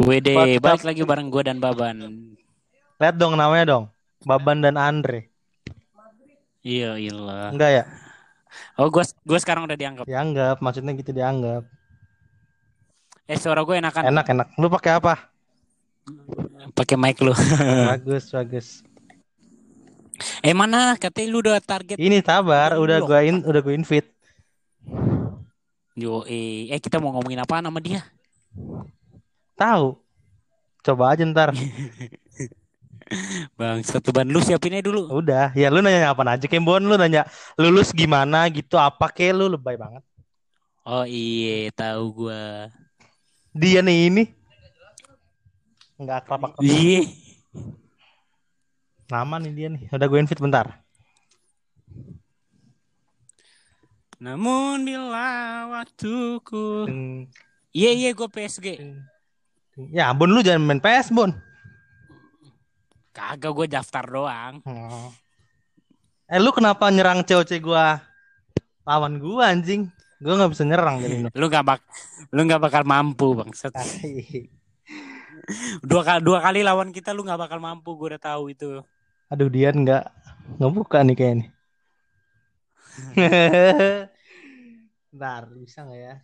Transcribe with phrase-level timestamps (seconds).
[0.00, 0.28] WD
[0.62, 1.96] balik lagi bareng gue dan Baban.
[2.96, 3.84] Lihat dong namanya dong.
[4.24, 5.28] Baban dan Andre.
[6.64, 7.12] Iya iya.
[7.52, 7.84] Enggak ya?
[8.80, 10.04] Oh gue gue sekarang udah dianggap.
[10.08, 11.64] Dianggap, maksudnya gitu dianggap.
[13.28, 14.08] Eh suara gue enakan.
[14.08, 14.46] Enak enak.
[14.56, 15.30] Lu pakai apa?
[16.74, 17.34] Pakai mic lu.
[17.92, 18.68] bagus bagus.
[20.44, 20.96] eh mana?
[21.00, 21.96] Katanya lu udah target.
[21.96, 24.08] Ini sabar, udah gua in, udah gua invite.
[25.96, 28.04] Yo eh, eh kita mau ngomongin apa nama dia?
[29.54, 29.94] Tahu.
[30.80, 31.52] Coba aja ntar.
[33.58, 35.10] Bang satu ban lu siapin aja dulu.
[35.10, 37.26] Udah, ya lu nanya apa aja Kembon lu nanya
[37.58, 40.04] lulus gimana gitu apa ke lu lebay banget.
[40.86, 42.70] Oh iya tahu gua.
[43.50, 44.24] Dia nih ini
[46.00, 46.64] nggak akrab akrab.
[46.64, 47.04] Iya.
[49.10, 49.82] Nama nih dia nih.
[49.90, 50.66] Udah gue invite bentar.
[54.22, 56.86] Namun bila waktuku.
[57.70, 58.66] Iya iya gue PSG.
[59.94, 61.30] Ya Bon lu jangan main PS Bon.
[63.14, 64.58] Kagak gue daftar doang.
[64.66, 65.10] Oh.
[66.30, 67.98] Eh lu kenapa nyerang COC gua
[68.86, 69.90] lawan gua anjing?
[70.22, 71.28] Gua nggak bisa nyerang jadi lu.
[71.34, 71.80] Lu gak bak
[72.30, 73.50] lu gak bakal mampu bang.
[75.82, 77.98] Dua kali dua kali lawan kita lu gak bakal mampu.
[77.98, 78.78] Gue udah tahu itu.
[79.26, 80.06] Aduh Dian nggak
[80.62, 81.46] nggak buka nih kayaknya.
[85.10, 86.14] Bentar, bisa nggak ya?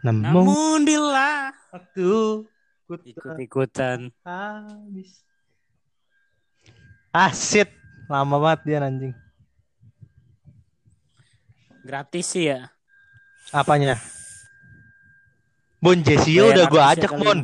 [0.00, 2.10] Namun Namun bila waktu
[2.88, 4.08] ku ikut-ikutan.
[4.24, 5.22] habis.
[7.10, 7.68] Ah shit,
[8.06, 9.14] lama banget dia anjing.
[11.82, 12.68] Gratis sih ya.
[13.50, 13.98] Apanya?
[15.80, 17.38] Bon Jessia udah gua artisnya ajak kali Bon.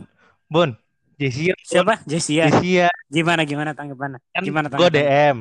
[0.47, 0.71] Bon,
[1.17, 1.55] Jessia.
[1.65, 2.05] Siapa?
[2.07, 2.47] Jessia.
[2.47, 4.21] Jessia Gimana gimana tanggapannya?
[4.31, 5.03] kan Gimana gue tanggapannya?
[5.03, 5.37] DM.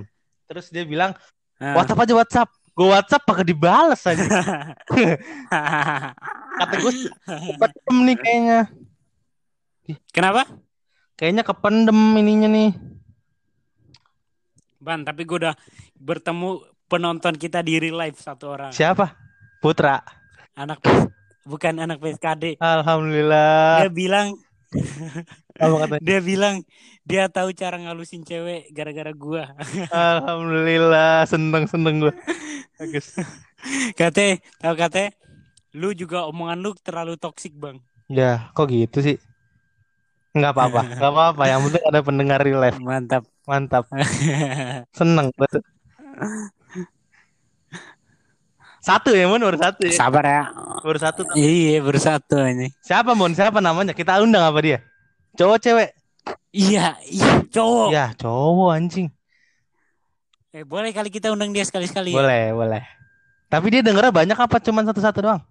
[0.47, 1.11] Terus dia bilang
[1.55, 1.71] Ah.
[1.79, 2.49] WhatsApp aja WhatsApp.
[2.75, 4.27] Gue WhatsApp pakai dibales aja.
[6.59, 8.59] Kata gue kependem nih kayaknya.
[10.11, 10.43] Kenapa?
[11.15, 12.75] Kayaknya kependem ininya nih.
[14.83, 15.55] Ban, tapi gue udah
[15.95, 18.71] bertemu penonton kita di real life satu orang.
[18.75, 19.15] Siapa?
[19.63, 20.03] Putra.
[20.59, 20.83] Anak
[21.47, 22.59] bukan anak PSKD.
[22.59, 23.87] Alhamdulillah.
[23.87, 24.35] Dia bilang
[25.55, 26.01] Apa katanya?
[26.03, 26.55] dia bilang
[27.07, 29.55] dia tahu cara ngalusin cewek gara-gara gua.
[29.93, 31.23] Alhamdulillah.
[31.23, 32.13] Seneng seneng gue.
[32.75, 33.15] Bagus.
[33.95, 35.15] Kate, tahu kate,
[35.71, 37.79] lu juga omongan lu terlalu toksik, Bang.
[38.11, 39.17] Ya, kok gitu sih?
[40.35, 40.81] Nggak apa-apa.
[40.99, 41.43] Nggak apa-apa.
[41.47, 42.77] Yang penting ada pendengar real life.
[42.77, 43.23] Mantap.
[43.47, 43.87] Mantap.
[44.97, 45.31] Seneng.
[45.39, 45.63] Betul.
[48.83, 49.41] Satu ya, Mon?
[49.41, 49.95] Baru satu ya?
[49.97, 50.43] Sabar ya.
[50.83, 51.21] Baru satu.
[51.33, 52.69] Iya, bersatu ini.
[52.85, 53.33] Siapa, Mon?
[53.33, 53.97] Siapa namanya?
[53.97, 54.83] Kita undang apa dia?
[55.35, 55.89] Cowok, cewek?
[56.55, 57.89] Iya, iya, cowok.
[57.91, 59.07] Ya, cowok anjing.
[60.55, 62.15] Eh, boleh kali kita undang dia sekali-sekali.
[62.15, 62.17] ya?
[62.17, 62.83] Boleh, boleh.
[63.51, 65.41] Tapi dia dengernya banyak apa cuman satu-satu doang?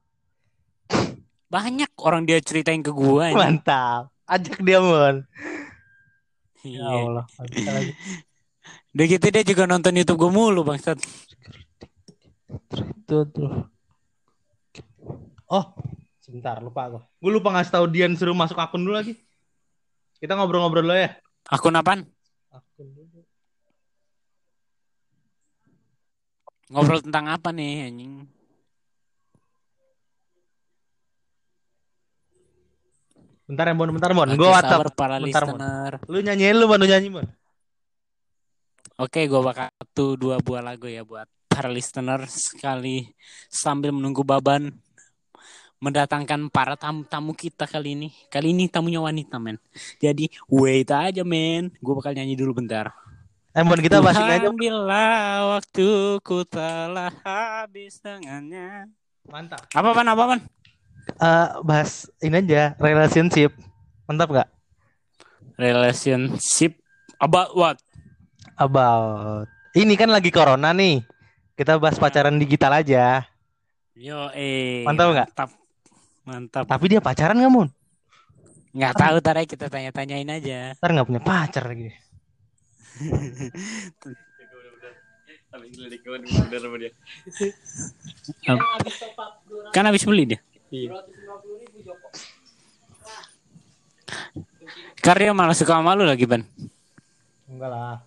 [1.53, 3.29] Banyak orang dia ceritain ke gua.
[3.31, 3.37] ini.
[3.37, 4.09] Mantap.
[4.25, 5.21] Ajak dia, Mon.
[6.65, 6.85] Ya Iya.
[6.89, 7.25] Allah.
[7.29, 7.93] nggak bisa lagi.
[8.97, 10.97] Udah gitu dia juga nonton YouTube gua mulu, Bangsat.
[15.45, 15.65] Oh,
[16.19, 16.99] sebentar lupa aku.
[17.21, 19.15] Gue lupa ngasih tahu Dian suruh masuk akun dulu lagi.
[20.25, 21.13] Kita ngobrol-ngobrol dulu ya.
[21.53, 22.09] Akun apaan?
[22.49, 23.21] Akun dulu.
[26.73, 28.25] Ngobrol tentang apa nih, anjing?
[33.45, 33.93] Bentar ya, Mon.
[33.93, 34.25] Bentar, Mon.
[34.33, 34.73] Oke, Gue WhatsApp.
[34.81, 35.61] sabar para Bentar, Mon.
[35.61, 35.93] listener.
[36.09, 36.81] Lu nyanyiin lu, Mon.
[36.81, 37.27] Lu nyanyi, Mon.
[38.97, 43.13] Oke, gue bakal satu dua buah lagu ya buat para listener sekali
[43.53, 44.73] sambil menunggu Baban
[45.85, 48.09] mendatangkan para tamu-tamu kita kali ini.
[48.33, 49.61] Kali ini tamunya wanita, men.
[50.01, 51.69] Jadi wait aja, men.
[51.85, 52.97] Gue bakal nyanyi dulu bentar.
[53.53, 53.77] Mon.
[53.77, 54.49] Kita bahas ini aja.
[54.49, 55.09] Bila
[55.61, 58.89] waktuku telah habis dengannya.
[59.29, 59.69] Mantap.
[59.77, 60.09] Apa pan?
[60.09, 60.41] Apa pan?
[61.05, 62.73] Eh, bahas ini aja.
[62.81, 63.53] Relationship.
[64.09, 64.49] Mantap gak?
[65.61, 66.81] Relationship
[67.21, 67.77] about what?
[68.57, 69.47] About.
[69.77, 71.05] Ini kan lagi corona nih.
[71.55, 73.23] Kita bahas pacaran digital aja.
[73.95, 74.83] Yo, eh.
[74.83, 75.29] Mantap nggak?
[75.31, 75.64] Mantap.
[76.25, 76.65] Mantap.
[76.65, 77.69] Tapi dia pacaran gak, Mon?
[78.75, 80.75] Nggak tahu, tar aja kita tanya-tanyain aja.
[80.81, 81.93] Ntar gak punya pacar lagi.
[89.71, 90.41] Kan habis beli dia.
[95.05, 96.43] Karya malah suka sama lu lagi, Ban.
[97.47, 98.01] Enggak lah.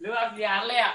[0.00, 0.92] Lu harus di Ale ya?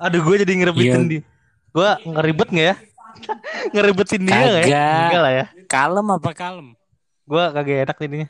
[0.00, 1.10] Aduh, gue jadi ngerebetin Iya.
[1.12, 1.22] dia.
[1.70, 2.76] Gue ngeribet nggak ya?
[3.76, 4.64] ngerebetin dia nggak ya?
[4.64, 5.04] Kagak.
[5.04, 5.44] Enggak lah ya.
[5.68, 6.68] Kalem apa kalem?
[7.28, 8.28] Gue kagak enak jadinya.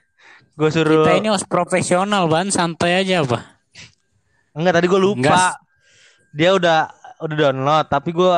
[0.58, 3.38] Gue suruh Kita ini harus profesional ban, santai aja apa?
[4.52, 5.22] Enggak tadi gue lupa.
[5.22, 5.52] Enggak.
[6.34, 6.81] Dia udah
[7.22, 8.32] udah download tapi gue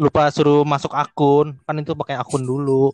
[0.00, 1.54] lupa suruh masuk akun.
[1.62, 2.90] Kan itu pakai akun dulu.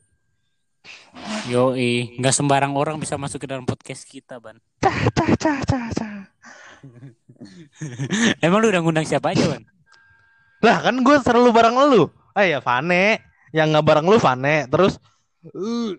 [1.47, 4.58] Yoi, nggak sembarang orang bisa masuk ke dalam podcast kita, ban.
[4.82, 6.19] Cah cah cah cah cah.
[8.44, 9.62] Emang lu udah ngundang siapa aja, ban?
[10.62, 12.02] Lah kan gue selalu bareng lu.
[12.32, 13.19] Ah ya Vane.
[13.50, 14.67] Yang nggak bareng lu Vane.
[14.70, 14.99] Terus
[15.50, 15.93] uh,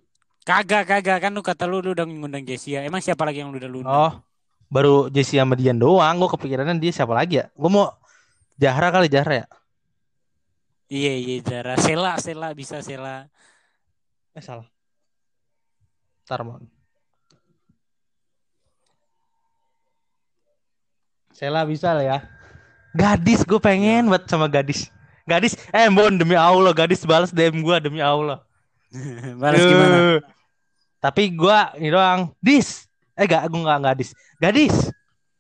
[0.43, 2.83] Kagak, kagak kan lu kata lu lu udah ngundang Jessia.
[2.83, 3.95] Emang siapa lagi yang lu udah lu undang?
[3.95, 4.13] oh
[4.73, 6.17] baru Jesse sama Dian doang.
[6.17, 7.45] Gue kepikirannya dia siapa lagi ya?
[7.53, 7.93] Gue mau
[8.57, 9.47] Jahra kali Jahra ya.
[10.93, 11.73] Iya, iya, Zara.
[11.79, 13.25] Sela, Sela bisa Sela.
[14.33, 14.67] Eh salah.
[16.25, 16.41] Ntar
[21.33, 22.17] Sela bisa lah ya.
[22.93, 24.87] Gadis gue pengen buat sama gadis.
[25.25, 28.45] Gadis, eh Bon demi Allah gadis balas DM gue demi Allah.
[29.41, 29.97] Balas gimana?
[31.01, 32.29] Tapi gue ini doang.
[32.37, 32.85] Dis.
[33.17, 34.13] Eh gak, gue gak gadis.
[34.37, 34.93] Gadis.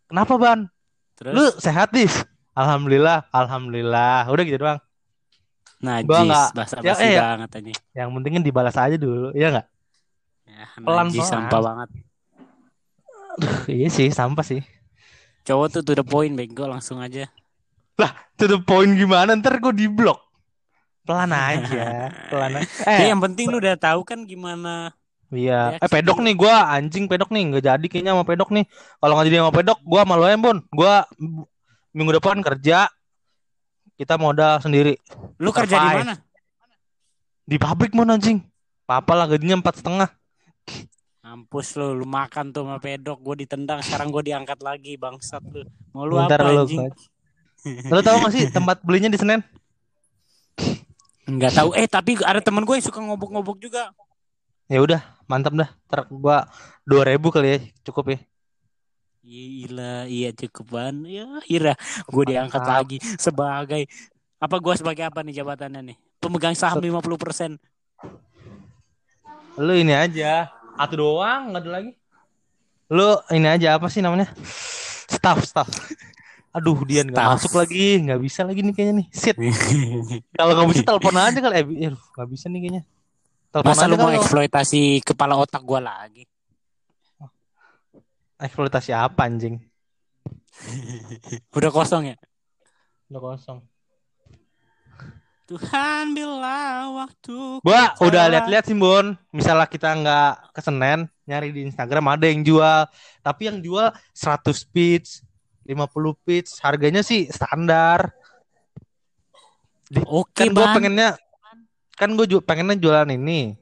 [0.09, 0.65] Kenapa ban?
[1.13, 2.25] Terus Lu sehat dis?
[2.53, 4.25] Alhamdulillah, alhamdulillah.
[4.29, 4.81] Udah gitu doang.
[5.83, 7.21] najis, gua nggak- bahasa ya, eh, ya.
[7.35, 7.71] banget aja.
[7.91, 9.67] Yang penting kan dibalas aja dulu, ya nggak?
[10.47, 11.05] Ya, Pelan-pelan.
[11.11, 11.89] najis sampah banget.
[13.67, 14.61] iya sih, sampah sih.
[15.43, 17.27] Cowok tuh to the point, bego langsung aja.
[18.39, 19.37] To the point gimana?
[19.37, 20.17] Ntar gue di blok.
[21.03, 22.65] Pelan aja, pelan aja.
[22.87, 24.95] Ya, Eh, yang penting lu udah tahu kan gimana.
[25.29, 25.75] iya.
[25.77, 28.65] Eh pedok nih, gua anjing pedok nih, nggak jadi kayaknya sama pedok nih.
[28.97, 30.57] Kalau nggak jadi sama pedok, gua malu aja Bon.
[30.71, 31.43] Gua m-
[31.91, 32.87] minggu depan kerja,
[33.99, 34.95] kita modal sendiri
[35.37, 36.13] Lu kerja di mana?
[37.43, 38.39] di pabrik Mon anjing.
[38.87, 40.09] Papa lah gajinya empat setengah.
[41.33, 45.65] Mampus lu, lu makan tuh sama pedok, gue ditendang, sekarang gue diangkat lagi, bangsat lu.
[45.89, 46.61] Mau lu Bentar apa lu.
[46.61, 46.85] anjing?
[47.89, 49.41] Lu tahu gak sih tempat belinya di Senen?
[51.25, 51.73] Enggak tahu.
[51.73, 53.89] Eh, tapi ada temen gue yang suka ngobok-ngobok juga.
[54.69, 55.73] Ya udah, mantap dah.
[55.89, 56.45] Ntar gua
[56.85, 58.19] 2000 kali ya, cukup ya.
[59.25, 61.01] Gila, iya cukup ban.
[61.01, 61.73] Ya, Ira,
[62.13, 62.77] gue diangkat Mantap.
[62.77, 63.89] lagi sebagai
[64.37, 65.97] apa gue sebagai apa nih jabatannya nih?
[66.21, 67.57] Pemegang saham 50%.
[69.57, 71.91] Lu ini aja, satu doang, nggak ada lagi.
[72.93, 74.29] Lu ini aja apa sih namanya?
[75.09, 75.69] Staff, staff.
[76.53, 79.07] Aduh, dia nggak masuk lagi, nggak bisa lagi nih kayaknya nih.
[79.09, 79.35] Sit.
[80.37, 81.55] Kalau nggak bisa telepon aja kali.
[81.57, 82.83] Eh, aduh, nggak bisa nih kayaknya.
[83.49, 86.23] Telepon Masa lu mau eksploitasi kepala otak gue lagi?
[88.37, 89.61] Eksploitasi apa anjing?
[91.57, 92.17] Udah kosong ya?
[93.09, 93.61] Udah kosong.
[95.43, 99.11] Tuhan bila waktu Gua udah lihat-lihat sih, Bon.
[99.35, 102.87] Misalnya kita nggak ke Senen, nyari di Instagram ada yang jual.
[103.19, 104.39] Tapi yang jual 100
[104.71, 105.19] pitch,
[105.67, 108.15] 50 pitch, harganya sih standar.
[110.07, 111.09] Oke, kan gue pengennya
[111.93, 113.53] kan gue ju- pengennya jualan ini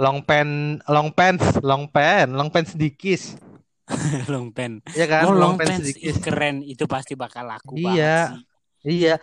[0.00, 3.36] long pen long pants long pen long pants dikis
[4.32, 4.80] long pen.
[4.96, 6.64] ya kan oh, long, long pants ih, keren.
[6.64, 7.84] Itu pasti bakal laku Iya.
[7.84, 8.42] banget sih.
[9.04, 9.14] iya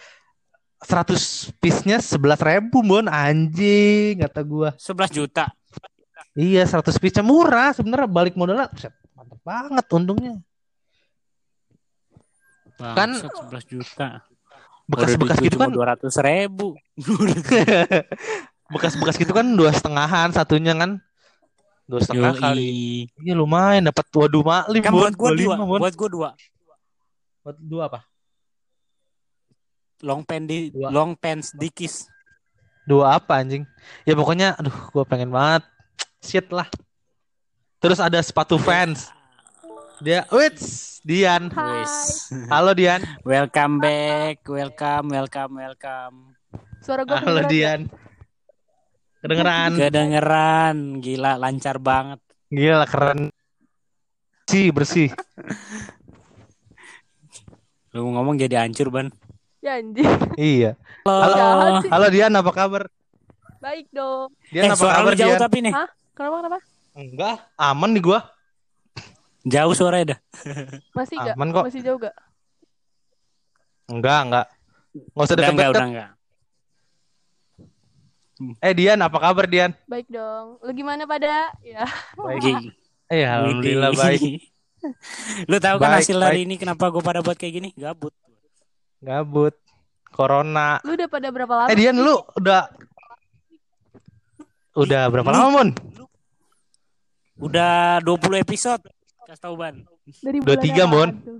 [0.81, 5.45] 100 piece-nya sebelas ribu bon anjing kata gua 11 juta.
[6.33, 8.65] iya 100 piece-nya murah sebenarnya balik modalnya
[9.13, 10.33] mantep banget untungnya
[12.81, 13.29] Kan- Bangsat,
[13.61, 14.07] 11 juta.
[14.89, 16.73] bekas-bekas gitu kan dua ratus ribu.
[18.73, 20.97] bekas-bekas gitu kan dua setengahan satunya kan
[21.85, 23.23] dua setengah kali Yoi.
[23.23, 25.79] iya lumayan dapat waduh maklim Kan buat gua dua, 25, Bon.
[25.79, 26.29] buat gua dua.
[27.43, 27.99] buat dua apa
[30.01, 30.89] Long pen di Dua.
[30.89, 32.09] long pants dikis.
[32.89, 33.69] Dua apa anjing?
[34.01, 35.61] Ya pokoknya aduh gua pengen banget.
[36.21, 36.65] Shit lah.
[37.77, 39.13] Terus ada sepatu fans.
[40.01, 41.53] Dia wits Dian.
[41.53, 41.85] Hai.
[41.85, 42.29] Wes.
[42.49, 43.05] Halo Dian.
[43.21, 46.15] Welcome back, welcome, welcome, welcome.
[46.81, 47.85] Suara gue Halo Dian.
[49.21, 49.77] Kedengeran.
[49.77, 52.17] Kedengeran, gila lancar banget.
[52.49, 53.29] Gila keren.
[54.49, 55.09] Bersih, bersih.
[57.93, 59.13] Lu ngomong jadi hancur, Ban.
[59.61, 60.09] Ya anjing.
[60.35, 60.71] Iya.
[61.03, 61.81] Halo.
[61.81, 61.89] Sih.
[61.89, 62.83] Halo Dian, apa kabar?
[63.59, 64.33] Baik dong.
[64.49, 65.39] Dian Eh, apa suara kabar jauh Dian?
[65.39, 65.73] tapi nih.
[65.73, 65.89] Hah?
[66.11, 66.59] Kenapa kenapa?
[66.91, 68.19] Enggak, aman nih gua.
[69.43, 70.19] Jauh suaranya dah.
[70.91, 71.35] Masih gak?
[71.35, 71.63] Aman kok.
[71.63, 72.15] Masih jauh gak?
[73.87, 74.45] Enggak, enggak.
[74.91, 75.71] Enggak usah Udah enggak, deket-deket.
[75.71, 76.09] udah enggak.
[78.59, 79.71] Eh Dian, apa kabar Dian?
[79.85, 80.57] Baik dong.
[80.59, 81.53] Lu gimana pada?
[81.61, 81.85] Ya.
[82.39, 82.73] Gi-
[83.07, 84.21] Eh alhamdulillah baik.
[85.45, 87.69] Lu tahu kan Baik, hasil hari ini kenapa gue pada buat kayak gini?
[87.75, 88.09] Gabut.
[89.01, 89.57] Gabut.
[90.11, 90.77] Corona.
[90.85, 91.67] Lu udah pada berapa lama?
[91.71, 92.67] Eh Dian lu udah
[94.77, 95.69] udah berapa lama Mon?
[97.41, 98.83] Udah 20 episode.
[99.25, 99.81] Kasih tahu Ban.
[100.43, 101.39] Bulan tiga, tuh?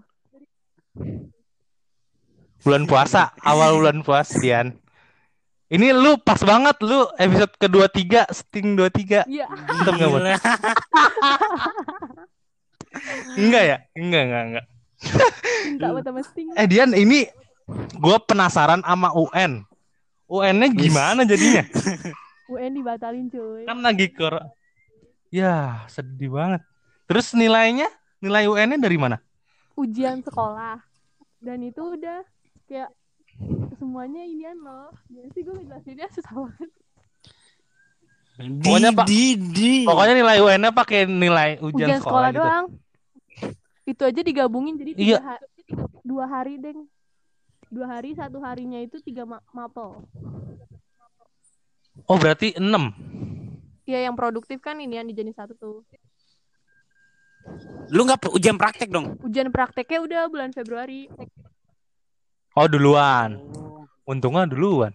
[2.63, 4.73] Bulan puasa, awal bulan puasa Dian.
[5.71, 9.47] Ini lu pas banget lu episode kedua tiga Sting dua tiga Iya.
[9.47, 9.95] Mantap?
[9.95, 10.35] Gila.
[13.39, 13.77] Enggak ya?
[13.95, 14.65] Enggak enggak enggak.
[15.71, 16.47] Minta buat sama Sting.
[16.59, 17.23] Eh Dian ini
[17.75, 19.63] gue penasaran sama UN.
[20.27, 21.63] UN-nya gimana jadinya?
[22.51, 23.63] UN dibatalin cuy.
[23.67, 24.39] Kan lagi kor.
[25.31, 26.61] Ya sedih banget.
[27.07, 27.87] Terus nilainya?
[28.21, 29.17] Nilai UN-nya dari mana?
[29.75, 30.79] Ujian sekolah.
[31.41, 32.21] Dan itu udah
[32.67, 32.91] kayak
[33.75, 34.91] semuanya inian loh.
[35.09, 36.69] Jadi sih gue ngejelasinnya susah banget.
[38.41, 39.71] Di, Pokoknya, Pak, di, di.
[39.85, 42.39] Pokoknya nilai UN-nya pakai nilai ujian, Ujian sekolah, gitu.
[42.41, 42.65] doang.
[43.85, 45.19] Itu aja digabungin jadi Iya.
[45.21, 45.47] hari,
[46.01, 46.87] dua hari deng.
[47.71, 50.03] Dua hari satu harinya itu tiga ma- mapel.
[52.03, 52.91] Oh berarti 6
[53.87, 55.77] Iya yang produktif kan ini yang dijadiin satu tuh.
[57.91, 59.15] Lu nggak ujian praktek dong?
[59.23, 61.07] Ujian prakteknya udah bulan Februari.
[62.59, 63.39] Oh duluan.
[64.03, 64.91] Untungnya duluan.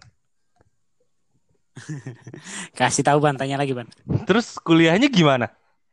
[2.77, 3.89] Kasih tahu ban, tanya lagi ban.
[4.25, 5.49] Terus kuliahnya gimana?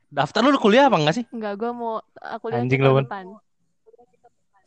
[0.08, 1.24] Daftar lu kuliah apa enggak sih?
[1.32, 3.26] Enggak, gue mau aku lihat Anjing tahun lu, depan.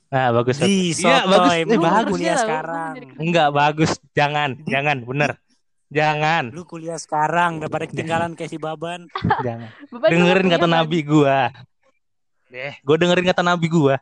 [0.07, 0.55] Nah bagus.
[0.57, 1.51] Di, Iya, bagus.
[1.51, 2.11] Eh, Lu bagus.
[2.11, 2.93] kuliah Iya, sekarang.
[3.17, 3.91] Enggak bagus.
[4.11, 5.31] Jangan, jangan, bener.
[5.87, 9.07] Jangan, Lu kuliah sekarang daripada ketinggalan kayak si Baban.
[9.39, 9.71] jangan.
[9.91, 11.47] Bapak dengerin kata nabi gua.
[12.47, 13.95] Deh, gua dengerin kata nabi gua.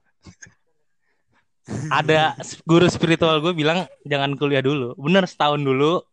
[1.88, 4.93] Ada guru spiritual gue bilang jangan kuliah dulu.
[4.95, 6.05] Bener setahun dulu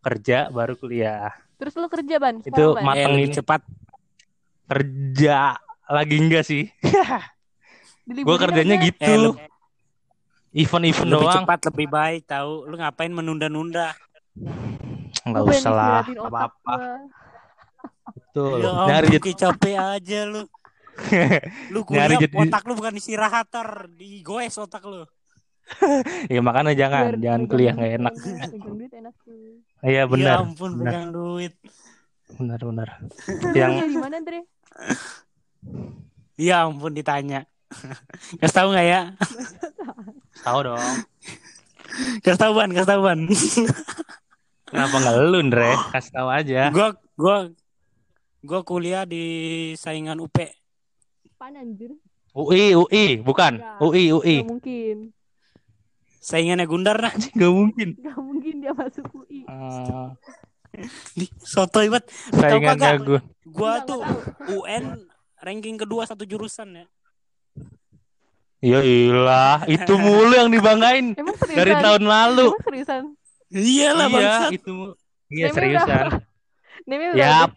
[0.00, 1.34] kerja baru kuliah.
[1.58, 2.38] Terus lu kerja ban?
[2.38, 3.26] Itu Eh, Matengin.
[3.26, 3.60] lebih cepat.
[4.64, 6.70] Kerja lagi enggak sih?
[8.12, 8.84] Gue kerjanya aja.
[8.84, 9.02] gitu.
[9.02, 9.38] Eh, lu-
[10.50, 11.36] Event-event Lebih doang.
[11.40, 12.66] cepat lebih baik tahu.
[12.66, 13.94] Lu ngapain menunda-nunda?
[15.22, 16.74] Enggak usah lah, apa-apa.
[18.10, 18.58] Betul.
[18.58, 20.42] Ya Nyari kayak capek aja lu.
[21.72, 25.06] Lu Nyari kuliah jet- otak lu bukan istirahater, digoes otak lu.
[26.28, 28.14] ya makanya jangan, Biar jangan kuliah nggak enak.
[29.80, 31.54] Iya Ya benar, ampun, benar, pegang duit.
[32.32, 32.88] benar, benar.
[33.54, 34.40] Yang di mana, Dre?
[36.36, 37.46] Ya ampun ditanya.
[38.40, 39.00] Kasih tahu nggak ya?
[40.42, 40.94] tahu dong.
[42.22, 43.20] Kasih tahu ban, kasih tahu ban.
[44.70, 45.72] Kenapa nggak lu, Ndre?
[45.94, 46.70] Kasih tahu aja.
[46.70, 47.36] gua gua
[48.42, 49.24] gua kuliah di
[49.78, 50.34] saingan UP.
[51.38, 51.94] Pan anjir.
[52.30, 53.58] UI, UI, bukan.
[53.58, 53.82] Nggak.
[53.82, 54.36] UI, UI.
[54.46, 54.96] Gak mungkin.
[56.20, 57.10] Saingannya Gundar nah.
[57.16, 57.88] Gak mungkin.
[57.98, 59.42] Gak mungkin dia masuk UI.
[59.50, 60.14] Ah,
[61.18, 61.26] Di.
[61.26, 61.90] Lu tahu
[62.38, 63.20] saingannya gue.
[63.50, 64.06] Gua tuh
[64.46, 65.10] UN
[65.42, 66.86] ranking kedua satu jurusan ya.
[68.60, 71.58] Ya ilah, itu mulu yang dibanggain Emang seriusan?
[71.58, 72.46] dari tahun lalu.
[72.50, 73.02] Emang seriusan?
[73.48, 74.50] Iyalah Iya, bangsat.
[74.52, 74.76] itu.
[75.26, 76.04] Iya Namanya seriusan.
[76.82, 77.56] Name-nya Ya, berapa?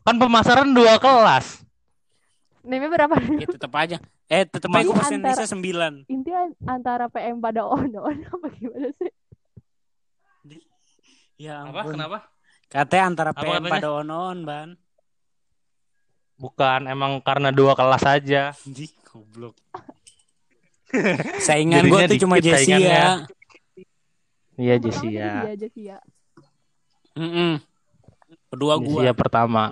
[0.00, 1.46] kan pemasaran dua kelas.
[2.62, 3.14] Name-nya berapa?
[3.34, 3.98] Ya tetap aja.
[4.26, 5.92] Eh tetap aja persentasenya antara- sembilan.
[6.06, 9.10] Intinya antara PM pada on-on apa gimana sih?
[11.36, 11.82] Ya Apa?
[11.82, 11.92] ampun.
[11.92, 12.18] Kenapa?
[12.68, 13.72] Katanya antara Apa PM katanya?
[13.74, 14.70] pada on-on, Ban.
[16.36, 18.54] Bukan, emang karena dua kelas aja.
[18.62, 19.58] Di goblok.
[21.46, 23.24] Saingan gua Jadinya tuh cuma dikit Jessia.
[24.60, 25.30] Iya, Jessia.
[25.56, 25.96] Jessia.
[27.16, 27.60] Mm-mm.
[28.52, 29.00] Kedua gua.
[29.00, 29.62] Jessia pertama.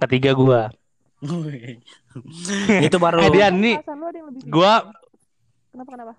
[0.00, 0.72] Ketiga gua.
[2.86, 3.76] Itu baru Eh, Dian, nih
[4.48, 4.92] gua
[5.72, 6.14] Kenapa kenapa?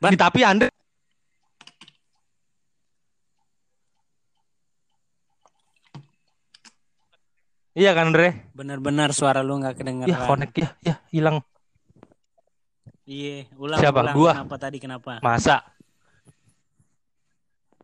[0.00, 0.72] Nih, tapi Andre
[7.80, 8.44] Iya kan Andre?
[8.52, 10.12] benar-benar suara lu nggak kedengeran.
[10.12, 11.40] Ya connect ya, ya hilang.
[13.08, 14.00] Iya, ulang Siapa?
[14.04, 14.14] ulang.
[14.14, 14.32] Gua?
[14.36, 15.16] Kenapa tadi kenapa?
[15.24, 15.64] Masa?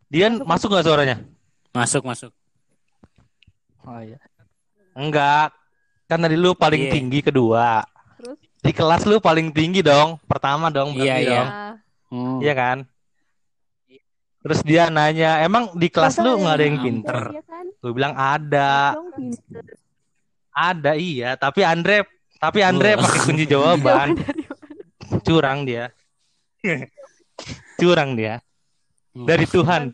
[0.07, 1.17] Dian masuk nggak suaranya?
[1.73, 2.31] Masuk, masuk.
[3.83, 4.21] Oh iya.
[4.93, 5.57] Enggak.
[6.07, 6.93] Kan tadi lu paling Iya.
[6.93, 7.83] tinggi kedua.
[8.21, 8.39] Terus?
[8.61, 10.21] Di kelas lu paling tinggi dong.
[10.29, 11.31] Pertama dong berarti Iya, iya.
[11.33, 11.49] dong.
[11.49, 11.73] Nah,
[12.07, 12.39] Hmm.
[12.39, 12.79] Iya kan?
[14.47, 17.19] Terus dia nanya, emang di kelas masa lu nggak ada yang pinter?
[17.35, 17.65] Iya kan?
[17.83, 19.65] Gue bilang ada, Dong pinter.
[20.57, 21.37] Ada iya.
[21.37, 23.05] Tapi Andre, tapi Andre Oh.
[23.05, 24.17] pakai kunci jawaban.
[24.17, 25.21] Mana?
[25.21, 25.93] Curang dia.
[27.77, 28.41] Curang dia.
[29.13, 29.93] Dari Tuhan.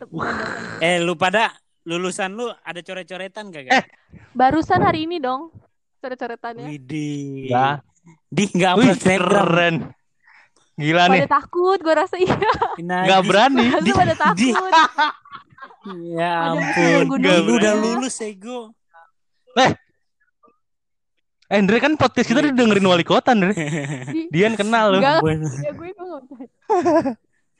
[0.78, 1.50] Eh, lu pada
[1.82, 3.66] lulusan lu ada coret-coretan gak?
[3.68, 3.84] Eh,
[4.32, 5.50] Barusan hari ini dong.
[5.98, 6.66] Coret-coretannya.
[6.68, 7.46] Widih.
[7.48, 7.82] Ya.
[8.26, 9.74] Di nggak Wih, upload keren.
[10.72, 11.28] Gila Pada nih.
[11.28, 12.34] takut, gue rasa iya.
[12.80, 13.66] Nah, Nggak di- berani.
[13.68, 13.82] Pada
[14.34, 14.72] di- takut.
[16.14, 16.62] Ya Ada
[17.02, 17.18] ampun.
[17.42, 18.70] Lu udah lulus ego.
[19.58, 19.74] Eh,
[21.52, 22.48] Andre kan podcast kita Iya.
[22.48, 23.52] didengerin wali kota, Andre.
[24.14, 24.98] Di- Dian kenal lu.
[25.04, 26.22] Enggak, ya gue nggak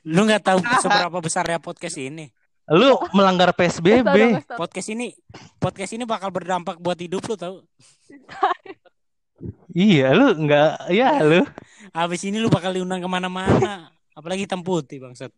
[0.03, 2.33] Lu nggak tahu seberapa besarnya podcast ini.
[2.65, 4.41] Lu melanggar PSBB.
[4.57, 5.13] Podcast ini
[5.61, 7.55] podcast ini bakal berdampak buat hidup lu tahu.
[9.69, 11.43] Iya, lu enggak, ya lu.
[11.91, 13.93] Habis ini lu bakal diundang ke mana-mana.
[14.13, 15.29] Apalagi hitam putih bangsat.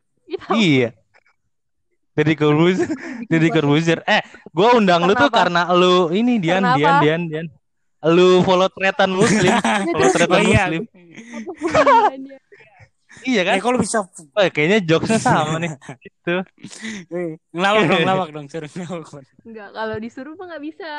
[0.53, 0.95] Iya.
[2.15, 2.88] Deddy Corbuzier,
[3.27, 4.00] Deddy Corbuzier.
[4.07, 4.24] Eh,
[4.55, 6.95] gua undang lu Karena tuh karena lu ini Dian, Karena Dian?
[7.03, 7.47] Dian, Dian.
[8.05, 9.50] Lu follow tretan muslim,
[9.93, 10.63] follow tretan Oh iya.
[10.67, 10.83] muslim.
[13.25, 13.53] Iya kan?
[13.57, 14.03] Eh kalau bisa
[14.38, 15.71] Eh, kayaknya jokesnya sama nih.
[16.05, 16.35] Gitu.
[17.09, 19.24] eh, ngelawak dong, ngelawak dong, suruh ngelawak.
[19.41, 20.91] Enggak, kalau disuruh mah nggak bisa.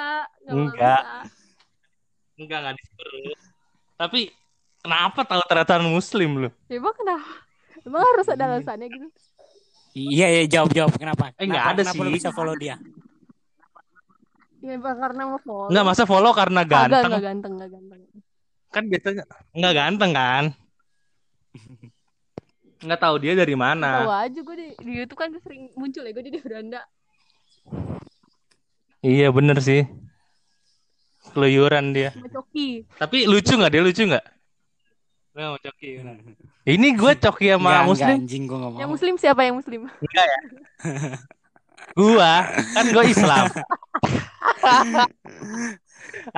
[0.45, 0.75] Enggak.
[0.75, 1.19] bisa.
[2.37, 3.37] Enggak enggak disuruh.
[3.97, 4.21] Tapi
[4.81, 6.51] kenapa tahu tretan muslim lu?
[6.67, 7.31] Ya, Emang kenapa?
[7.81, 9.07] Emang harus ada alasannya gitu?
[9.95, 11.31] Iya, iya, jawab jawab kenapa?
[11.37, 12.17] Eh, nggak Kenapa- ada kenapa lu sih.
[12.19, 12.77] bisa follow dia?
[14.67, 15.71] Ya emang karena mau follow.
[15.71, 17.07] Enggak masa follow karena Kagak, ganteng.
[17.07, 18.01] enggak ganteng, enggak ganteng.
[18.69, 19.23] Kan biasanya
[19.55, 20.45] enggak ganteng kan?
[22.77, 24.05] Enggak tahu dia dari Tahu mana.
[24.21, 26.85] aja gue di, di YouTube kan sering muncul ya gue di beranda.
[29.01, 29.89] Iya bener sih.
[31.33, 32.13] Keluyuran dia.
[32.29, 32.85] Coki.
[33.01, 34.25] Tapi lucu nggak dia lucu nggak?
[35.33, 35.89] Nggak mau coki.
[36.05, 36.17] bener.
[36.69, 38.07] Ini gue coki sama Enggak, muslim.
[38.13, 38.81] enggak, anjing gua enggak mau.
[38.85, 39.81] Yang muslim siapa yang muslim?
[41.97, 42.45] Gua
[42.77, 43.45] kan gue Islam.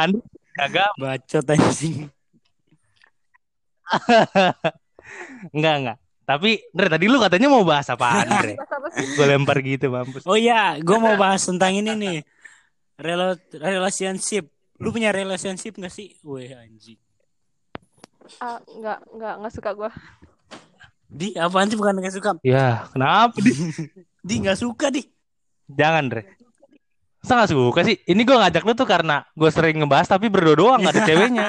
[0.00, 0.18] Anda
[0.58, 2.10] agak Bacot anjing.
[5.54, 5.98] enggak enggak.
[6.28, 8.54] Tapi Andre tadi lu katanya mau bahas apa Andre?
[8.60, 9.06] Bahasa apa sih?
[9.16, 10.22] gue lempar gitu mampus.
[10.28, 12.18] Oh iya, gua mau bahas tentang ini nih.
[13.00, 14.50] Rela relationship.
[14.78, 16.14] Lu punya relationship gak sih?
[16.22, 16.98] Weh anjing.
[18.38, 19.90] Ah, enggak, enggak, enggak suka gue.
[21.08, 22.30] Di apaan sih bukan gak suka?
[22.44, 23.40] Ya kenapa?
[23.40, 23.52] Di?
[24.20, 25.00] Di gak suka di.
[25.68, 26.22] Jangan Andre.
[27.18, 27.96] Masa gak suka sih?
[28.02, 31.46] Ini gue ngajak lu tuh karena gue sering ngebahas tapi berdua doang gak ada ceweknya.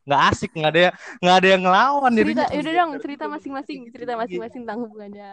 [0.00, 0.80] Nggak asik, nggak ada
[1.20, 2.46] nggak ada yang ngelawan Cerita, dirinya.
[2.50, 5.30] yaudah dong, cerita masing-masing, cerita masing-masing tentang hubungannya.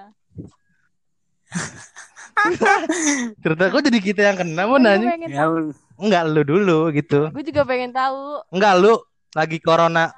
[3.42, 5.08] Cerita kok jadi kita yang kena mau Gue nanya?
[5.10, 5.46] pengen Ya.
[5.98, 7.32] Enggak lu dulu gitu.
[7.32, 8.44] Gue juga pengen tahu.
[8.52, 8.94] Enggak lu
[9.34, 10.14] lagi corona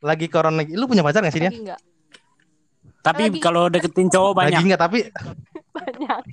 [0.00, 1.50] lagi corona lu punya pacar gak sih dia?
[1.50, 1.80] Lagi enggak?
[3.00, 4.60] tapi Lagi- kalau deketin cowok Lagi banyak.
[4.62, 4.98] enggak tapi
[5.70, 6.24] Banyak.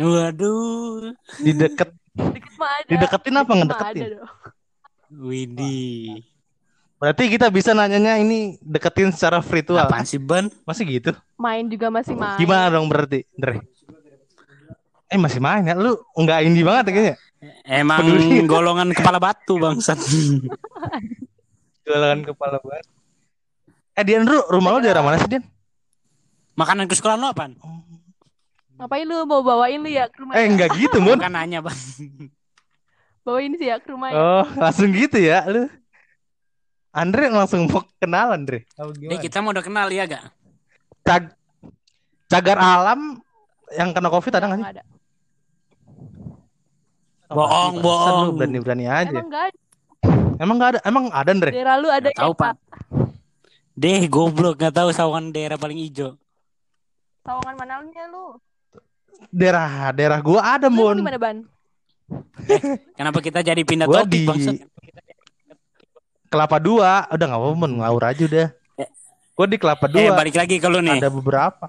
[0.00, 1.12] Waduh.
[1.40, 2.88] di deket Deket mah ada.
[2.88, 4.02] dideketin apa ngedeketin?
[4.02, 4.30] ada dong.
[5.28, 6.24] Widih.
[6.96, 9.84] Berarti kita bisa nanyanya ini deketin secara virtual.
[9.84, 10.48] Apaan sih Ban?
[10.64, 11.12] Masih gitu?
[11.36, 12.40] Main juga masih main.
[12.40, 13.60] Gimana dong berarti, Dre?
[15.06, 15.76] Eh masih main ya?
[15.76, 17.14] Lu enggak indie banget ya kayaknya.
[17.68, 18.48] Emang Peduli.
[18.50, 20.00] golongan kepala batu bangsat.
[21.84, 22.86] Jualan kepala banget.
[23.92, 25.44] Eh Dian, lu rumah lu daerah mana sih, Dian?
[26.56, 27.54] Makanan kesukaan lo apaan?
[28.76, 30.36] Ngapain lu mau bawain lu ya ke rumah?
[30.36, 30.48] Eh ya?
[30.52, 31.16] enggak gitu, Mun.
[31.16, 31.78] Bukan nanya bang.
[33.24, 34.20] Bawain sih ya ke rumah ya.
[34.20, 35.66] Oh, langsung gitu ya lu.
[36.92, 38.64] Andre langsung mau kenalan, Dre.
[38.76, 40.32] Apa Eh kita mau udah kenal ya gak?
[41.04, 41.36] Cag-
[42.28, 43.20] cagar alam
[43.76, 44.66] yang kena covid ada nggak sih?
[44.76, 44.82] Ada.
[47.26, 48.38] Bohong, bohong.
[48.38, 49.10] Berani-berani aja.
[49.12, 49.58] Emang enggak ada.
[50.36, 50.80] Emang nggak ada?
[50.84, 51.50] Emang ada, Andre?
[51.52, 52.54] Daerah lu ada Nggak tahu ya, pak.
[53.76, 56.16] Deh goblok nggak tahu sawangan daerah paling hijau.
[57.28, 58.40] Sawangan manalnya lu?
[59.32, 61.44] Daerah daerah gua ada, Lu mana, Ban?
[62.94, 64.62] Kenapa kita jadi pindah Gua topik di?
[66.30, 67.06] Kelapa Dua.
[67.10, 67.72] Udah nggak apa-apa, Mun.
[67.82, 68.48] Ngawur aja udah.
[69.36, 70.16] Gua di Kelapa Eh Dua.
[70.16, 70.98] balik lagi ke lu nih.
[71.00, 71.68] Ada beberapa.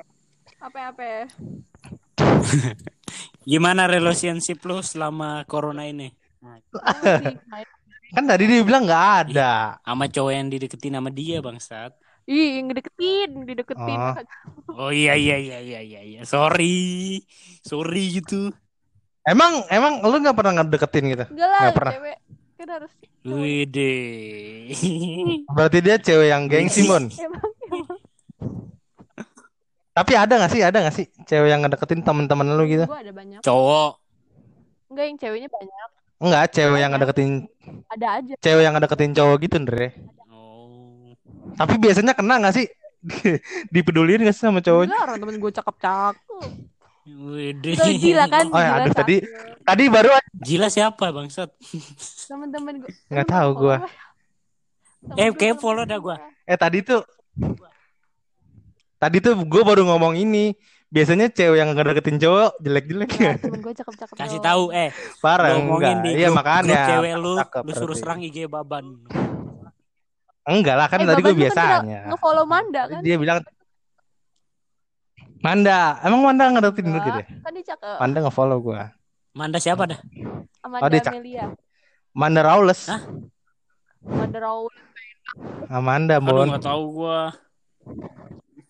[0.64, 1.28] Apa-apa?
[3.50, 6.12] Gimana relationship lu selama corona ini?
[8.16, 9.80] Kan tadi dia bilang nggak ada.
[9.84, 11.92] Sama cowok yang dideketin sama dia bangsat.
[12.28, 14.00] Ih, ngedeketin, dideketin.
[14.00, 14.16] Oh.
[14.78, 16.22] Oh iya iya iya iya iya iya.
[16.22, 17.18] Sorry.
[17.66, 18.54] Sorry gitu.
[19.26, 21.26] Emang emang lu nggak pernah ngedeketin gitu?
[21.34, 21.94] Enggak lah, pernah.
[21.98, 22.18] cewek.
[22.58, 22.92] Kan harus
[23.28, 24.72] Widih.
[25.56, 27.10] Berarti dia cewek yang gengsi, Mun.
[27.26, 27.44] emang
[29.98, 30.62] Tapi ada nggak sih?
[30.62, 32.86] Ada nggak sih cewek yang ngedeketin teman-teman lu gitu?
[32.86, 33.42] gua ada banyak.
[33.42, 33.92] cowok.
[34.94, 35.90] Enggak yang ceweknya banyak.
[36.18, 37.30] Enggak, cewek yang ngedeketin
[37.94, 38.34] Ada aja.
[38.42, 39.88] cewek yang ngedeketin cowok gitu, Andre.
[41.56, 42.68] Tapi biasanya kena nggak sih?
[43.74, 44.90] Dipedulin nggak sih sama cowoknya?
[44.90, 46.44] Enggak, orang temen gue cakep-cakep.
[47.64, 48.52] Itu gila kan?
[48.52, 49.64] Oh ya, aduh tadi cakep.
[49.64, 51.50] tadi baru Gila siapa bangsat?
[52.28, 52.92] Temen-temen gue.
[53.08, 53.78] Nggak tahu gua.
[55.16, 56.20] Eh, kayak follow dah gua.
[56.44, 57.00] eh tadi tuh
[58.98, 60.52] tadi tuh gue baru ngomong ini.
[60.88, 63.34] Biasanya cewek yang ngedeketin cowok jelek-jelek Ya, ya.
[63.36, 64.16] temen gue cakep-cakep.
[64.16, 66.00] Kasih tahu eh Parah enggak.
[66.00, 66.76] di Iya grup, makanya.
[66.76, 68.96] grup cewek lu, cakep lu suruh serang IG baban.
[70.48, 71.78] Enggak lah kan Eh, tadi gue kan biasanya.
[71.84, 73.02] tidak Nge-follow Manda kan?
[73.04, 73.38] Dia bilang
[75.38, 77.26] Manda, emang Manda ngedeketin lu gitu ya?
[77.46, 77.98] Kan dia cakep.
[78.00, 78.80] Manda nge-follow gue.
[79.38, 80.00] Manda siapa dah?
[80.66, 81.46] Amanda Oh, dia Amelia.
[82.16, 82.90] Manda Rawles.
[82.90, 83.02] Hah?
[84.08, 84.72] Amanda Raul.
[85.70, 86.48] Amanda, Aduh Mon.
[86.50, 87.36] nggak tahu gua.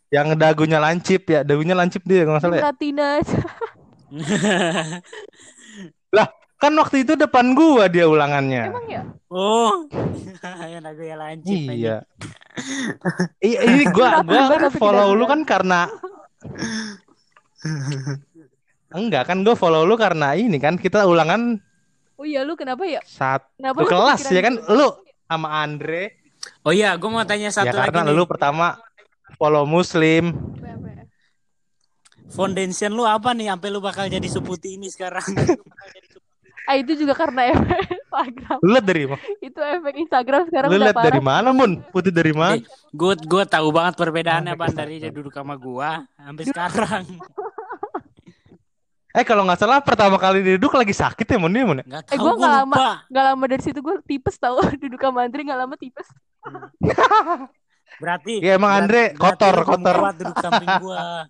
[0.09, 2.63] Yang dagunya lancip ya, dagunya lancip dia kalau nggak salah ya.
[2.67, 3.09] Ratina.
[6.57, 8.63] Kan waktu itu depan gua dia ulangannya.
[8.73, 9.01] Emang ya?
[9.29, 9.85] oh.
[10.73, 11.97] yang lagu yang lancip Iya.
[13.37, 15.85] Iya, ini gua gua gua kan follow lu kan karena
[18.89, 21.61] enggak kan gua follow lu karena ini kan kita ulangan
[22.17, 22.97] Oh iya lu kenapa ya?
[23.05, 24.73] satu Kenapa lu kelas ya kan gitu?
[24.73, 24.87] lu
[25.29, 26.17] sama Andre
[26.65, 28.15] Oh iya, gue mau tanya ya satu lagi karena nih.
[28.15, 28.77] lu pertama
[29.35, 30.31] follow muslim?
[32.27, 35.23] Foundation lu apa nih sampai lu bakal jadi seputi ini sekarang?
[36.67, 38.57] Ah itu juga karena efek Instagram.
[38.59, 41.23] lu liat dari mana Itu efek Instagram sekarang liat dari parah.
[41.23, 42.59] mana mun putih dari mana
[42.91, 47.03] Gue gue tahu banget perbedaannya ban dari dia duduk sama gua sampai sekarang.
[49.13, 51.85] eh kalau nggak salah pertama kali duduk lagi sakit ya mun dia mun ya?
[51.89, 52.75] Gak Eh, gue nggak lama.
[52.75, 52.89] lupa.
[53.07, 56.07] Gak lama dari situ gue tipes tau duduk sama Andri gak lama tipes.
[57.97, 59.95] Berarti Ya, emang Andre berarti kotor, belum kotor.
[60.13, 61.25] duduk samping gua.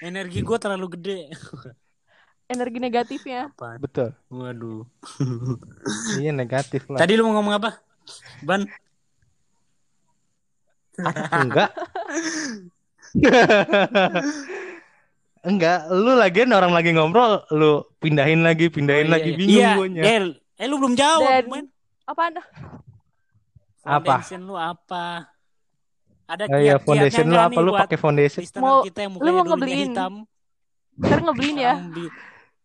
[0.00, 1.20] Energi gua terlalu gede.
[2.50, 3.46] Energi negatifnya.
[3.48, 3.78] Apaan?
[3.78, 4.82] betul Waduh.
[6.18, 7.78] iya negatif lah Tadi lu mau ngomong apa?
[8.42, 8.66] Ban.
[11.32, 11.70] enggak
[15.42, 19.38] enggak lu lagian orang lagi ngobrol lu pindahin lagi pindahin Oh, iya, lagi iya.
[19.38, 20.02] bingung Iya, guanya.
[20.60, 21.66] Eh lu belum jawab, Dan- men.
[22.04, 22.32] Apaan?
[23.80, 24.20] Apa?
[24.20, 25.30] Foundation lu apa?
[26.26, 28.42] Ada Oh iya, foundation lu apa lu pakai foundation?
[28.58, 29.88] Mau- kita yang lu mau ngebeliin?
[29.88, 30.12] hitam.
[30.98, 31.74] Ntar ngebeliin ya.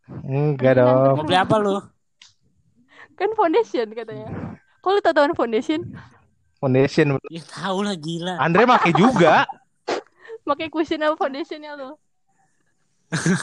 [0.06, 1.16] Enggak dong.
[1.18, 1.82] Mau beli apa lu?
[3.16, 4.28] Kan foundation katanya.
[4.84, 5.82] Kok lu tau foundation?
[6.62, 7.18] Foundation.
[7.30, 8.38] Ya tahu lah gila.
[8.38, 9.46] Andre pakai juga.
[10.46, 11.98] Pakai cushion apa foundationnya lu?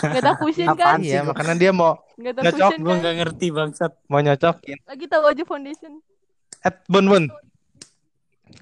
[0.07, 0.99] Gak tau cushion kan?
[0.99, 1.01] Apaan?
[1.03, 2.99] Iya, makanya dia mau Gak tau Nyocok, cushion Gua kan?
[3.03, 3.93] nggak ngerti bangsat.
[4.07, 4.79] mau nyocokin.
[4.87, 5.93] Lagi tahu aja foundation.
[6.63, 7.25] Eh, Bun Bun.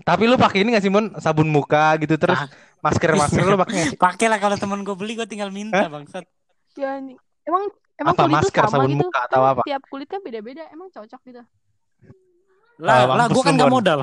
[0.00, 1.12] Tapi lu pakai ini gak sih Bun?
[1.20, 2.48] Sabun muka gitu terus Ah.
[2.80, 3.98] masker masker lu pakai nggak sih?
[4.08, 6.24] Pakai lah kalau temen gue beli gue tinggal minta bangsat.
[6.80, 6.96] Ya.
[7.44, 7.68] Emang
[8.00, 9.00] emang Apa kulit masker, sama sabun gitu?
[9.02, 9.62] muka atau apa?
[9.62, 10.64] Tiap kulit kan beda-beda.
[10.68, 11.42] Emang cocok gitu.
[12.78, 14.00] Lah, Ah, lah gue kan gak modal.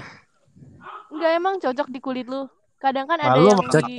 [1.09, 2.45] Enggak emang cocok di kulit lu.
[2.77, 3.97] Kadang kan ada Lalu yang maksud- di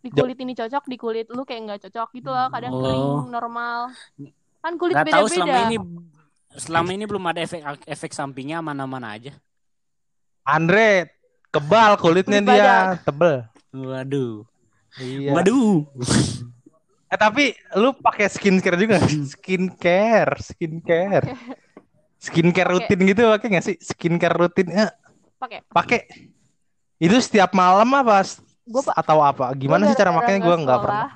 [0.00, 2.48] di kulit ini cocok, di kulit lu kayak nggak cocok gitu loh.
[2.48, 2.80] Kadang Oh.
[2.80, 3.80] kering normal.
[4.58, 5.36] Kan kulit Gak tahu beda-beda.
[5.36, 5.76] selama ini
[6.50, 9.36] selama ini belum ada efek efek sampingnya mana-mana aja.
[10.42, 11.12] Andre
[11.46, 13.44] kebal kulitnya Kulit dia, tebel.
[13.70, 14.48] Waduh.
[14.96, 15.30] Iya.
[15.30, 15.84] Waduh.
[17.10, 19.02] Eh tapi lu pakai skincare juga?
[19.02, 19.10] nggak?
[19.34, 21.26] skincare, skincare.
[22.20, 23.76] Skincare rutin gitu pakai nggak sih?
[23.80, 24.92] Skincare rutin eh,
[25.40, 25.64] Pakai.
[25.72, 26.00] pakai.
[27.00, 28.20] Itu setiap malam apa?
[28.68, 29.48] Gua pa- atau apa?
[29.56, 31.10] Gimana sih cara makanya gue nggak pernah.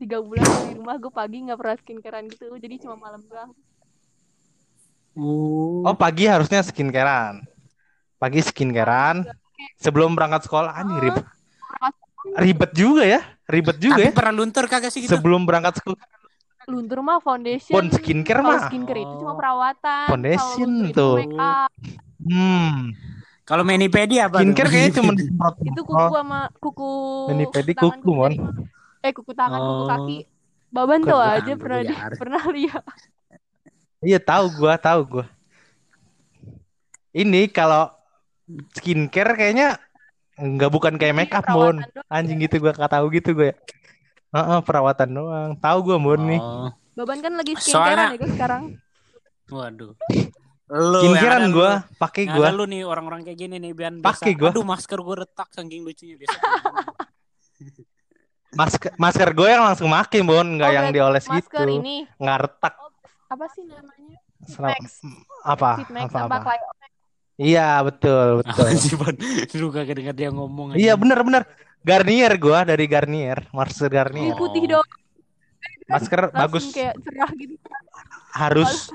[0.00, 2.48] Tiga bulan di rumah gue pagi nggak pernah skincarean gitu.
[2.56, 3.52] Jadi cuma malam doang.
[5.84, 7.44] Oh pagi harusnya skincarean.
[8.16, 9.28] Pagi skincarean.
[9.76, 11.26] Sebelum berangkat sekolah anjing ribet.
[12.38, 14.14] Ribet juga ya, ribet juga Tapi ya.
[14.14, 15.16] pernah luntur kagak sih gitu?
[15.16, 15.98] Sebelum berangkat sekolah.
[16.68, 17.72] Luntur mah foundation.
[17.72, 18.68] Pon skincare mah.
[18.68, 20.06] skincare itu cuma perawatan.
[20.12, 21.16] Foundation tuh.
[22.28, 22.92] Hmm.
[23.48, 24.38] Kalau mani-pedi apa?
[24.38, 24.44] tuh?
[24.44, 25.12] Skincare kayaknya cuma
[25.72, 26.92] Itu kuku sama kuku.
[27.32, 28.32] Mani pedi tangan, kuku, Mon.
[29.00, 29.88] Eh kuku tangan, kuku Oh.
[29.88, 30.18] kaki.
[30.68, 32.84] Baban tuh aja pernah di, pernah lihat.
[34.04, 35.26] Iya tahu gua, tahu gua.
[37.16, 37.88] Ini kalau
[38.76, 39.80] skincare kayaknya
[40.38, 41.82] nggak bukan kayak make up, Mon.
[42.06, 43.50] Anjing gitu gua nggak tahu gitu gue.
[44.28, 45.50] Heeh, perawatan doang.
[45.56, 46.38] Tahu gua, Mon nih.
[46.38, 46.70] Oh.
[46.94, 48.62] Baban kan lagi Soalnya- skincarean ya guys sekarang.
[49.48, 49.92] Waduh.
[50.68, 54.40] Lu Skincarean lu- pakai ada lu nih orang-orang kayak gini nih Bian Pakai biasa.
[54.40, 54.50] gua.
[54.50, 56.38] Aduh masker gua retak saking lucunya biasa.
[58.50, 61.78] Masker masker gue yang langsung make, Bon, nggak Oh, yang dioles Masker gitu.
[61.78, 62.08] ini.
[62.16, 62.74] Nggak retak.
[62.76, 62.88] Oh,
[63.28, 64.18] apa sih namanya?
[64.56, 65.04] Max.
[65.44, 65.70] apa?
[65.84, 66.52] Fitmax Apa sama apa?
[67.38, 68.66] Iya, betul, betul.
[68.66, 69.08] Apa?
[69.54, 70.78] Lu kagak denger dia ngomong aja.
[70.82, 71.42] Iya, bener bener.
[71.86, 74.34] Garnier gua dari Garnier, masker Garnier.
[74.34, 74.50] Oh.
[74.50, 74.88] putih dong.
[75.86, 76.64] Masker Langsung bagus.
[76.74, 77.54] kayak cerah gitu.
[78.34, 78.90] Harus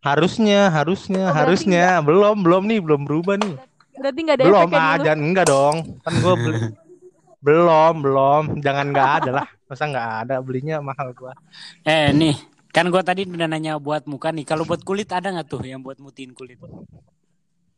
[0.00, 1.98] harusnya, harusnya, Oh, harusnya.
[2.00, 3.54] Belum, belum nih, belum berubah nih.
[4.00, 5.76] Berarti nggak ada belum ah, jangan enggak dong.
[6.06, 6.58] Kan gua beli.
[7.46, 8.42] belum, belum.
[8.62, 9.46] Jangan nggak ada lah.
[9.66, 11.34] Masa nggak ada belinya mahal gua.
[11.82, 12.38] Eh nih,
[12.70, 14.46] kan gua tadi udah nanya buat muka nih.
[14.46, 16.56] Kalau buat kulit ada nggak tuh yang buat mutiin kulit?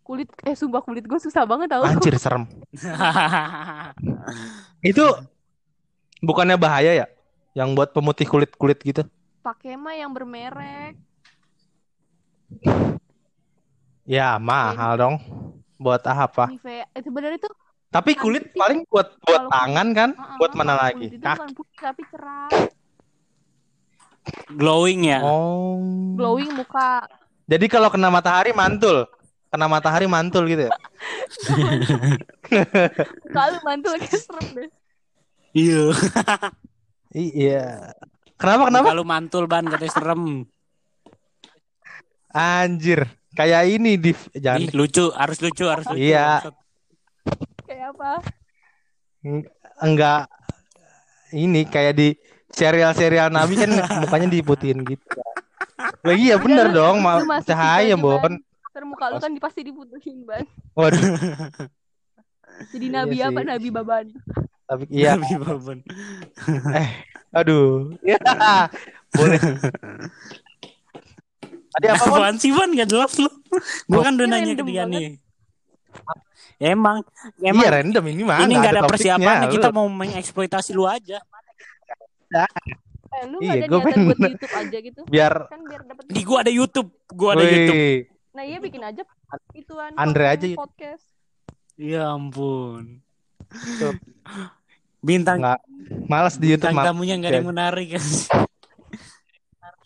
[0.02, 1.86] Kulit eh sumpah kulit gue susah banget tau.
[1.86, 2.44] Anjir serem.
[4.82, 5.04] Itu
[6.18, 7.06] bukannya bahaya ya?
[7.54, 9.02] Yang buat pemutih kulit-kulit gitu.
[9.42, 10.98] Pakai mah yang bermerek.
[14.02, 15.14] Ya, mahal dong.
[15.78, 16.50] Buat apa?
[16.62, 17.50] Eh, sebenarnya itu
[17.90, 18.56] Tapi kulit putih.
[18.56, 20.10] paling buat buat Kalau tangan kan?
[20.14, 21.06] uh-uh, Buat mana kulit lagi?
[21.18, 21.52] Kaki.
[21.52, 22.48] putih tapi cerah.
[24.48, 25.18] Glowing ya.
[25.20, 25.76] Oh.
[26.16, 27.04] Glowing muka.
[27.44, 29.06] Jadi kalau kena matahari mantul.
[29.52, 30.72] Kena matahari mantul gitu ya.
[33.36, 34.68] Kalau mantul kayak serem deh.
[35.52, 35.84] Iya.
[37.12, 37.64] Iya.
[38.40, 38.96] Kenapa kenapa?
[38.96, 40.48] Kalau mantul ban katanya serem.
[42.32, 43.04] Anjir.
[43.32, 46.00] Kayak ini di jangan Ih, lucu, harus lucu, harus lucu.
[46.00, 46.48] Iya.
[47.68, 48.12] Kayak apa?
[49.84, 50.32] Enggak
[51.32, 52.08] ini kayak di
[52.48, 53.68] serial-serial Nabi kan
[54.00, 55.04] mukanya diputin gitu.
[56.04, 56.96] Lagi ya bener lu- dong,
[57.44, 58.32] cahaya, Bon.
[58.72, 60.48] Ntar muka lu kan pasti diputuhin ban.
[60.78, 61.00] Waduh,
[62.72, 63.38] Jadi Iya nabi apa?
[63.38, 63.46] sih.
[63.46, 64.06] Nabi baban.
[64.62, 65.78] tapi iya, Nabi Baban.
[67.38, 67.92] aduh.
[68.00, 68.16] Ya,
[69.12, 69.40] boleh.
[71.68, 72.04] Tadi apa?
[72.06, 72.72] Apaan sih Ban?
[72.72, 73.28] Gak jelas lu.
[73.84, 74.88] Gua kan udah nanya ke dia banget.
[74.88, 75.08] nih.
[76.58, 77.04] Emang,
[77.38, 78.38] emang Iya random ini mah.
[78.40, 78.92] ini nggak gak ada topiknya.
[79.18, 79.48] persiapannya.
[79.50, 81.18] Kita Lu- mau mengeksploitasi lu aja.
[83.12, 85.00] Eh, lu Iya, gak ada gua niatan pengen- buat YouTube aja gitu?
[85.04, 86.88] biar Kan biar dapet Di gua ada YouTube.
[87.10, 87.82] Gua ada Wih, YouTube.
[88.32, 89.02] Nah iya bikin aja
[89.52, 90.56] ituan Andre aja YouTube.
[90.58, 91.04] podcast.
[91.74, 93.00] Ya ampun.
[93.50, 93.98] YouTube.
[95.00, 95.60] Bintang nggak
[96.06, 98.04] malas di YouTube bintang tamunya gak ada yang menarik kan.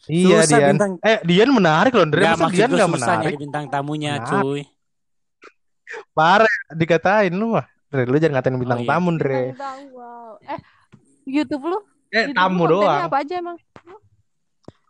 [0.07, 0.71] Iya Susah Dian.
[0.73, 2.21] bintang- Eh Dian menarik loh, Andre.
[2.23, 3.35] Gak Dian nggak menarik?
[3.37, 4.31] bintang tamunya Menarik.
[4.31, 4.63] cuy.
[6.13, 7.67] Parah dikatain lu mah.
[7.87, 8.91] Dre, lu jangan ngatain bintang Oh, iya.
[8.91, 9.43] tamu, Dre.
[9.51, 10.33] Bintang, wow.
[10.43, 10.61] Eh
[11.25, 11.79] YouTube lu?
[12.11, 13.03] Eh, YouTube tamu lu doang.
[13.03, 13.57] apa aja emang?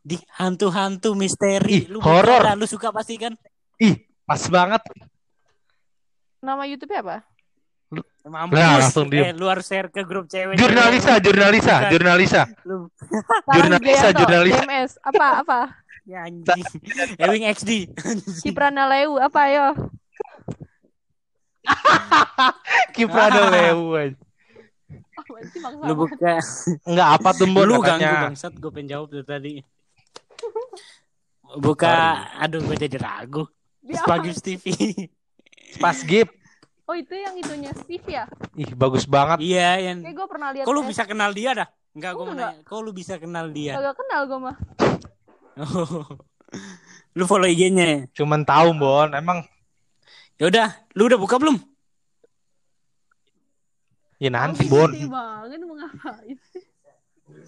[0.07, 1.83] Di hantu-hantu misteri.
[1.83, 2.47] Ih, lu horor.
[2.55, 3.35] Lu suka pasti kan?
[3.83, 4.79] Ih, pas banget.
[6.39, 7.17] Nama YouTube-nya apa?
[8.27, 8.59] Mampus.
[8.59, 9.31] Nah, langsung diem.
[9.31, 10.59] Eh, lu harus share ke grup cewek.
[10.59, 11.91] Jurnalisa, jurnalisa, Bukan.
[11.95, 12.43] jurnalisa.
[12.67, 12.91] Lu
[13.51, 14.59] Jurnalisa, jurnalisa.
[14.63, 14.91] JMS.
[15.03, 15.61] Apa apa?
[16.11, 16.63] ya anjing.
[17.19, 17.71] Ewing XD.
[18.43, 19.67] Ciprana Leu apa yo?
[25.17, 26.35] Apaan sih bangsa lu buka.
[26.87, 28.53] Enggak apa tuh, lu ganggu bangsat.
[28.59, 29.53] Gue pengen jawab dari tadi.
[31.57, 32.29] Buka.
[32.37, 33.49] Aduh, gue jadi ragu.
[33.81, 34.65] Dia Spagius TV.
[35.81, 36.29] Pas gip.
[36.87, 38.25] Oh itu yang itunya Steve ya?
[38.55, 39.43] Ih, bagus banget.
[39.43, 39.99] Iya, yang.
[40.07, 40.65] Kayak gue pernah lihat.
[40.71, 41.69] Kok lu eh, bisa kenal dia dah?
[41.97, 42.63] Enggak, gue mau nanya.
[42.63, 43.73] Kok lu bisa kenal dia?
[43.75, 44.57] Kagak kenal gue mah.
[47.19, 48.07] lu follow IG-nya.
[48.15, 49.11] Cuman tahu, Bon.
[49.11, 49.43] Emang
[50.37, 51.57] Ya udah, lu udah buka belum?
[54.17, 54.89] ya nanti, Ambisi Bon.
[54.89, 56.37] banget mau ngapain?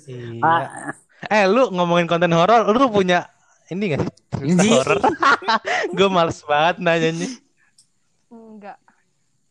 [0.05, 0.41] Iya.
[0.45, 0.93] Ah,
[1.29, 3.27] Eh, lu ngomongin konten horor, lu punya
[3.69, 4.13] ini gak sih?
[4.31, 4.69] Cerita Ini.
[4.71, 4.99] horor.
[5.97, 7.29] Gue males banget nanyanya.
[8.29, 8.77] Enggak.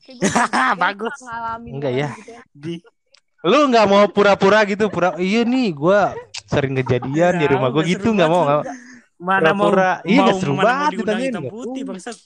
[0.81, 1.15] Bagus.
[1.63, 2.09] Enggak ya.
[2.13, 2.75] gitu Di
[3.43, 5.99] Lu nggak mau pura-pura gitu, pura iya nih gue
[6.43, 8.61] sering kejadian di Ya, rumah gue gitu nggak mau nggak
[9.15, 9.91] mana mau Pura-pura.
[10.03, 12.17] Iya, mau seru banget ditanyain, hitam nggak putih bangsat.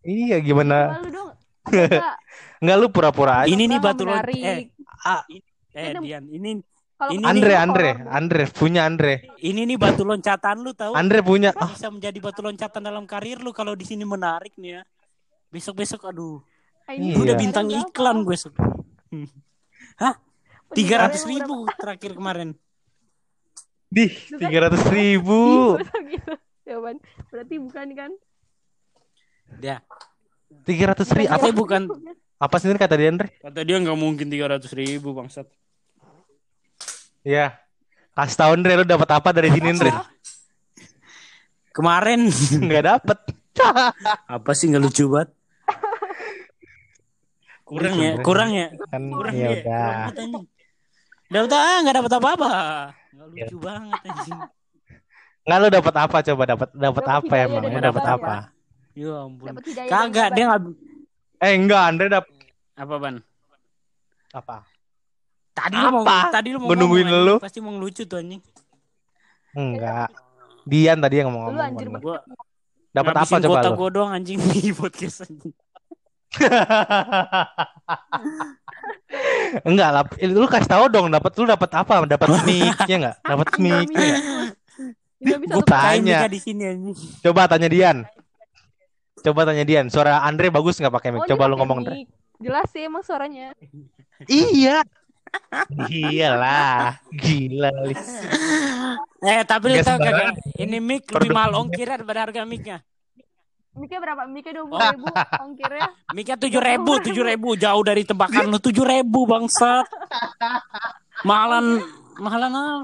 [0.00, 1.28] iya gimana Malu dong.
[1.64, 2.12] Ada
[2.62, 4.14] nggak lu pura-pura aja Ini nih batu loncat.
[4.20, 4.42] menarik.
[4.42, 4.58] Eh,
[5.00, 5.22] Ah,
[5.72, 6.50] eh Dian, ini
[6.98, 10.92] Kalau ini Andre ketemu Andre horor, Andre punya Andre ini nih batu loncatan lu tahu?
[10.98, 14.78] Andre punya oh, Bisa menjadi batu loncatan dalam karir lu kalau di sini menarik nih
[14.78, 14.82] ya.
[15.48, 16.42] Besok-besok aduh,
[16.90, 17.14] Iya.
[17.22, 18.58] udah bintang iklan gue besok.
[20.02, 20.18] Hah?
[20.74, 22.48] Tiga Pendengarnya ratus emang ribu terakhir kemarin.
[23.88, 24.04] di
[24.36, 26.32] tiga ratus ribu masa gitu.
[26.66, 26.96] Jawaban.
[27.32, 28.10] Berarti bukan kan?
[29.64, 29.80] Ya,
[30.68, 31.82] tiga ratus ribu Apa bukan?
[32.44, 35.48] apa sih ini kata dia Andre kata dia nggak mungkin tiga ratus ribu bangsat.
[37.22, 37.56] Ya
[38.12, 39.92] kasih tau Andre lu dapat apa dari sini Andre
[41.76, 42.26] Kemarin
[42.66, 43.18] nggak dapet
[44.34, 45.30] apa sih nggak lucu banget?
[47.62, 48.66] Kurang ya, Lucu, kurang ya.
[48.88, 49.50] kan Kurang ya ya.
[49.60, 49.94] udah.
[51.28, 52.50] Dapat ah nggak dapat apa-apa.
[53.12, 54.38] Nggak lucu banget anjing.
[55.44, 58.34] nggak lu dapat apa coba dapat dapat Dapat apa emang dari dapat apa
[58.92, 59.46] Ya ampun.
[59.54, 60.62] Dapat Kagak dia nggak
[61.38, 62.32] eh enggak Andre dapat
[62.74, 63.14] apa ban?
[64.28, 64.56] apa
[65.58, 66.30] Tadi lu mau Apa?
[66.30, 67.34] tadi lu mau nungguin lu.
[67.42, 68.38] Pasti mau ngelucu tuh anjing.
[69.52, 70.08] enggak
[70.62, 72.20] Dian tadi yang ngomong Lu anjir Gua
[72.88, 75.54] dapat apa coba lu gua doang anjing di podcast anjing.
[79.64, 82.04] Enggak lah, eh, lu kasih tahu dong dapat lu dapat apa?
[82.04, 83.16] Dapat mic-nya enggak?
[83.24, 83.88] Dapat mic.
[85.18, 86.28] Gua satu tanya.
[86.28, 86.96] Di sini anjing.
[87.24, 88.04] Coba tanya Dian.
[89.18, 91.24] Coba tanya Dian, suara Andre bagus nggak pakai mic?
[91.24, 92.04] Oh, Coba lu ngomong Andre.
[92.04, 92.08] mic.
[92.38, 93.50] Jelas sih emang suaranya.
[94.28, 94.84] Iya.
[95.88, 98.04] Iyalah, gila Lis.
[99.20, 100.38] Eh tapi lu tau kagak?
[100.56, 102.78] Ini mic lebih mahal ongkirnya daripada harga micnya.
[103.78, 104.26] Mic-nya berapa?
[104.26, 105.06] Mic-nya dua puluh ribu
[105.46, 105.88] ongkirnya.
[106.10, 109.86] Micnya tujuh ribu, tujuh ribu jauh dari tebakan lu tujuh ribu bangsat.
[111.22, 111.82] Mahalan,
[112.18, 112.74] mahalan apa?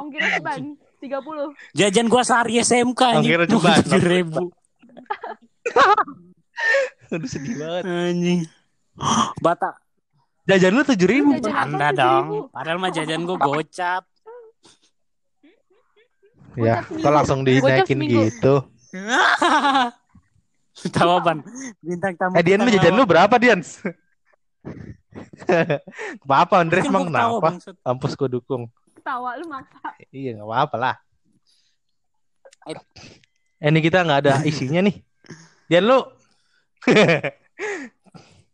[0.00, 0.62] Ongkirnya ceban.
[1.00, 1.52] Tiga puluh.
[1.76, 3.00] Jajan gua sehari SMK.
[3.20, 3.76] Ongkirnya ceban.
[3.88, 4.42] Tujuh ribu
[7.12, 7.82] Aduh sedih banget.
[7.84, 8.40] anjing.
[9.38, 9.76] Bata.
[10.44, 11.40] Jajan lu tujuh ribu.
[11.40, 12.52] Jajan Anda apa, dong.
[12.52, 12.52] 7.000?
[12.52, 14.04] Padahal mah jajan gua gocap.
[16.54, 18.62] Ya, kok langsung dinaikin gitu.
[20.94, 21.38] Tahu ban
[21.80, 22.34] bintang tamu.
[22.36, 23.64] Eh Dian lu kita jajan lu berapa Dian?
[26.28, 27.56] apa Andre Kan emang kenapa?
[27.80, 28.68] Kampus gua dukung.
[29.00, 29.96] Tawa lu maksa.
[30.12, 30.96] Iya nggak apa-apa lah.
[32.68, 32.76] Eh.
[33.60, 35.00] Eh, ini kita nggak ada isinya nih.
[35.72, 36.04] Dian lu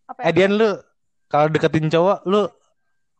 [0.06, 0.78] Apa Eh Dian lu
[1.30, 2.50] kalau deketin cowok lu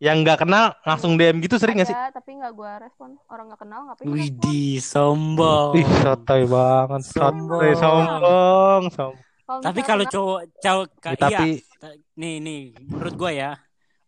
[0.01, 1.97] yang nggak kenal langsung DM gitu sering gak sih?
[1.97, 3.21] Tapi nggak gue respon.
[3.29, 4.25] Orang nggak kenal ngapain gua respon?
[4.25, 5.73] Widih, sombong.
[5.77, 7.01] Ih, sotoy banget.
[7.05, 7.77] Sotoy, Sombong.
[7.79, 9.63] sombong, sombong.
[9.63, 13.51] Tapi kalau cowok cowok Ya, tapi iya, nih nih menurut gua ya.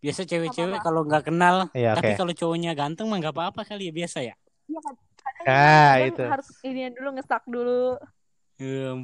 [0.03, 3.95] Biasa cewek-cewek kalau nggak kenal, Iya, tapi kalau cowoknya ganteng mah nggak apa-apa kali ya
[3.95, 4.35] biasa ya.
[4.67, 4.95] iya kan,
[5.47, 6.23] Ah, itu.
[6.27, 7.99] harus ini dulu ngestak dulu.
[8.59, 8.95] Ya.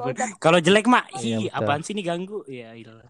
[0.42, 1.58] Kalau jelek mah, Iya, ih betul.
[1.58, 2.42] apaan sih ini ganggu?
[2.50, 3.06] Ya iyalah.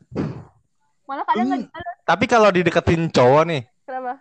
[1.08, 1.68] Malah kadang nggak Hmm.
[1.72, 1.96] dibalas.
[2.04, 4.14] Tapi kalau dideketin cowok nih, Kenapa?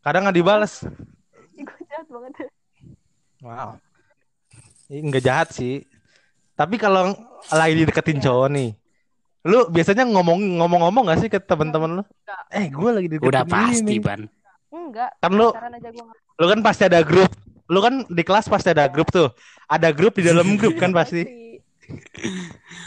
[0.00, 0.74] kadang nggak dibales.
[1.56, 2.32] Ih, Gue jahat banget.
[3.40, 3.68] Wow.
[4.88, 5.84] Ini nggak jahat sih.
[6.56, 7.12] Tapi kalau
[7.52, 8.72] lagi dideketin cowok nih,
[9.44, 12.02] lu biasanya ngomong ngomong-ngomong gak sih ke teman-teman lu?
[12.02, 12.42] Enggak.
[12.50, 13.98] Eh, gue lagi dideketin Udah ini pasti, nih.
[14.00, 14.20] Ban.
[14.72, 15.10] Enggak.
[15.20, 15.48] Kan lu
[16.36, 17.28] lu kan pasti ada grup.
[17.66, 19.28] Lu kan di kelas pasti ada grup tuh.
[19.66, 21.26] Ada grup di dalam grup kan pasti.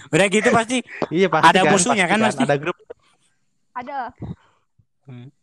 [0.09, 2.43] Udah gitu pasti Iya pasti Ada musuhnya kan pasti?
[2.43, 2.75] Ada grup.
[3.71, 4.11] Ada.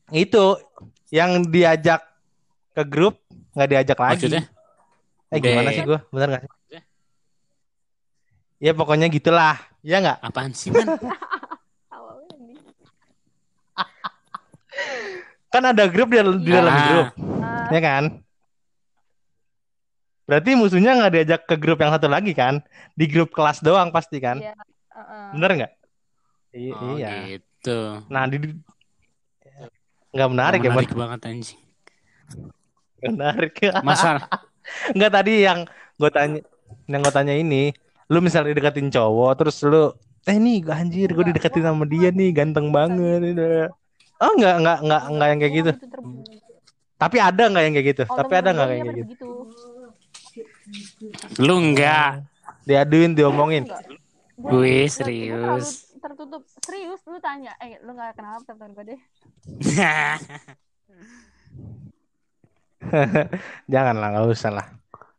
[0.09, 0.61] Itu
[1.09, 2.03] yang diajak
[2.73, 3.19] ke grup
[3.53, 4.13] nggak diajak lagi.
[4.21, 4.43] maksudnya.
[5.29, 5.99] Eh gimana sih gue?
[6.09, 6.51] Bener gak sih?
[8.59, 9.59] Ya pokoknya gitulah.
[9.81, 10.19] Ya nggak?
[10.21, 10.87] Apaan sih, nih.
[15.49, 16.57] Kan ada grup di, di Iya.
[16.59, 16.85] dalam Ah.
[16.85, 17.07] grup,
[17.39, 18.05] Ah, ya kan?
[20.27, 22.59] Berarti musuhnya nggak diajak ke grup yang satu lagi kan?
[22.93, 24.37] Di grup kelas doang pasti kan?
[24.37, 24.53] Iya.
[24.91, 25.27] Heeh.
[25.33, 25.73] Bener nggak?
[26.53, 27.09] I- Oh, iya.
[27.31, 27.47] gitu.
[28.11, 28.37] Nah di
[30.17, 31.01] nggak menarik, ya, menarik Bon?
[31.05, 31.61] banget anjing.
[33.05, 33.55] Menarik.
[33.87, 34.25] Masalah
[34.93, 35.63] Nggak tadi yang
[35.97, 36.41] gue tanya,
[36.91, 37.71] yang gue tanya ini,
[38.11, 39.95] lu misalnya dideketin cowok, terus lu,
[40.27, 43.23] eh nih anjir, gue dideketin sama dia nih, ganteng banget.
[43.23, 43.71] ini."
[44.17, 45.71] Oh nggak nggak nggak nggak yang kayak gitu.
[45.77, 46.35] Terbuka.
[46.97, 48.03] Tapi ada nggak yang kayak gitu?
[48.09, 49.05] Oh, Tapi ada nggak gue kayak gitu?
[49.05, 49.31] begitu.
[51.39, 52.25] lu enggak.
[52.67, 53.69] Diaduin, diomongin.
[53.69, 53.85] Enggak.
[54.37, 55.86] Gua serius.
[56.07, 59.01] Tertutup serius lu tanya eh lu gak kenal temen gue deh
[63.67, 64.67] Jangan lah, nggak usah lah.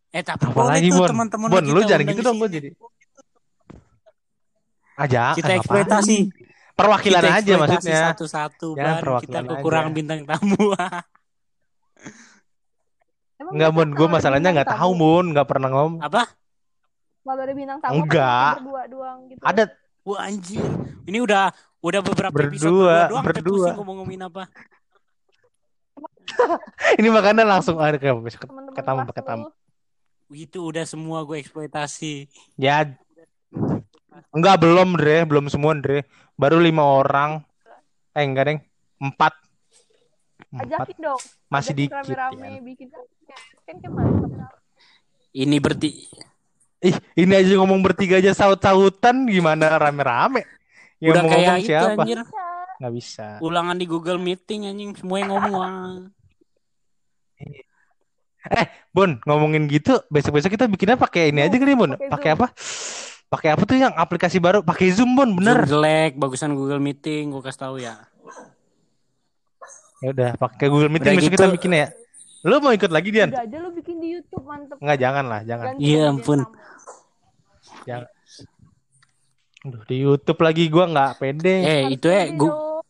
[0.10, 2.70] eh tapi Apalagi Bon, teman-teman Bon, lu jangan gitu dong, gue jadi.
[4.96, 6.32] Aja, Kita eksploitasi.
[6.74, 8.02] Perwakilan Kita aja maksudnya.
[8.14, 9.98] satu-satu Ya, kita kekurangan aja.
[9.98, 10.72] bintang tamu.
[13.38, 13.90] Enggak, Mun.
[13.92, 15.02] Gue masalahnya bintang nggak tahu, tamu?
[15.02, 15.26] Mun.
[15.34, 16.00] Nggak pernah ngomong.
[16.02, 16.24] Apa?
[17.28, 18.24] kalau ada bintang tamu Enggak.
[18.24, 19.64] kan berdua doang gitu Ada
[20.08, 20.64] Wah anjir.
[21.04, 21.52] Ini udah
[21.84, 23.44] udah beberapa episode Berdua, berdua doang berdua.
[23.44, 23.70] berdua.
[23.76, 24.44] ngomong-ngomongin apa.
[27.00, 28.76] ini makanya langsung ada ke besok temen-temen
[29.10, 29.48] ke tamu.
[30.28, 32.28] Itu udah semua gue eksploitasi.
[32.56, 32.88] Ya.
[34.32, 35.24] Enggak belum, Dre.
[35.24, 36.04] Belum semua, Dre.
[36.34, 37.44] Baru lima orang.
[38.12, 38.60] Eh, enggak, Deng.
[38.98, 39.34] Empat.
[40.48, 40.64] Empat.
[40.64, 41.94] ajakin dong Masih Ajakin dikit.
[41.94, 42.62] rame-rame ya.
[42.64, 43.46] bikin podcast.
[43.62, 44.48] kan ke mana
[45.30, 45.90] Ini berarti
[46.78, 50.46] Ih, ini aja ngomong bertiga aja saut-sautan gimana rame-rame.
[51.02, 52.02] Yang udah mau kayak ngomong itu siapa?
[52.06, 52.20] anjir.
[52.78, 53.28] Nggak bisa.
[53.42, 55.72] Ulangan di Google Meeting anjing semua yang ngomong.
[58.96, 61.92] Bon, ngomongin gitu, besok-besok kita bikinnya pakai ini aja kali, Bon.
[61.98, 62.48] pakai apa?
[63.28, 64.64] Pakai apa tuh yang aplikasi baru?
[64.64, 65.68] Pakai Zoom, Bon, bener.
[65.68, 68.08] Zoom jelek, bagusan Google Meeting, gue kasih tahu ya.
[70.00, 71.42] Ya udah, pakai Google Meeting Udah besok gitu.
[71.42, 71.90] kita bikinnya ya.
[72.42, 73.30] Lu mau ikut lagi, Dian?
[73.30, 75.66] udah aja lu bikin di YouTube mantep Enggak, jangan lah, jangan.
[75.78, 76.40] Iya, ampun.
[77.84, 78.08] Jangan.
[79.64, 81.56] Aduh, di YouTube lagi gua nggak pede.
[81.58, 82.84] Eh, Harus itu ya, pede gu- dong.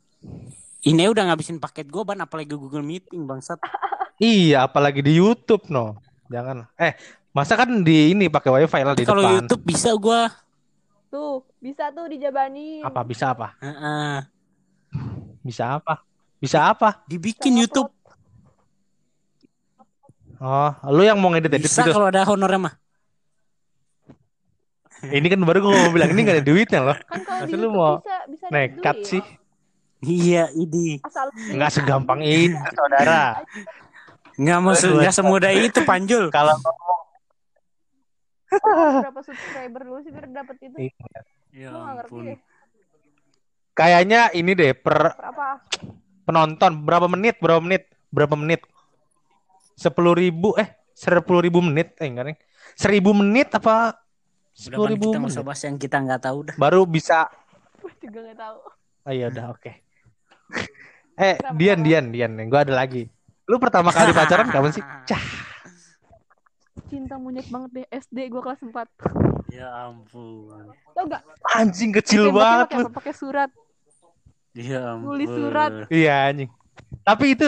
[0.84, 3.58] ini udah ngabisin paket gue ban apalagi Google Meeting bangsat.
[4.18, 6.02] Iya, apalagi di YouTube, no.
[6.28, 6.66] Jangan.
[6.66, 6.68] lah.
[6.76, 6.98] Eh,
[7.30, 9.34] masa kan di ini pakai WiFi lah di Kalau depan.
[9.38, 10.22] YouTube bisa gue.
[11.08, 13.54] tuh bisa tuh dijabanin Apa bisa apa?
[13.62, 14.18] Heeh.
[15.40, 16.02] Bisa apa?
[16.36, 17.06] Bisa apa?
[17.06, 17.90] Dibikin Sama YouTube.
[20.38, 21.98] Oh, lu yang mau ngedit edit Bisa gitu.
[21.98, 22.74] kalau ada honornya mah.
[24.98, 26.98] Ini kan baru gua mau bilang ini gak ada duitnya loh.
[26.98, 29.24] kan kalau di lu mau bisa bisa Nekat sih.
[30.06, 31.02] Iya, ini.
[31.02, 33.42] asal Nggak segampang itu, saudara.
[34.38, 36.30] Nggak mau se- nggak semudah itu Panjul.
[36.30, 36.54] Kalau
[38.48, 40.78] berapa subscriber dulu sih biar dapet itu
[41.52, 42.38] Ya nggak ngerti deh
[43.78, 45.62] kayaknya ini deh per berapa
[46.26, 48.62] penonton berapa menit, berapa menit, berapa menit?
[49.78, 52.38] Sepuluh ribu, eh sepuluh ribu menit, eh enggak nih,
[52.74, 53.94] seribu menit apa
[54.50, 55.46] sepuluh ribu kita menit?
[55.46, 56.56] bahas yang kita nggak tahu dah.
[56.58, 57.30] Baru bisa.
[57.78, 58.58] gue juga nggak tahu
[59.08, 59.72] Oh iya udah oke.
[61.16, 63.08] Eh Dian, Dian, Dian, gue ada lagi.
[63.46, 64.84] Lu pertama kali pacaran kapan sih?
[65.10, 65.24] Cah,
[66.88, 68.76] cinta monyet banget deh SD gue kelas 4
[69.48, 70.74] Ya ampun.
[70.92, 71.24] tau gak
[71.54, 72.84] anjing kecil Tembaknya banget pakai lu.
[72.84, 73.50] apa pakai surat
[74.52, 75.06] Ya ampun.
[75.08, 75.72] Nulis surat.
[75.88, 76.50] Iya anjing.
[77.06, 77.48] Tapi itu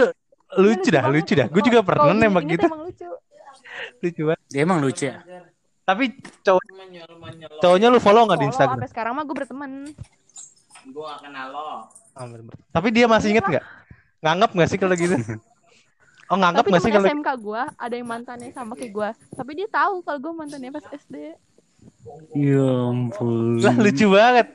[0.58, 1.47] lucu dah, lucu dah.
[1.52, 2.66] Gue juga pernah nembak gitu.
[2.66, 3.06] emang lucu
[4.02, 4.41] Lucu banget.
[4.50, 5.20] Dia emang lucu ya.
[5.86, 6.04] Tapi
[6.45, 6.62] cowok
[7.66, 8.78] cowoknya lu follow nggak di Instagram?
[8.78, 9.72] sampai sekarang mah gue berteman
[10.89, 11.62] Gua gak kenal lo.
[12.16, 12.26] Ah.
[12.74, 13.66] Tapi dia masih inget nggak?
[14.24, 15.16] Nganggap nggak sih kalau gitu?
[16.30, 19.10] Oh nganggap nggak sih temen kalau SMK gue ada yang mantannya sama kayak gue.
[19.34, 21.34] Tapi dia tahu kalau gue mantannya pas SD.
[22.38, 23.58] Ya ampun.
[23.58, 24.54] lah lucu banget.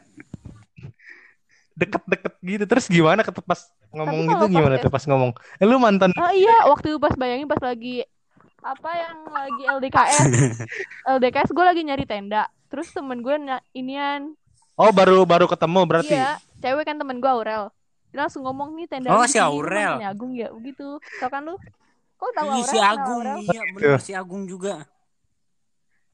[1.75, 5.31] Deket-deket gitu terus gimana pas ngomong Tapi gitu gimana tuh pas ngomong?
[5.57, 8.03] Eh, lu mantan Oh iya, waktu pas bayangin pas lagi
[8.61, 10.19] apa yang lagi LDKS.
[11.07, 12.49] LDKS gue lagi nyari tenda.
[12.67, 13.37] Terus temen gue
[13.73, 14.33] inian.
[14.75, 16.13] Oh baru baru ketemu berarti.
[16.13, 17.71] Iya, cewek kan temen gue Aurel.
[18.11, 19.99] Dia langsung ngomong nih tenda Oh, si Aurel.
[19.99, 20.97] mantannya Agung ya, begitu.
[21.19, 21.55] Tau kan lu?
[22.15, 22.65] Kok tahu Aurel?
[22.65, 23.39] si Agung, Aurel?
[23.43, 24.87] iya bener si Agung juga.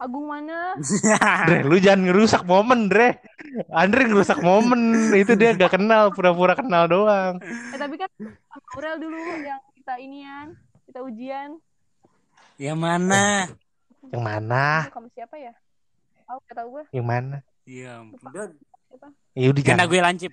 [0.00, 0.80] Agung mana?
[1.46, 3.20] Dre, lu jangan ngerusak momen, Dre.
[3.68, 5.12] Andre ngerusak momen.
[5.12, 7.36] Itu dia gak kenal, pura-pura kenal doang.
[7.44, 10.56] Eh tapi kan sama Aurel dulu yang kita inian,
[10.88, 11.60] kita ujian.
[12.56, 13.24] Yang mana?
[14.08, 14.64] Yang mana?
[14.88, 15.52] Sama siapa ya?
[16.32, 16.84] Oh, gak tau gue.
[16.96, 17.36] Yang mana?
[17.68, 17.92] Iya.
[18.24, 18.48] Udah,
[19.36, 19.84] Ya udah jangan.
[19.84, 20.32] gue lancip.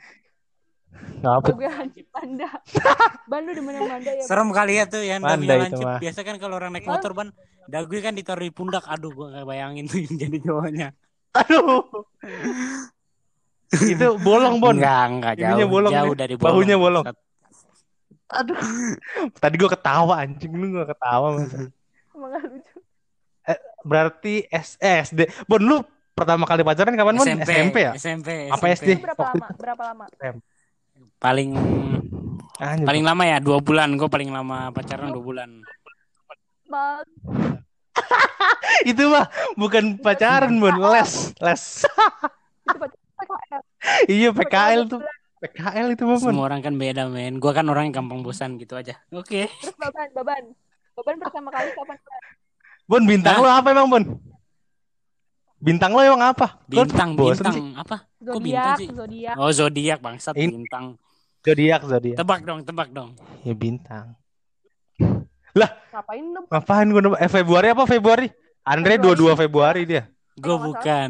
[1.17, 1.47] Nggak apa.
[1.49, 2.49] gue hancur panda.
[3.31, 4.23] Ban lu yang panda ya?
[4.23, 5.85] Serem kali ya tuh yang dagunya itu lancip.
[5.85, 5.99] mah.
[5.99, 7.27] Biasa kan kalau orang naik motor ban,
[7.65, 8.85] dagu kan ditaruh di pundak.
[8.85, 10.87] Aduh, gua gak bayangin tuh yang jadi cowoknya.
[11.33, 11.83] Aduh.
[13.91, 14.77] itu bolong, Bon.
[14.77, 15.71] Enggak, enggak Ininya jauh.
[15.73, 16.19] bolong jauh nih.
[16.21, 16.53] dari bolong.
[16.53, 17.05] Bahunya bolong.
[18.27, 18.57] Aduh.
[19.41, 21.57] Tadi gua ketawa anjing lu gua ketawa masa.
[22.13, 22.77] Emang gak lucu.
[23.87, 25.47] Berarti S eh, SD.
[25.49, 25.79] Bon, lu
[26.13, 27.25] pertama kali pacaran kapan, Bon?
[27.27, 27.91] SMP, SMP ya?
[27.97, 28.75] SMP, Apa SMP.
[28.75, 28.89] SD?
[28.93, 29.47] Itu berapa lama?
[29.57, 30.05] Berapa lama?
[31.17, 31.49] Paling
[32.57, 32.85] Anjing.
[32.85, 33.93] paling lama ya dua bulan.
[33.95, 35.49] Gue paling lama pacaran dua bulan.
[36.67, 37.07] Bang,
[38.91, 40.75] itu mah bukan pacaran, Bon.
[40.91, 41.63] Les, les.
[41.87, 43.61] itu pacar PKL.
[44.11, 44.99] iya, PKL tuh.
[45.39, 46.27] PKL itu mah, Bon.
[46.27, 47.39] Semua orang kan beda men.
[47.39, 48.99] Gue kan orang yang gampang bosan gitu aja.
[49.09, 49.47] Oke.
[49.47, 50.43] Terus Baban, Baban.
[50.93, 51.97] Baban pertama kali kapan?
[52.83, 53.43] Bon, bintang Hah?
[53.43, 54.03] lo apa emang, Bon?
[55.57, 56.61] Bintang lo emang apa?
[56.65, 57.63] Bintang, bintang sih?
[57.73, 58.05] apa?
[58.17, 58.87] Kok bintang Zodiak, sih?
[58.91, 59.35] zodiak.
[59.39, 60.99] Oh zodiak bangsat bintang.
[61.47, 62.17] Zodiak, zodiak.
[62.19, 63.15] Tebak dong, tebak dong.
[63.47, 64.19] Ya bintang.
[65.97, 66.41] Ngapain lu?
[66.51, 67.19] Ngapain gue nembak?
[67.23, 68.27] Eh Februari apa Februari?
[68.67, 69.39] Andre Februari.
[69.39, 70.03] 22 Februari dia.
[70.37, 71.09] Gue bukan.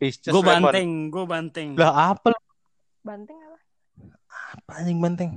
[0.00, 1.68] Pisces Gue banteng, gue banteng.
[1.76, 2.40] Lah apa lu?
[3.04, 3.58] Banteng apa?
[4.56, 5.30] Apa anjing banteng?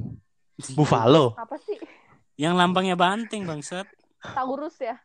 [0.78, 1.36] Buffalo.
[1.36, 1.76] Apa sih?
[2.39, 3.89] Yang lambangnya banteng bangsat.
[4.22, 4.95] Taurus ya?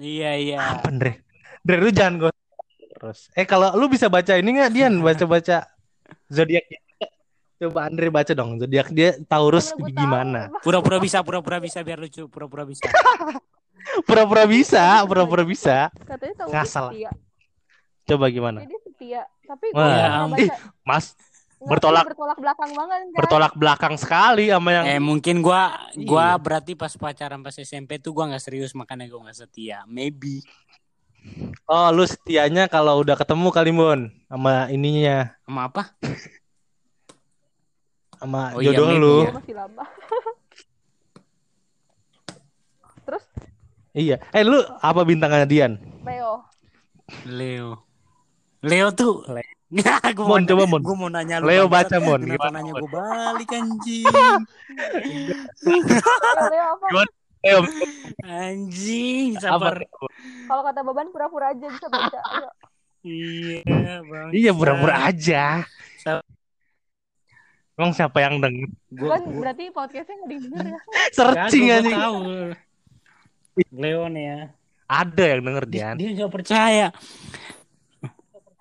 [0.00, 0.58] Iya iya.
[0.78, 1.26] Apa Andre?
[1.66, 2.30] Andre lu jangan gue
[2.96, 3.28] terus.
[3.36, 5.68] Eh kalau lu bisa baca ini nggak Dian baca-baca
[6.32, 6.64] zodiak
[7.54, 10.50] Coba Andre baca dong zodiak dia Taurus gua gimana?
[10.60, 12.26] Pura-pura bisa, pura-pura bisa biar lucu.
[12.26, 12.84] Pura-pura bisa.
[14.08, 15.92] Pura-pura bisa, pura-pura bisa.
[16.02, 16.86] Katanya Taurus Ngasal.
[16.90, 17.10] setia.
[18.04, 18.58] Coba gimana?
[18.60, 19.22] Jadi setia.
[19.40, 20.56] Tapi gue nggak pernah Ih, baca.
[20.82, 21.04] Mas
[21.60, 23.12] bertolak- bertolak belakang banget kan?
[23.14, 26.38] bertolak belakang sekali sama yang Eh mungkin gua gua Iya.
[26.38, 29.80] berarti pas pacaran pas SMP tuh gua nggak serius makanya gua nggak setia.
[29.86, 30.44] Maybe.
[31.64, 35.82] Oh, lu setianya kalau udah ketemu kali Mon sama ininya, Sama apa?
[38.24, 39.14] sama Oh iya, jodoh maybe lu.
[39.14, 39.24] ya.
[39.28, 39.84] Gue masih lama.
[43.04, 43.24] Terus
[43.94, 44.16] Iya.
[44.34, 45.72] Eh lu apa bintangnya Dian?
[46.02, 46.42] Leo.
[47.28, 47.70] Leo.
[48.64, 49.22] Leo tuh.
[50.16, 50.82] gua Mon, coba, Mon.
[50.82, 51.46] Gua mau nanya lu.
[51.46, 52.18] Leo baca Mon.
[52.18, 54.06] Kenapa Gimana, nanya gua balik anjing?
[55.62, 55.78] Leo,
[56.50, 56.86] Leo apa?
[57.44, 57.60] Leo
[58.24, 59.84] anjing, sabar.
[60.48, 62.18] Kalau kata Baban pura-pura aja bisa baca.
[63.04, 63.60] Iya,
[64.02, 64.28] Bang.
[64.32, 65.60] Iya pura-pura aja.
[66.00, 66.24] Sa-
[67.74, 68.70] Emang siapa yang denger?
[68.88, 70.80] Gua, Kan berarti podcastnya nggak didengar ya?
[71.16, 71.82] Searching aja.
[71.82, 72.18] gua tahu.
[73.72, 74.38] Leo nih ya.
[74.84, 75.94] Ada yang denger Dian.
[75.96, 76.86] Dia nggak percaya.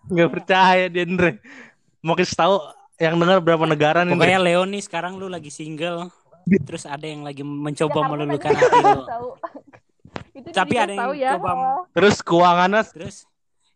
[0.06, 1.40] Gak percaya dia Andre.
[2.00, 2.60] Mau kasih tahu
[2.98, 4.12] yang denger berapa negara nih?
[4.12, 4.48] Pokoknya Andre?
[4.50, 6.10] Leo nih sekarang lu lagi single.
[6.44, 9.04] Terus ada yang lagi mencoba meluluhkan tadi hati lu.
[9.14, 9.30] tahu.
[10.34, 11.32] Itu Tapi ada yang tahu ya.
[11.38, 13.18] coba- Terus keuangannya Terus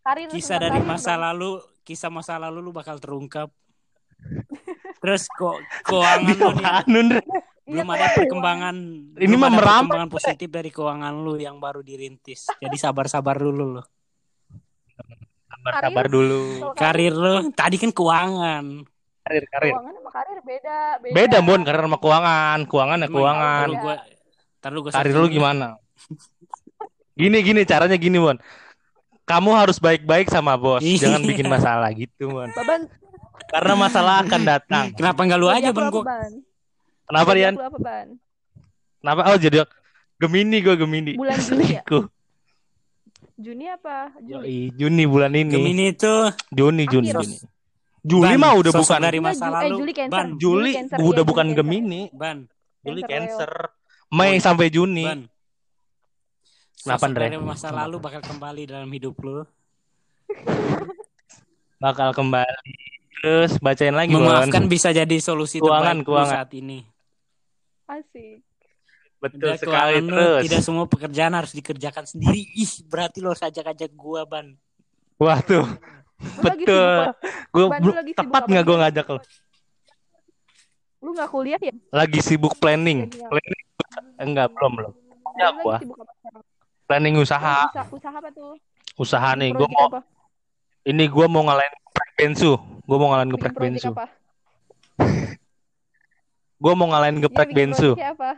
[0.02, 1.24] Karir kisah dari masa dong.
[1.24, 1.52] lalu,
[1.84, 3.48] kisah masa lalu lu bakal terungkap.
[4.98, 7.22] Terus kok keuangan lu nih
[7.68, 8.16] belum ada keuangan.
[8.16, 8.76] perkembangan
[9.20, 12.48] Ini mah merambat, perkembangan positif dari keuangan lu yang baru dirintis.
[12.64, 13.84] Jadi sabar-sabar dulu lu.
[15.52, 16.72] Sabar-sabar dulu.
[16.80, 18.66] Karir lu tadi kan keuangan.
[19.28, 19.74] Karir, karir.
[19.76, 20.78] Keuangan sama karir beda.
[21.04, 22.60] Beda, Beda, Bon, karir sama keuangan.
[22.72, 23.68] Keuangan ya keuangan.
[23.68, 23.96] Taruh gua,
[24.64, 25.68] taruh gua Karir lu gimana?
[27.20, 28.40] Gini gini caranya gini, Bon.
[29.28, 31.12] Kamu harus baik-baik sama bos, Iya.
[31.12, 32.48] jangan bikin masalah gitu, Bon.
[32.56, 32.88] Baban.
[33.48, 34.86] Karena masalah akan datang.
[34.92, 35.92] Kenapa nggak lu aja bang?
[37.08, 38.08] Kenapa, apa, Ban?
[39.00, 39.22] Kenapa?
[39.32, 39.64] Oh, jadi
[40.20, 41.14] Gemini gue Gemini.
[41.16, 41.84] Bulan Juni ya?
[43.38, 44.12] Juni apa?
[44.26, 44.74] Juli.
[44.74, 45.54] Juni bulan ini.
[45.54, 46.14] Gemini itu
[46.50, 47.22] Juni, Juni, Akhir.
[47.22, 47.38] Juni.
[48.08, 49.04] Juli Ban, mah udah sosok bukan.
[49.04, 49.78] dari masa Ju- eh, lalu.
[49.78, 50.14] Juli Cancer.
[50.16, 51.68] Ban, Juli Cancer, udah iya, bukan Juli Cancer.
[51.70, 52.02] Gemini.
[52.16, 52.38] ban,
[52.82, 53.52] Juli Cancer, Cancer.
[54.16, 55.06] Mei sampai Juni.
[55.06, 55.22] ban.
[56.82, 57.24] Kenapa, Andre?
[57.28, 59.44] dari masa lalu bakal kembali dalam hidup lu.
[61.78, 62.97] Bakal kembali.
[63.18, 64.26] Terus bacain lagi, Bon.
[64.26, 66.34] Memaafkan bisa jadi solusi Keuangan, keuangan.
[66.44, 66.86] saat ini.
[67.90, 68.46] Asik.
[69.18, 70.42] Betul Udah sekali terus.
[70.46, 72.46] Tidak semua pekerjaan harus dikerjakan sendiri.
[72.54, 74.54] Ih, berarti lo harus ajak-ajak gua, Ban.
[75.18, 75.66] Wah tuh,
[76.46, 77.10] betul.
[77.50, 77.66] Gue
[78.14, 79.20] tepat nggak gue ngajak lo?
[81.02, 81.74] Lu nggak kuliah ya?
[81.90, 83.10] Lagi sibuk planning.
[83.10, 83.64] Planning.
[84.22, 84.94] Enggak belum belum.
[85.42, 85.82] Ya gua
[86.86, 87.66] planning usaha.
[87.70, 88.54] usaha, usaha apa tuh?
[88.98, 90.02] Usaha nih, gue mau apa?
[90.88, 92.52] ini gue mau ngalahin geprek bensu.
[92.86, 93.90] Gue mau ngalahin geprek bensu.
[93.90, 94.06] apa?
[96.62, 97.90] Gue mau ngalahin geprek bensu.
[97.98, 98.32] apa?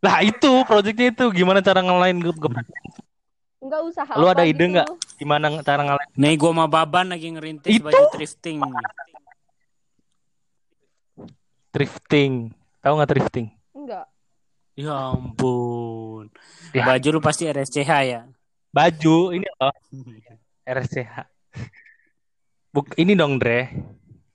[0.00, 2.66] Lah itu projectnya itu gimana cara ngalahin ge- geprek?
[3.60, 4.72] Enggak usaha Lu apa ada ide gitu.
[4.72, 4.88] nggak?
[5.20, 6.10] Gimana cara ngalahin?
[6.16, 7.84] Nih gua sama Baban lagi ngerintis Itu?
[7.84, 8.58] baju thrifting.
[11.70, 12.32] Thrifting.
[12.80, 13.46] Tahu nggak thrifting?
[13.76, 14.08] Enggak.
[14.72, 16.32] Ya ampun.
[16.72, 16.88] Ya.
[16.88, 18.24] Baju lu pasti RSCH ya.
[18.72, 19.74] Baju ini loh
[20.62, 21.14] RSCH.
[22.70, 23.70] Buk ini dong Dre.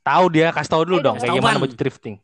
[0.02, 2.16] Tahu dia kasih tahu dulu Ayo dong kayak gimana baju thrifting.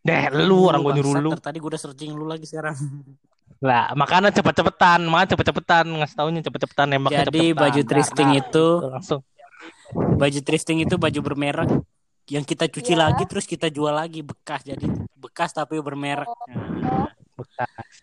[0.00, 1.30] Deh, lu orang gue nyuruh lu.
[1.34, 2.76] Tadi gua udah searching lu lagi sekarang.
[3.64, 7.60] Lah, makanya cepet-cepetan, makanya cepet-cepetan ngasih taunya cepet-cepetan nembaknya Jadi cepet-cepetan.
[7.62, 8.40] baju Dar, thrifting dar.
[8.42, 9.20] itu langsung.
[9.94, 11.70] baju thrifting itu baju bermerek
[12.26, 13.04] yang kita cuci Ya.
[13.04, 16.36] lagi terus kita jual lagi bekas jadi bekas tapi bermerek Oh.
[16.50, 17.94] Nah, bekas.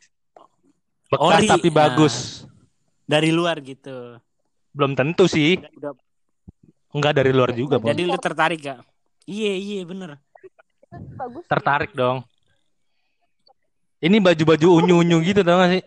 [1.07, 1.47] Bekas Ori.
[1.47, 2.47] tapi Nah.
[3.11, 4.15] Dari luar gitu
[4.71, 5.59] Belum tentu sih.
[5.59, 5.91] udah
[6.91, 7.87] Enggak dari luar juga, Bon.
[7.87, 8.79] jadi lu tertarik gak
[9.27, 10.15] iya iya bener
[10.91, 11.47] Bagus.
[11.47, 12.19] Tertarik dong.
[13.99, 15.83] Ini baju-baju unyu-unyu gitu tau gak sih?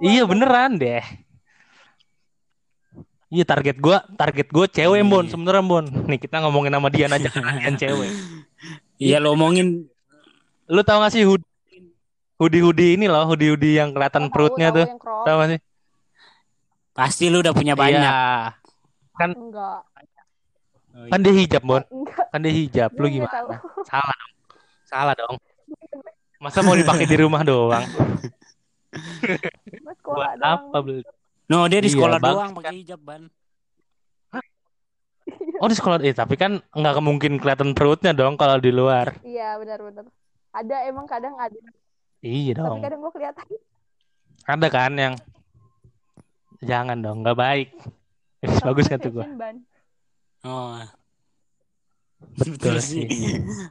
[0.00, 1.02] Iya beneran deh.
[3.28, 5.30] Iya target gua, target gua cewek Bon, Iya.
[5.30, 5.84] sebenernya Bon.
[5.84, 8.10] Nih kita ngomongin sama Dian aja Dian cewek.
[8.98, 9.86] iya lo omongin
[10.66, 11.47] Lu tau gak sih hoodie
[12.38, 14.86] hoodie-hoodie ini loh, hoodie-hoodie yang kelihatan Oh, tahu, perutnya tahu tuh.
[15.36, 15.60] gak sih?
[16.90, 18.58] pasti lu udah punya banyak Iya.
[19.18, 19.80] Enggak.
[20.90, 21.82] Oh, Kan dia hijab, Bon.
[21.84, 22.26] Enggak.
[22.28, 22.90] Kan dia hijab.
[22.92, 23.30] Lu gimana?
[23.32, 23.48] tahu.
[23.90, 24.32] Salah dong.
[24.84, 25.34] Salah dong.
[26.42, 27.82] Masa mau dipakai di rumah doang?
[30.00, 30.54] Buat doang.
[30.64, 31.02] apa beli?
[31.48, 32.58] no dia di Iya, sekolah bagus doang kan.
[32.60, 33.22] pakai hijab ban
[35.58, 39.16] Oh di sekolah eh tapi kan nggak kemungkin kelihatan perutnya dong kalau di luar.
[39.20, 40.06] Iya benar-benar.
[40.50, 41.56] Ada emang kadang ada.
[42.18, 42.80] Iya Tapi dong.
[42.82, 43.46] kadang gue kelihatan.
[44.48, 45.14] Ada kan yang
[46.58, 47.68] jangan dong, nggak baik.
[48.40, 49.22] Eh, bagus Tapi gua.
[49.22, 49.56] fashion ban.
[50.42, 50.78] oh
[52.34, 53.06] Betul sih.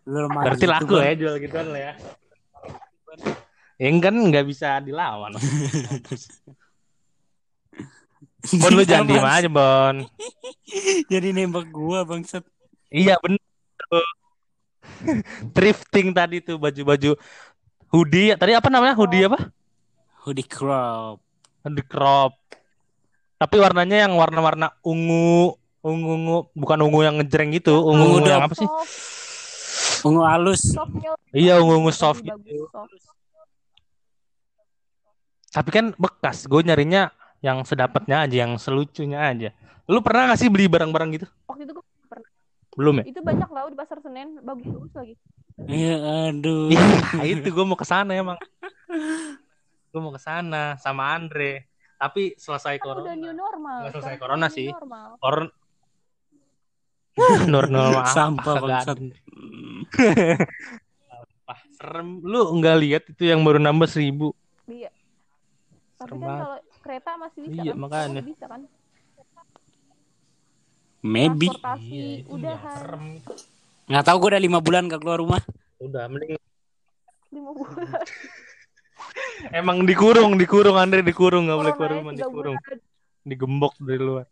[0.07, 1.03] Berarti gitu, laku Ban.
[1.03, 1.93] ya jual gituan lah ya.
[3.77, 5.35] Yang kan nggak bisa dilawan.
[8.47, 9.95] Bon lu jangan diem aja Bon.
[11.11, 12.47] jadi nembak gua bangsat
[12.87, 13.43] Iya bener.
[15.51, 17.19] Thrifting tadi tuh baju-baju
[17.91, 18.35] hoodie.
[18.35, 19.51] Tadi apa namanya hoodie apa?
[20.27, 21.23] hoodie crop
[21.63, 22.35] Hoodie crop.
[23.37, 28.43] Tapi warnanya yang warna-warna ungu, ungu, ungu, bukan ungu yang ngejreng gitu, ungu, Ungu yang
[28.43, 28.67] apa sih?
[30.07, 32.65] Ungu halus softnya Iya ungu ungu lebih soft gitu.
[32.71, 32.91] soft.
[35.53, 36.45] Tapi kan bekas.
[36.49, 37.13] Gue nyarinya
[37.45, 39.49] yang sedapatnya aja, yang selucunya aja.
[39.87, 41.27] Lu pernah gak sih beli barang-barang gitu?
[41.47, 42.29] Waktu itu gue pernah.
[42.77, 43.03] Belum ya?
[43.09, 45.13] Itu banyak lah di pasar Senen, bagus-bagus lagi.
[45.65, 45.97] Iya
[46.29, 46.85] aduh Iya,
[47.33, 48.37] itu gue mau ke sana emang.
[49.89, 51.65] Gue mau ke sana sama Andre.
[51.97, 53.17] Tapi selesai Kan udah corona.
[53.17, 53.77] new normal.
[53.81, 54.67] Nggak selesai corona udah new sih.
[54.69, 55.09] Normal.
[55.17, 55.47] Koron
[57.49, 58.97] Nur normal sampah bangsat
[61.41, 62.21] Wah, serem.
[62.21, 64.37] Lu nggak lihat itu yang baru nambah seribu?
[64.67, 64.93] Iya.
[65.97, 66.41] Tapi Serem kan banget.
[66.43, 67.77] kalau kereta masih bisa Iya, kan?
[67.79, 68.13] makanya.
[68.13, 68.61] Masih bisa kan?
[70.99, 72.77] maybe Transportasi Iya, udahan.
[72.77, 73.05] serem.
[73.87, 75.41] Nggak tahu gua udah lima bulan gak keluar rumah
[75.77, 76.35] Udah, mending
[77.27, 77.91] Lima bulan.
[79.53, 82.77] emang dikurung, dikurung Andre dikurung nggak boleh keluar rumah, dikurung, bulan.
[83.21, 84.25] digembok dari luar.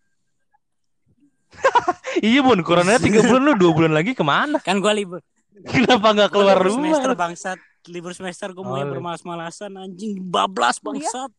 [2.22, 4.58] iya bun, coronanya tiga bulan lu dua bulan lagi ke mana?
[4.60, 5.22] kan gua libur
[5.56, 6.84] Kenapa nggak keluar libur rumah?
[6.92, 8.92] semester bangsat libur semester gua mulai Oh, iya.
[8.92, 11.04] bermalas-malasan anjing bablas Kuliah?
[11.06, 11.32] bangsat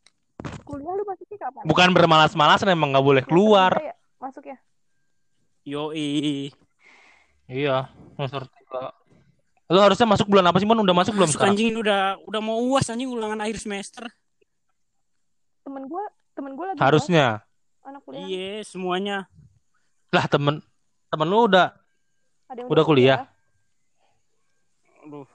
[0.63, 1.63] Kuliah lu masuknya kapan?
[1.65, 3.73] Bukan bermalas-malasan emang nggak boleh keluar.
[4.15, 4.59] tiga ya?
[5.67, 6.53] Yoi
[7.47, 8.91] Iya, semester tiga.
[9.67, 10.79] Lu harusnya masuk bulan apa sih, Mon?
[10.79, 11.55] Udah masuk belum Masuk, sekarang?
[11.55, 14.07] anjing ini udah udah mau uas anjing ulangan akhir semester
[15.61, 17.43] Temen gue, temen gue lagi Harusnya.
[17.43, 18.23] bahas anak kuliah.
[18.25, 19.17] iya semuanya
[20.09, 20.63] Lah temen
[21.09, 21.75] temen lu udah
[22.47, 23.19] Ada yang udah kuliah?
[25.01, 25.27] aduh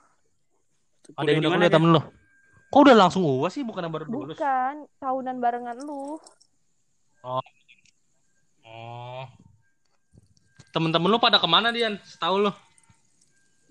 [1.14, 1.76] ada yang udah kuliah dia?
[1.76, 2.02] temen lu.
[2.68, 4.36] Kok udah langsung uas sih bukan yang baru lulus?
[4.36, 6.16] Bukan, tahunan barengan lu.
[7.22, 7.44] Oh.
[10.72, 12.00] Temen-temen lu pada ke mana Dian?
[12.04, 12.52] Setahu lu?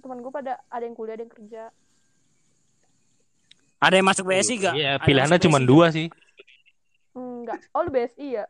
[0.00, 1.62] Temen gue pada ada yang kuliah, ada yang kerja.
[3.80, 6.12] ada yang masuk BSI gak Iya, pilihannya cuma dua sih.
[7.16, 7.64] Enggak.
[7.72, 8.44] Oh, lu BSI ya?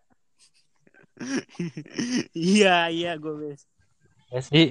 [2.34, 3.66] Iya, iya gue BSI.
[4.30, 4.64] BSI.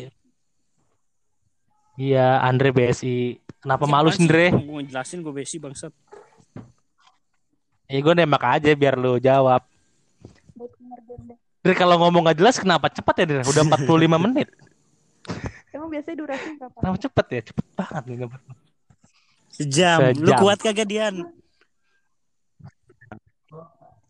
[1.99, 3.39] Iya, Andre BSI.
[3.59, 4.51] Kenapa malu sih, Andre?
[4.55, 5.91] Gue jelasin gue BSI bangsat.
[7.89, 9.63] Ya gue nembak aja biar lu jawab.
[10.55, 10.71] Buat
[11.59, 13.43] Dre kalau ngomong gak jelas kenapa cepet ya Dre?
[13.43, 13.83] Udah 45
[14.25, 14.47] menit.
[15.75, 16.77] Emang biasanya durasi berapa?
[16.79, 17.41] Kenapa cepet ya?
[17.51, 18.17] Cepet banget nih.
[19.51, 19.99] Sejam.
[20.15, 20.39] Lu Sejam.
[20.39, 21.15] kuat kagak Dian?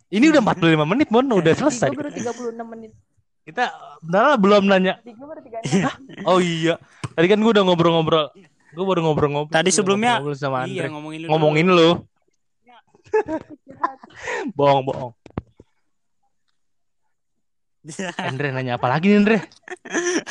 [0.09, 1.21] Ini udah 45 menit, Bon.
[1.25, 1.89] Udah selesai.
[1.93, 2.91] Gue baru 36 menit.
[3.45, 3.73] Kita
[4.05, 5.01] benar belum nanya.
[5.01, 6.77] Di gue baru 36 Oh iya.
[7.17, 8.29] Tadi kan gue udah ngobrol-ngobrol.
[8.73, 9.53] Gue baru ngobrol-ngobrol.
[9.53, 10.85] Tadi sebelumnya ngobrol sama Andre.
[10.85, 11.25] Iya, ngomongin lu.
[11.25, 11.33] dulu.
[11.33, 11.89] ngomongin lu.
[14.57, 15.11] Bohong, bohong.
[18.29, 19.37] Andre nanya apa lagi nih, Andre?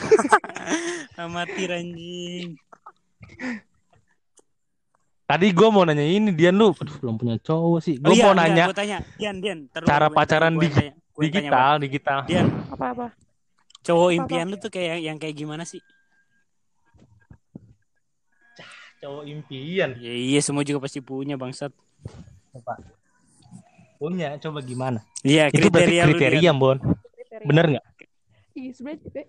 [1.21, 2.55] Amatir anjing.
[5.29, 6.73] Tadi gue mau nanya ini, Dian lu.
[6.73, 7.97] Aduh, belum punya cowok sih.
[8.01, 9.59] Oh Gue iya, mau nanya Gue tanya, Dian, Dian.
[9.85, 12.19] cara gua pacaran gua di- tanya, gua tanya, digital, digital.
[12.25, 13.07] Dian, Apa-apa?
[13.79, 15.81] cowok impian lu tuh kayak yang kayak gimana sih?
[18.99, 19.91] Cowok impian.
[19.97, 21.73] Ya, iya, semua juga pasti punya bangsat.
[22.53, 22.77] Coba.
[23.97, 25.01] Punya, coba gimana?
[25.23, 26.19] Iya, Itu berarti kriteria lu, Dian.
[26.19, 26.77] kriteria, Bon.
[27.49, 27.87] Bener nggak?
[28.53, 29.23] Iya, sebenarnya juga.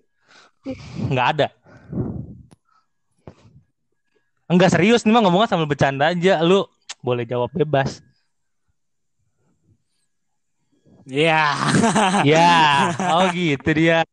[1.07, 1.47] Nggak ada.
[4.49, 6.43] Enggak serius nih mah ngomongnya sambil bercanda aja.
[6.43, 6.67] Lu
[6.99, 8.03] boleh jawab bebas.
[11.09, 11.57] Iya.
[12.27, 12.53] ya,
[13.17, 14.03] oh gitu dia.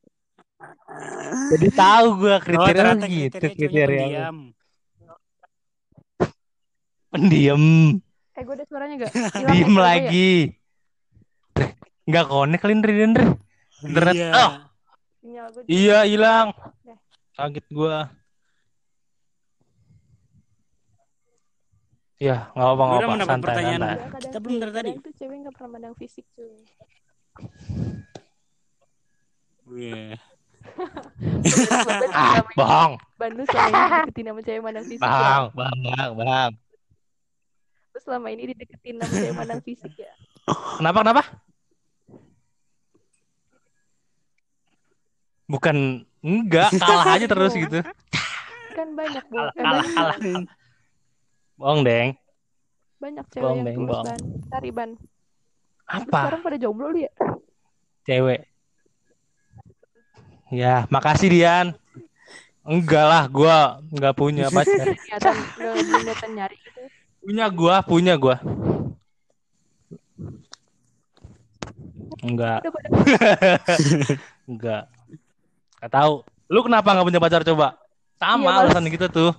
[1.53, 4.37] Jadi tahu gua Oh, kriteria ternyata gitu kriteria pendiam.
[7.13, 7.63] Pendiam,
[8.37, 9.13] Eh, gue ada suaranya gak?
[9.53, 10.33] diem lagi.
[12.05, 13.25] Nggak konek kali Indri Indri.
[13.87, 14.15] Internet.
[14.15, 14.31] Iya.
[14.35, 14.53] Oh,
[15.67, 16.49] iya hilang.
[17.33, 18.09] Kaget gua.
[22.17, 23.13] Ya, nggak apa-apa, Gua nggak apa-apa.
[23.13, 23.77] mendapat Santai, pertanyaan.
[23.77, 23.97] santai.
[24.01, 24.91] Kadang Kita belum dari tadi.
[24.97, 26.53] tuh cewek gak pernah mandang fisik cuy.
[29.69, 30.17] Iya.
[32.11, 35.13] Ah, bohong, Ban lu selama ini dideketin sama cewek mandang fisik ya.
[35.13, 36.51] bang, bang, bang, bang.
[37.93, 40.13] Lu selama ini dideketin sama cewek mandang fisik ya.
[40.81, 41.23] Kenapa, kenapa?
[45.47, 47.81] Bukan, enggak, kalah aja terus gitu.
[48.75, 49.25] Kan banyak.
[49.31, 50.17] Kalah, kalah, banyak, kalah.
[51.59, 52.11] Bohong, Deng.
[52.97, 54.07] banyak cewek Bohong, yang tulus bohong.
[54.09, 54.21] ban.
[54.53, 54.91] Cari ban.
[55.87, 56.21] Apa?
[56.27, 57.13] sekarang pada jomblo lu ya?
[58.05, 58.41] Cewek.
[60.51, 61.67] Ya, makasih Dian.
[62.67, 64.91] Enggak lah, gua enggak punya pacar.
[66.27, 66.83] Nyari gitu.
[67.23, 68.37] punya gua, punya gua.
[72.27, 72.67] Enggak,
[74.51, 74.83] enggak.
[75.77, 76.15] Enggak tahu.
[76.47, 77.77] Lu kenapa enggak punya pacar coba?
[78.17, 79.33] Sama Iya, alasan kita tuh.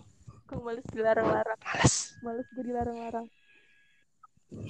[0.47, 1.59] gue males dilarang-larang.
[1.59, 1.95] Males.
[2.21, 3.25] Males gue dilarang-larang.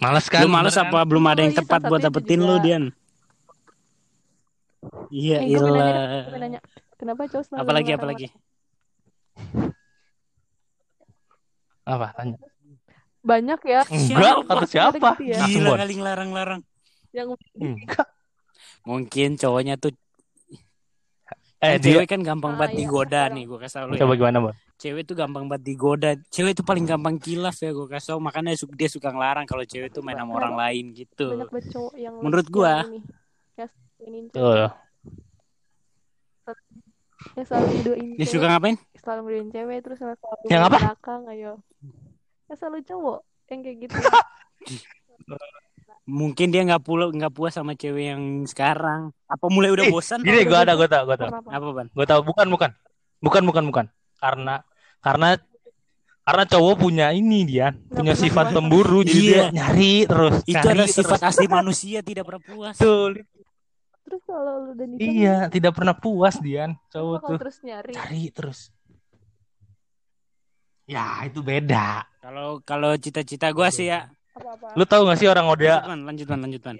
[0.01, 0.41] Males kan?
[0.41, 0.89] Lu males kan?
[0.89, 2.55] apa belum ada yang Oh, iya, tepat buat dapetin lu.
[2.57, 2.83] Dian?
[5.07, 6.25] Iya, Eh, ilah.
[6.97, 8.27] Kenapa cowok selalu Apalagi apalagi?
[11.87, 12.07] Apa?
[12.13, 12.37] Tanya.
[13.23, 14.47] Banyak ya Enggak, Siapa?
[14.47, 15.09] kata siapa?
[15.19, 15.37] Gitu ya.
[15.37, 15.77] Langsung, Gila Bon.
[15.77, 16.61] kali ngelarang-larang.
[17.11, 18.07] yang Enggak.
[18.83, 19.91] Mungkin cowoknya tuh
[21.57, 22.79] Eh, dia cewek kan gampang Ah, banget iya.
[22.79, 23.93] digoda nih, gue kasih tau lu.
[23.95, 24.19] coba Ya.
[24.19, 24.53] gimana, Bon?
[24.77, 26.09] Cewek tuh gampang banget digoda.
[26.27, 28.19] Cewek tuh paling gampang kilaf ya, gue kasih tau.
[28.19, 31.33] Makanya dia suka ngelarang kalau cewek tuh main sama orang lain gitu.
[31.33, 34.69] banyak banget cowok yang Menurut yang ini Tuh.
[37.33, 38.77] yang selalu ngedoain Dia cewek, suka ngapain?
[38.95, 40.77] selalu ngedoain cewek terus selalu Yang apa?
[40.79, 41.53] belakang ayo
[42.45, 43.95] yang selalu cowok yang kayak gitu
[46.07, 49.11] Mungkin dia nggak pulau nggak puas sama cewek yang sekarang.
[49.27, 50.23] Apa mulai udah Ih, bosan?
[50.23, 51.29] Gini, gua ada, gua tahu, gua tahu.
[51.35, 51.49] Kenapa?
[51.51, 51.87] Apa ban?
[51.91, 52.71] Gue tahu bukan bukan
[53.19, 53.85] bukan bukan bukan
[54.17, 54.55] karena
[55.03, 55.35] karena
[56.23, 59.27] karena cowok punya ini dia punya pernah sifat pemburu jadi Iya.
[59.27, 61.29] dia nyari terus Itu nyari adalah sifat terus.
[61.33, 62.75] asli manusia tidak pernah puas.
[62.75, 63.11] Betul.
[64.03, 68.23] terus kalau lu udah nikah iya tidak pernah puas Dian cowok tuh terus nyari cari
[68.31, 68.59] terus
[70.87, 74.07] ya itu beda Kalau kalau cita-cita gua sih ya.
[74.37, 74.67] Apa-apa.
[74.73, 76.77] Lu tahu gak sih orang Oda Ban, lanjut ban, lanjut ban.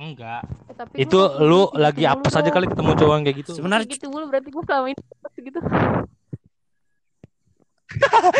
[0.00, 0.42] enggak.
[0.64, 2.54] Eh, tapi itu lu gitu lagi mulu apes aja dong.
[2.56, 3.50] kali ketemu cowok yang kayak gitu.
[3.52, 5.02] Sebenarnya gitu mulu berarti gua selama ini
[5.36, 5.58] gitu.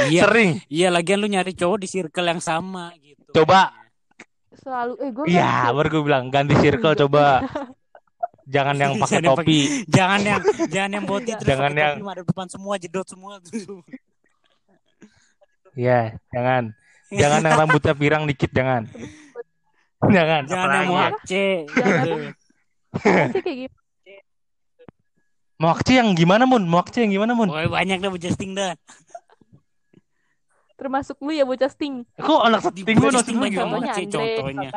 [0.08, 0.50] Iya, sering.
[0.72, 3.28] Iya lagian lu nyari cowok di circle yang sama gitu.
[3.36, 3.76] Coba.
[4.60, 7.44] selalu eh gua iya baru gue bilang ganti circle coba.
[8.54, 9.58] Jangan yang pakai topi.
[9.96, 13.38] Jangan yang jangan yang boti terus Jangan yang- depan semua jedot semua.
[15.78, 16.62] Iya, jangan.
[17.10, 18.86] Jangan yang rambutnya pirang dikit, jangan.
[20.00, 20.42] Jangan.
[20.48, 21.08] jangan yang ya?
[21.28, 22.06] Jangan.
[22.96, 23.78] Pasti kayak gitu
[25.60, 26.64] Moakci yang gimana, Mun?
[26.64, 27.52] Moakci yang gimana, Mun?
[27.52, 28.72] Banyak dah bujasting dah.
[30.80, 32.08] Termasuk lu ya bocah sting.
[32.16, 34.70] Kok anak seting gue Bocah anak Sting banyak banget sih contohnya.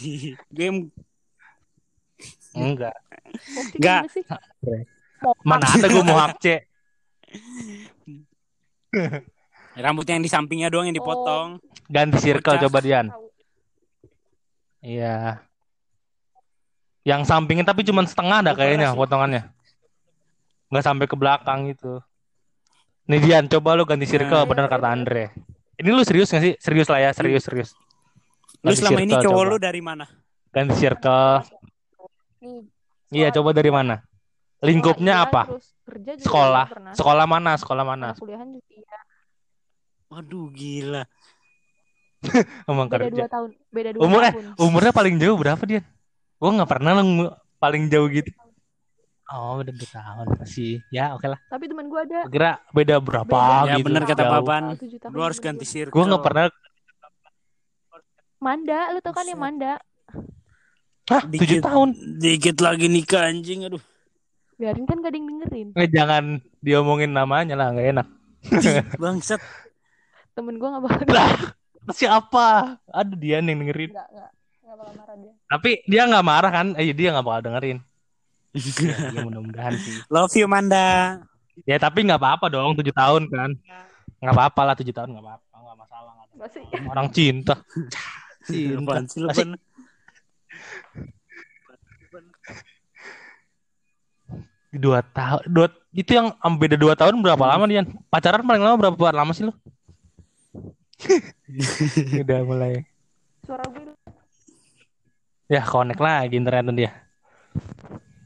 [0.56, 0.88] Game
[2.56, 2.96] Enggak.
[3.36, 4.00] Foxy Nggak.
[4.00, 4.24] gimana sih?
[4.32, 4.78] Andre.
[5.20, 6.40] Mau Mana ada gue mau hak
[9.82, 9.86] C.
[9.86, 11.58] rambut yang di sampingnya doang yang dipotong.
[11.90, 12.62] Ganti circle Bocah.
[12.70, 13.06] coba Dian.
[14.80, 15.42] Iya.
[17.02, 19.50] Yang sampingnya tapi cuma setengah ada Oh, kayaknya potongannya.
[20.70, 21.98] Nggak sampai ke belakang gitu.
[23.10, 24.46] Nih Dian, coba lu ganti circle Nah.
[24.46, 25.34] bener kata Andre.
[25.74, 26.54] Ini lu serius gak sih?
[26.62, 27.70] Serius lah ya, serius serius.
[28.62, 29.50] Lu Ganti selama ini circle cowok coba.
[29.50, 30.04] lu dari mana?
[30.54, 31.42] Ganti circle.
[33.10, 33.98] Iya, coba dari mana?
[34.62, 35.58] Lingkupnya apa?
[36.22, 36.94] Sekolah.
[36.94, 37.58] Sekolah mana?
[37.58, 38.14] Sekolah mana?
[38.14, 38.91] Kuliahan juga iya.
[40.12, 41.02] Waduh gila.
[42.70, 43.24] Emang Beda kerja.
[43.24, 43.50] dua tahun.
[43.72, 44.44] Beda dua Umur eh, tahun.
[44.60, 45.80] umurnya paling jauh berapa dia?
[46.36, 48.28] Gua nggak pernah ngu- paling jauh gitu.
[49.26, 50.84] Oh, beda dua tahun masih.
[50.88, 51.40] Ya, oke lah.
[51.48, 53.64] Tapi teman gue ada Gua Kira beda berapa Beda.
[53.64, 53.86] Ya gitu.
[53.88, 54.22] bener kata.
[54.28, 54.62] Papan.
[55.08, 55.72] Lu harus ganti gua.
[55.72, 55.94] circle.
[55.94, 56.44] Gua nggak pernah.
[58.38, 59.54] Manda, lu tau kan yang Buset.
[59.54, 59.72] Manda?
[61.08, 61.40] Hah, Dikit.
[61.40, 61.88] tujuh tahun?
[62.18, 63.82] Dikit lagi nikah anjing aduh.
[64.54, 65.68] Biarin kan gak ada yang dengerin.
[65.74, 66.24] Eh, jangan
[66.58, 68.06] diomongin namanya lah, nggak enak.
[68.96, 69.38] Bangsat.
[70.32, 71.30] Temen gue gak bakal Lah,
[71.98, 72.80] siapa?
[72.88, 73.92] Aduh, dia yang dengerin.
[73.92, 74.30] Enggak, enggak.
[74.62, 75.32] Enggak bakal marah dia.
[75.52, 76.66] Tapi dia nggak marah kan?
[76.80, 77.78] Eh, dia nggak bakal dengerin.
[78.52, 79.94] Ya, ya mudah-mudahan sih.
[80.08, 81.20] Love you Manda.
[81.68, 83.50] Ya tapi nggak apa-apa dong, tujuh tahun kan?
[84.24, 86.12] Nggak apa-apa lah tujuh tahun nggak apa-apa, nggak masalah.
[86.16, 86.32] ada.
[86.32, 86.64] Enggak sih.
[86.88, 87.54] Orang cinta.
[88.42, 89.54] Cinta.
[94.72, 97.84] Dua tahun, dua itu yang beda dua tahun berapa lama Dian?
[98.08, 99.52] Pacaran paling lama berapa lama sih lu?
[102.22, 102.72] Udah mulai.
[103.42, 103.92] Suara gue
[105.46, 106.92] Ya connect lagi internet dia.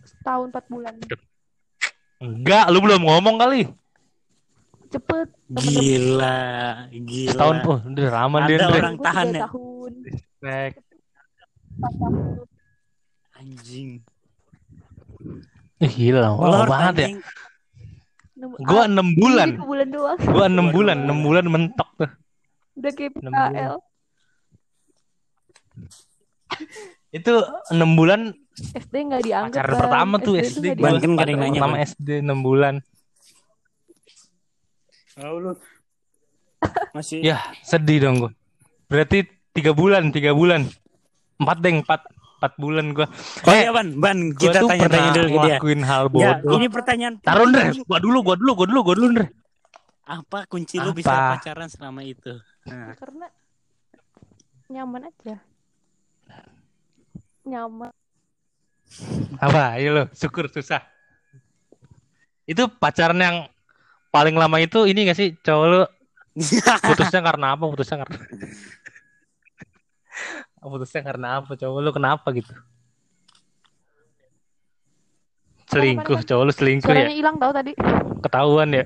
[0.07, 0.95] setahun empat bulan.
[2.16, 3.66] Enggak, lu belum ngomong kali.
[4.87, 5.29] Cepet.
[5.51, 6.39] Gila,
[6.89, 7.31] gila.
[7.35, 8.57] Setahun, oh, udah lama Ada dia.
[8.57, 8.79] Andre.
[8.79, 9.41] orang- Gue tahan ya?
[9.47, 9.93] tahun.
[10.07, 10.77] Respect.
[11.77, 12.12] tahun.
[13.37, 13.91] Anjing.
[15.77, 17.07] Ih, gila, Lord, banget ya.
[17.11, 17.18] anjing.
[18.37, 20.18] Enam- Gua ah, enam bulan, tiga bulan doang.
[20.20, 22.11] gua enam bulan, enam bulan mentok tuh.
[22.77, 23.12] Udah kayak.
[23.16, 23.74] PKL.
[27.11, 27.35] Itu
[27.70, 29.81] enam bulan SD gak dianggap pacaran kan.
[29.83, 30.64] pertama tuh SD.
[30.72, 30.89] nggak gua.
[30.89, 31.77] Nggak ada yang Pacaran nanya, pertama.
[31.83, 32.74] SD enam bulan.
[35.18, 35.53] Oh, lu.
[36.93, 38.33] Masih Ya sedih dong gua.
[38.87, 40.68] Berarti tiga bulan, tiga bulan,
[41.37, 42.01] empat deng, empat,
[42.39, 43.07] empat bulan gua.
[43.43, 45.41] Oh Eh, iya Ban, Ban, gua kita tuh tanya-tanya pernah dulu ke dia.
[45.57, 46.55] ngelakuin hal Ya, bodoh.
[46.55, 47.14] ini pertanyaan.
[47.18, 49.27] Taruh Ndre, gua dulu, gua dulu, gua dulu, gua dulu Ndre.
[50.07, 50.97] Apa kunci lu Apa?
[50.97, 52.33] bisa pacaran selama itu?
[52.67, 53.27] Nah, Karena
[54.67, 55.37] nyaman aja.
[57.47, 57.91] Nyaman.
[59.39, 59.79] Apa?
[59.79, 60.83] Ayo lo, syukur susah.
[62.47, 63.47] Itu pacaran yang
[64.11, 65.83] paling lama itu ini gak sih cowok lu
[66.91, 67.64] putusnya karena apa?
[67.67, 68.19] Putusnya karena
[70.67, 71.55] putusnya karena apa?
[71.55, 72.51] Cowok lu kenapa gitu?
[75.67, 77.11] Selingkuh, cowok lu selingkuh ya?
[77.11, 77.75] Hilang tau tadi.
[78.23, 78.85] Ketahuan ya?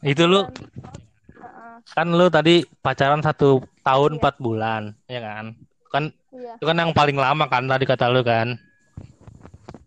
[0.00, 5.44] Itu lu Heeh, kan lu tadi pacaran satu tahun empat bulan, ya kan?
[5.88, 6.54] Kan Iya.
[6.54, 8.54] itu kan yang paling lama kan tadi kata lu kan?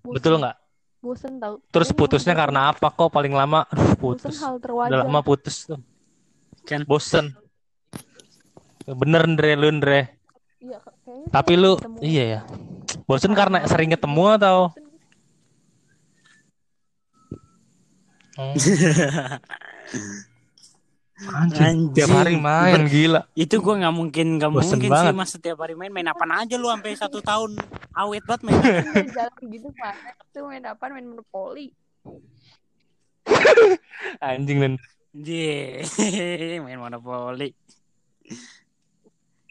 [0.01, 0.13] bosen.
[0.17, 0.57] Betul nggak?
[0.99, 1.61] Bosen tau.
[1.69, 2.41] Terus Ini putusnya bosen.
[2.43, 3.63] karena apa kok paling lama?
[3.71, 4.35] Aduh, Bosen putus.
[4.41, 5.79] Udah lama putus tuh.
[6.61, 7.33] kan Bosen.
[8.83, 10.17] Bener Ndre lu Ndre.
[10.59, 10.77] Iya,
[11.29, 11.97] Tapi lu ketemu.
[12.01, 12.39] iya ya.
[13.05, 14.57] Bosen karena sering ketemu atau?
[14.69, 14.89] Bosen.
[18.31, 18.55] Hmm.
[21.21, 21.79] Anjing, Anjing.
[21.93, 23.29] tiap hari main gila.
[23.37, 25.13] itu gua nggak mungkin nggak Bosen mungkin banget.
[25.13, 27.61] sih mas setiap hari main main apa aja lu sampai satu tahun
[27.93, 30.09] awet banget main Main jalan gitu mana?
[30.17, 30.83] Itu main apa?
[30.89, 31.77] Main monopoli.
[34.17, 34.73] Anjing dan
[35.13, 35.85] Jee,
[36.63, 37.53] main monopoli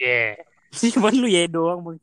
[0.01, 0.41] yeah.
[0.73, 1.99] sih cuman lu ya doang Bang.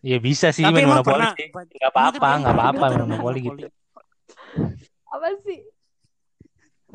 [0.00, 1.32] Ya bisa sih tapi main monopoli pernah.
[1.68, 3.68] Gak apa-apa, gak apa-apa main monopoli gitu.
[5.12, 5.62] Apa sih?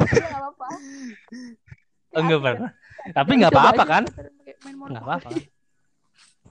[0.04, 0.68] Iya, nggak apa-apa.
[2.14, 2.70] Enggak pernah.
[3.12, 4.04] Tapi nggak coba apa-apa kan?
[4.08, 5.04] pacaran pakai main Nggak monopoli.
[5.04, 5.30] apa-apa.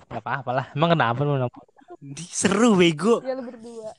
[0.02, 0.66] Nggak apa-apa lah.
[0.74, 1.32] Emang kenapa lu?
[2.02, 3.90] Di- seru bego Ya lu berdua.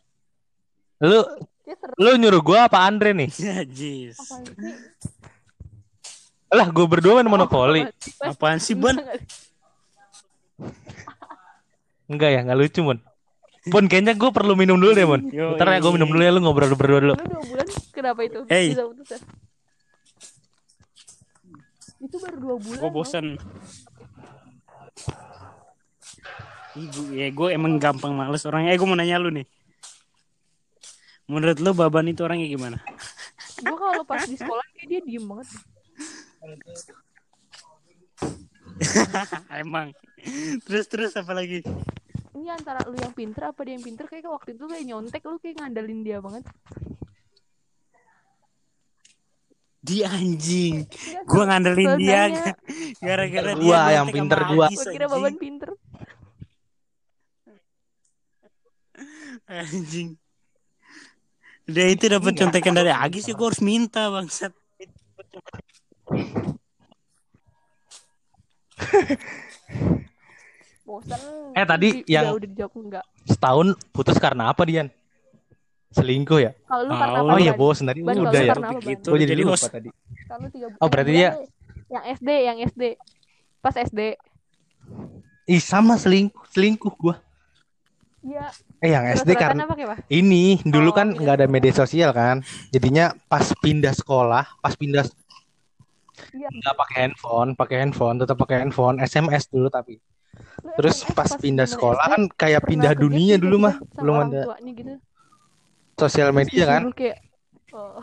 [1.00, 1.20] Lu
[1.64, 3.30] Ya lu nyuruh gua apa Andre nih?
[3.48, 4.20] ya jis?
[6.52, 7.88] Lah gua berdua main monopoli.
[8.20, 9.18] Apaan sih ban Enggak,
[12.04, 13.00] Enggak ya, nggak lucu, Mon.
[13.72, 15.08] Pun kayaknya gue perlu minum dulu deh.
[15.32, 17.14] Yo, Bentar ya, gue minum dulu ya, lu ngobrol berdua dulu.
[17.16, 18.40] Lu dua bulan kenapa itu?
[18.52, 18.76] Hey.
[18.76, 19.20] Bisa putus ya?
[22.14, 22.78] Itu baru dua bulan.
[22.78, 22.94] gue loh.
[22.94, 23.26] bosan
[26.78, 28.74] Ibu, ya gue emang gampang males orangnya.
[28.74, 29.50] Eh gue mau nanya lu nih.
[31.26, 32.78] Menurut lu Baban itu orangnya gimana?
[33.66, 35.50] Gue kalau pas di sekolah kayak dia diem banget.
[39.66, 39.90] Emang.
[40.70, 41.66] Terus terus apa lagi?
[42.34, 45.42] Ini antara lu yang pinter apa dia yang pinter kayak waktu itu kayak nyontek lu
[45.42, 46.46] kayak ngandalin dia banget.
[49.84, 50.88] Dia anjing.
[51.28, 52.32] Gua ngandelin dia
[53.04, 54.68] gara-gara dia Gua yang pinter, gua.
[54.72, 55.20] Gue kira anjing.
[55.20, 55.70] Baban pinter.
[59.44, 60.10] Anjing.
[61.64, 64.52] Dia itu dapat contekan dari Agis ya gue harus minta bangsat.
[70.84, 71.20] Bosan.
[71.56, 73.06] Eh, tadi Di- yang- udah, udah dijawab enggak.
[73.24, 74.92] Setahun putus karena apa Dian?
[75.94, 76.52] Selingkuh ya?
[76.64, 77.30] Kalau lu Oh, karena apa?
[77.30, 77.60] Oh iya Ban?
[77.60, 78.52] bosen tadi Ban, udah ya.
[78.52, 78.82] apa?
[78.82, 79.08] Gitu.
[79.08, 79.90] Gue jadi Jadi lupa tadi.
[80.24, 81.34] Kalau tiga Oh, berarti dia-
[81.88, 82.84] yang SD, yang SD.
[83.60, 84.18] Pas SD.
[85.46, 87.16] Ih sama selingkuh selingkuh gua.
[88.20, 88.48] Iya.
[88.80, 89.96] Eh yang SD karena apa apa?
[90.10, 92.40] ini dulu Oh, kan pindah nggak ada media sosial kan.
[92.70, 95.04] Jadinya pas pindah sekolah, pas pindah
[96.32, 96.48] Iya.
[96.50, 100.00] nggak pakai handphone, pakai handphone, tetap pakai handphone, SMS dulu tapi.
[100.64, 103.86] Lu Terus SMS pas pindah sekolah SD kan kayak pindah dunia dulu gitu mah, kan,
[103.86, 104.94] sama belum ada tuanya gitu.
[105.96, 106.82] Sosial media kan?
[106.92, 107.18] kayak
[107.72, 108.02] oh,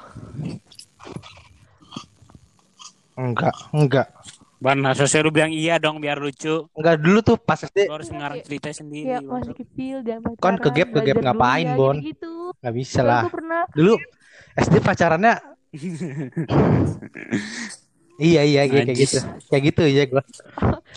[3.14, 4.06] Enggak, enggak.
[4.58, 6.68] Ban harusnya lu bilang iya dong biar lucu.
[6.72, 9.08] Enggak dulu tuh pas SD Lu harus Enggak, ngarang kayak- cerita sendiri.
[9.10, 10.40] kayak masih kecil jangan pacaran.
[10.40, 11.96] Kan ke gap, ke gap belajar dulu ngapain, ya, Bon?
[11.98, 12.32] Gitu.
[12.54, 13.22] nggak bisa lah.
[13.22, 13.94] Gue pernah Dulu
[14.54, 15.34] SD pacarannya
[18.20, 19.16] Iya iya kayak kayak gitu.
[19.48, 20.22] Kayak gitu ya gua.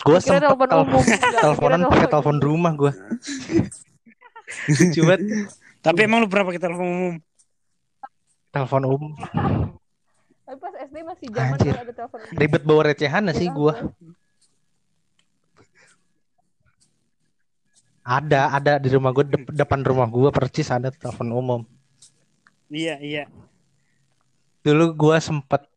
[0.02, 1.04] Gua sempet telepon tel- umum.
[1.40, 2.92] Teleponan pakai telepon rumah gua.
[4.68, 5.20] Banget.
[5.84, 7.14] Tapi emang lu pernah pakai telepon umum?
[8.48, 9.12] Telepon umum.
[10.48, 11.74] Tapi pas SD masih zaman Anjir.
[11.76, 12.38] ada telepon umum.
[12.40, 13.74] Ribet bawa recehan sih Iya, gua.
[18.04, 21.60] Ada, ada di rumah gua dep- depan rumah gua percis ada telepon umum.
[22.72, 23.24] Iya iya.
[24.64, 25.68] Dulu gua sempet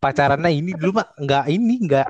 [0.00, 2.06] pacarannya ini dulu mah nggak ini nggak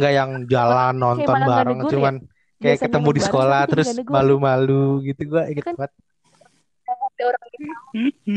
[0.00, 1.90] nggak yang jalan nonton bareng ya?
[1.92, 2.14] cuman
[2.56, 5.92] kayak biasanya ketemu di sekolah terus malu-malu gitu gua inget kan banget.
[7.16, 7.88] Ada orang yang mau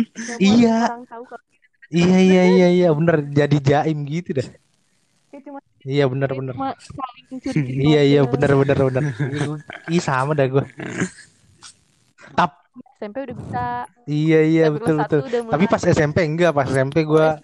[0.55, 0.77] Iya.
[0.87, 1.45] orang tahu kalau
[1.89, 4.47] Iya iya iya iya bener jadi jaim gitu dah.
[5.41, 6.05] cuma Iya
[6.77, 9.03] saling curi Iya iya bener bener bener.
[9.87, 10.63] Ih sama dah gua.
[12.31, 12.61] Tap
[12.95, 13.65] SMP udah bisa
[14.05, 15.19] iya iya betul betul.
[15.25, 17.41] Tapi pas SMP enggak pas SMP gua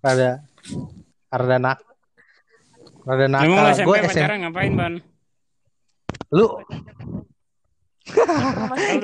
[0.00, 0.40] rada
[1.28, 1.78] rada nak
[3.04, 3.52] Emang nakal.
[3.60, 4.94] lu SMP Gua SMP pacaran ngapain ban?
[6.30, 6.46] lu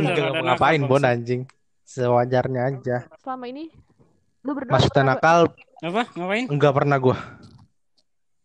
[0.01, 1.43] enggak ngapain bon anjing.
[1.87, 2.97] Sewajarnya aja.
[3.23, 3.71] selama ini
[4.43, 5.41] lu berdua Maksudnya pernah nakal
[5.83, 6.03] Apa?
[6.19, 6.45] Ngapain?
[6.51, 7.17] enggak pernah gua.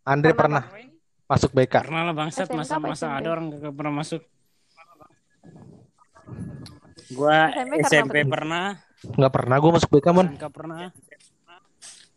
[0.01, 0.91] Andre Pernah, pernah
[1.29, 1.73] masuk BK.
[1.85, 4.21] Pernah lah bangsat masa-masa ada orang gak pernah masuk.
[7.11, 10.27] Gua SMP SMP pernah, Enggak pernah gua masuk BK mon.
[10.29, 10.89] SMK pernah.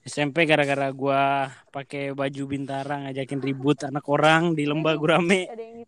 [0.04, 5.48] SMP gara-gara gua pakai baju bintara ngajakin ribut anak orang di lembah gurame.
[5.48, 5.80] ada yang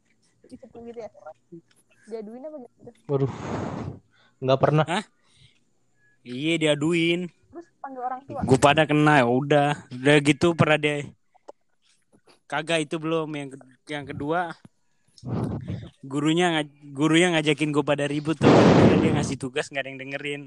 [0.49, 1.09] gitu ya
[2.07, 3.33] diaduin apa gitu Waduh.
[4.39, 4.87] Enggak pernah.
[6.23, 7.31] Iya diaduin.
[7.31, 9.71] terus panggil orang tua Gue pada kena ya udah.
[9.91, 11.07] Udah gitu pernah deh.
[12.47, 14.55] Kagak itu belum yang ke- yang kedua.
[16.07, 18.51] Gurunya ngaj- gurunya ngajakin gue pada ribut tuh.
[19.03, 20.43] Dia ngasih tugas nggak ada yang dengerin.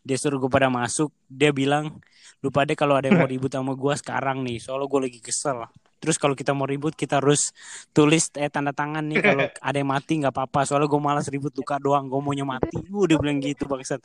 [0.00, 1.12] Dia suruh gue pada masuk.
[1.28, 2.00] Dia bilang,
[2.40, 4.62] lu pada kalau ada yang mau ribut sama gue sekarang nih.
[4.62, 5.66] Soalnya gue lagi kesel.
[6.02, 7.54] Terus kalau kita mau ribut kita harus
[7.94, 10.66] tulis eh tanda tangan nih kalau ada yang mati nggak apa-apa.
[10.66, 12.10] Soalnya gue malas ribut luka doang.
[12.10, 12.74] Gue maunya mati.
[12.74, 14.02] Gue udah bilang gitu bangsat.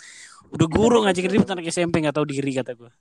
[0.53, 2.91] Udah guru ngajakin ribut anak SMP nggak tahu diri kata gue.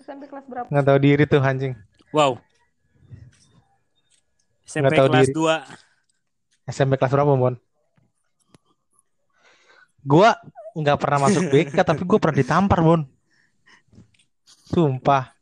[0.00, 1.76] SMP kelas berapa Enggak tahu diri tuh anjing.
[2.16, 2.40] Wow.
[4.64, 5.36] SMP Nggak tahu kelas diri.
[6.66, 6.72] 2.
[6.74, 7.54] SMP kelas berapa, Mon?
[10.00, 10.32] Gua
[10.72, 13.02] nggak pernah masuk BK tapi gua pernah ditampar, Mon.
[14.70, 15.39] Sumpah.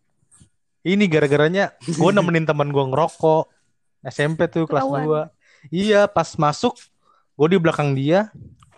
[0.88, 3.44] Ini gara-garanya gua nemenin teman gua ngerokok.
[4.02, 5.28] SMP tuh kelas Ketahuan.
[5.68, 5.74] 2.
[5.74, 6.80] Iya, pas masuk
[7.34, 8.32] gua di belakang dia.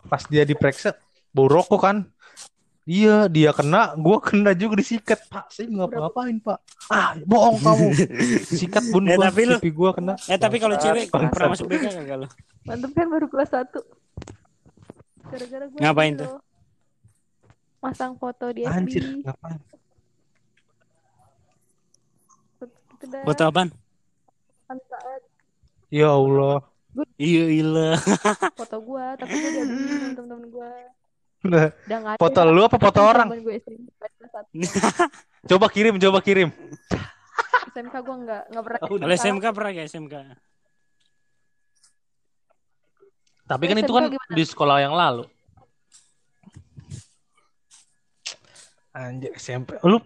[0.08, 0.98] Pas dia diperiksa
[1.30, 1.96] bau rokok kan.
[2.82, 5.22] Iya, dia kena, gua kena juga disikat.
[5.24, 6.58] Pak, saya nggak ngapain, Pak.
[6.90, 7.86] Ah, bohong kamu.
[8.50, 10.14] Sikat bun Eh, gua, tapi lu- gua kena.
[10.26, 12.28] Eh tapi kalau cewek pernah masuk BK kagak lo?
[12.60, 13.80] mantep kan baru kelas satu
[15.24, 16.42] gara-gara gue Ngapain tuh?
[17.78, 19.56] masang foto di FB Anjir, ngapain?
[22.52, 23.68] gitu dah Foto apaan?
[25.88, 26.60] Ya Allah.
[27.16, 27.88] Iya iya.
[28.60, 29.64] foto gue tapi gue sama
[30.14, 30.70] temen-temen gue
[31.40, 33.32] Nah, udah Foto lu apa foto orang?
[35.50, 36.52] Coba kirim, coba kirim.
[37.72, 39.08] SMK gue nggak nggak pernah Oh, udah.
[39.08, 40.14] Kalau SMK pernah gak SMK?
[43.48, 44.36] Tapi kan kan itu kan kan gimana?
[44.36, 45.24] di sekolah yang lalu.
[48.92, 49.80] Anjir SMP.
[49.80, 49.96] Lu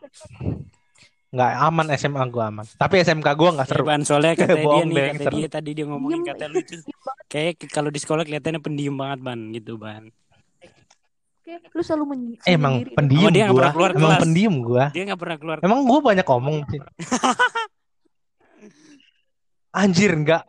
[1.35, 2.67] nggak aman SMA gua aman.
[2.73, 3.83] Tapi SMK gua nggak Ya, seru.
[3.83, 5.35] Ban, soalnya kata dia Bohong nih, kata seru.
[5.37, 6.79] dia tadi dia ngomongin Diem, kata lu tuh
[7.27, 10.07] kayak kalau di sekolah kelihatannya pendiam banget ban gitu ban.
[11.37, 13.59] Oke, lu selalu men- Eh, Emang sendiri pendiam Oh, dia nggak gua.
[13.59, 14.23] pernah keluar Emang kelas.
[14.23, 14.85] pendiam gua.
[14.89, 15.57] Dia nggak pernah keluar.
[15.61, 16.81] Emang gua banyak ngomong sih.
[19.75, 20.43] Anjir nggak.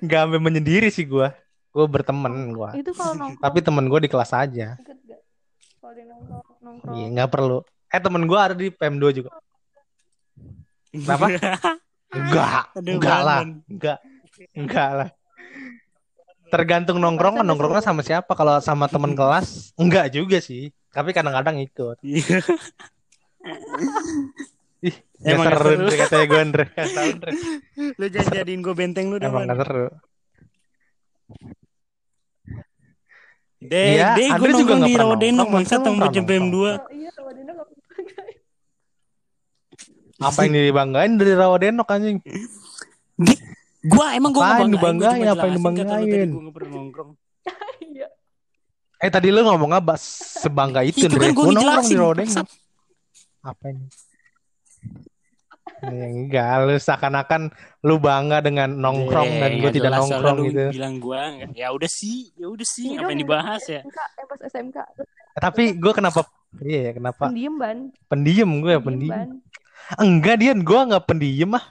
[0.00, 1.34] Nggak sampai menyendiri sih gua.
[1.68, 2.70] Gua berteman gua.
[2.72, 4.78] Itu kalau nongkrong Tapi temen gua di kelas aja.
[4.78, 5.20] deket gak?
[5.76, 6.94] Kalau dia nongkrong, nongkrong.
[6.94, 7.58] Iya nggak perlu.
[7.86, 9.30] Eh temen gua ada di PM2 juga.
[10.94, 11.26] Kenapa?
[12.14, 12.62] Enggak.
[12.78, 13.40] Aduh, Enggak lah.
[13.66, 13.98] Enggak.
[14.54, 15.08] Enggak lah.
[16.54, 18.30] Tergantung nongkrong kan nongkrongnya sama siapa.
[18.38, 20.70] Kalau sama temen kelas enggak juga sih.
[20.94, 21.98] Tapi kadang-kadang ikut.
[22.06, 22.38] Iya.
[24.84, 25.80] Ih, Emang gak seru seru.
[25.80, 26.64] Andre, katanya gue Andre.
[27.96, 29.88] Lu jangan jadiin gue benteng lu Emang gak seru.
[33.64, 36.52] Deh, Iya, deh gue juga nongkrong nggak di nongkrong, bangsa masa pernah jam PM2.
[36.52, 37.84] Oh, iya, Rawadina gak pernah.
[40.16, 42.18] Apa yang dibanggain dari Rawadenok anjing?
[43.14, 43.42] Di-
[43.84, 46.28] Gua emang gua nggak dibanggain, banggain, apa yang dibanggain?
[46.50, 47.10] Pernah nongkrong.
[47.84, 48.08] Iya.
[48.96, 51.92] Eh tadi lu ngomong apa sebangga itu, Itu kan gue Gua nongkrong ngejelasin.
[51.92, 52.46] di bangsat.
[53.44, 53.84] Apa ini?
[55.84, 57.42] Ya, enggak, lu seakan-akan
[57.84, 60.64] lu bangga dengan nongkrong Deh, dan gue tidak nongkrong gitu.
[60.72, 61.22] bilang gua.
[61.52, 63.80] Ya udah sih, ya udah sih, Iya apa yang dibahas ya?
[63.84, 64.76] SMK, eh pas SMK.
[64.80, 66.24] Eh, Tapi gue kenapa?
[66.56, 67.28] Iya, ya, kenapa?
[67.28, 67.78] Pendiam, Ban.
[68.08, 69.43] Pendiam gue ya Pendiam.
[69.94, 71.64] Enggak dia, gue nggak pendiam ah.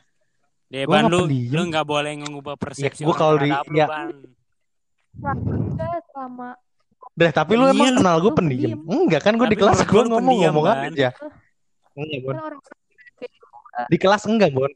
[0.68, 1.54] Deh, Gua ban lu, pendiam.
[1.54, 3.88] lu nggak boleh ngubah persepsi gua orang kalau di- ya.
[3.88, 4.08] Ban.
[5.14, 6.50] Enggak, selama
[7.14, 8.80] Deh, tapi lu Iya, emang lu- kenal gue pendiam?
[8.84, 10.90] Enggak kan gue di kelas gue gua lu ngomong pendiam, ngomong Ban.
[10.90, 11.10] aja.
[11.94, 12.34] Enggak, Bon.
[12.34, 12.62] kan orang
[13.86, 14.72] Di kelas enggak, Bon.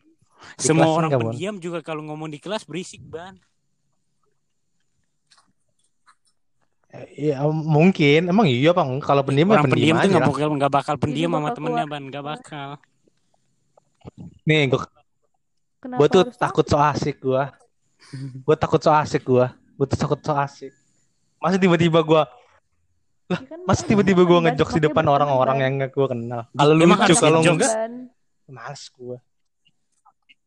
[0.53, 1.31] Di Semua kelas orang enggak, Bon.
[1.33, 3.33] pendiam juga kalau ngomong di kelas berisik, Ban.
[6.87, 8.21] Eh, Iya, mungkin.
[8.27, 8.97] Emang iya, Bang.
[8.99, 10.13] Kalau pendiam ya orang pendiam pendiam tuh aja.
[10.13, 11.85] nggak bakal nggak bakal pendiam sama bakal temennya.
[11.85, 12.03] Ban.
[12.05, 12.69] Nggak bakal.
[14.43, 14.79] Nih, gue
[15.77, 17.43] kenapa gue tuh takut so asik gue.
[18.41, 19.45] Gue takut so asik gue.
[19.75, 20.71] Gue tuh takut so asik.
[21.37, 22.23] Masa tiba-tiba gue
[23.27, 24.43] Ya kan, Masa makanya tiba-tiba gue Ban.
[24.49, 25.63] ngejok di depan orang-orang Ban.
[25.67, 26.41] yang gak gue kenal.
[26.49, 27.93] Kalau lucu, kalau enggak, Ban.
[28.47, 29.17] males gue.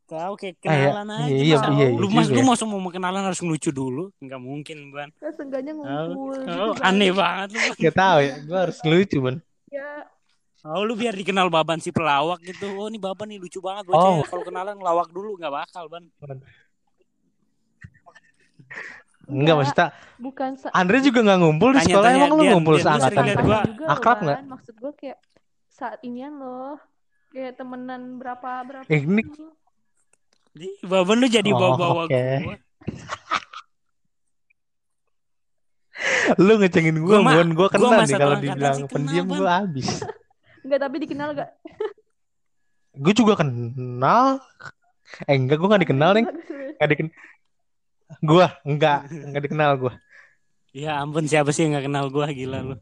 [0.08, 0.88] Tahu kayak Ah, ya.
[0.88, 1.28] kenalan aja.
[1.30, 2.48] Iya, masa iya, lu iya mas juga lu ya.
[2.50, 4.04] masuk mau kenalan harus ngelucu dulu?
[4.18, 5.08] Nggak mungkin, Ban.
[5.14, 6.88] Kan seenggaknya Oh, ngumpul gitu, oh, Ban.
[6.88, 7.58] aneh banget lu.
[7.60, 7.76] Ban.
[7.78, 9.36] Gak tahu ya, gue harus lucu, Bon.
[10.60, 12.68] Oh, lu biar dikenal Baban si pelawak gitu.
[12.76, 14.20] Oh, ini Baban nih lucu banget Oh.
[14.22, 16.04] Kalau kenalan ngelawak dulu nggak bakal, Ban.
[19.30, 19.88] Enggak, maksudnya
[20.18, 22.02] bukan Andre juga gak ngumpul di sekolah.
[22.02, 23.24] tanya Emang lu ngumpul seangkatan?
[23.40, 23.58] gua
[23.88, 24.38] akrab nggak?
[24.42, 24.48] Ban.
[24.50, 25.18] Maksud gue kayak
[25.70, 26.76] saat inian loh.
[27.30, 29.54] Kayak temenan berapa berapa Eh, ini- gitu.
[30.50, 32.10] Di Baban lu jadi Oh, bawa-bawa oke.
[32.10, 32.56] gua.
[36.42, 37.14] Lu ngecengin gue.
[37.16, 39.88] Gue gua kenal nih kalau dibilang pendiam gue habis.
[40.60, 41.50] Enggak, tapi dikenal gak?
[42.96, 44.42] Gue juga kenal.
[45.26, 46.24] Eh enggak, gue gak dikenal nih.
[46.76, 47.14] Gak dikenal.
[48.18, 49.94] Gue enggak, enggak dikenal gue.
[50.70, 52.76] Ya ampun siapa sih yang nggak kenal gua gila lu.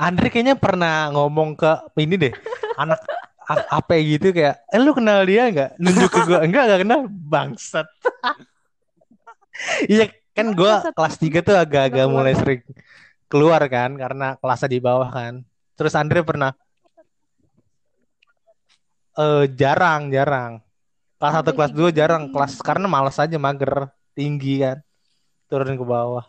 [0.00, 2.32] Andre kayaknya pernah ngomong ke ini deh,
[2.76, 3.00] anak
[3.48, 5.70] apa gitu kayak, eh lu kenal dia nggak?
[5.80, 7.86] Nunjuk ke gue, enggak enggak kenal, bangsat.
[9.88, 12.60] Iya kan gue kelas 3 tuh agak-agak mulai sering
[13.26, 15.42] keluar kan karena kelasnya di bawah kan.
[15.76, 16.52] Terus Andre pernah
[19.16, 20.60] eh jarang jarang
[21.16, 24.78] kelas satu kelas dua jarang kelas karena malas aja mager tinggi kan
[25.48, 26.24] turun ke bawah.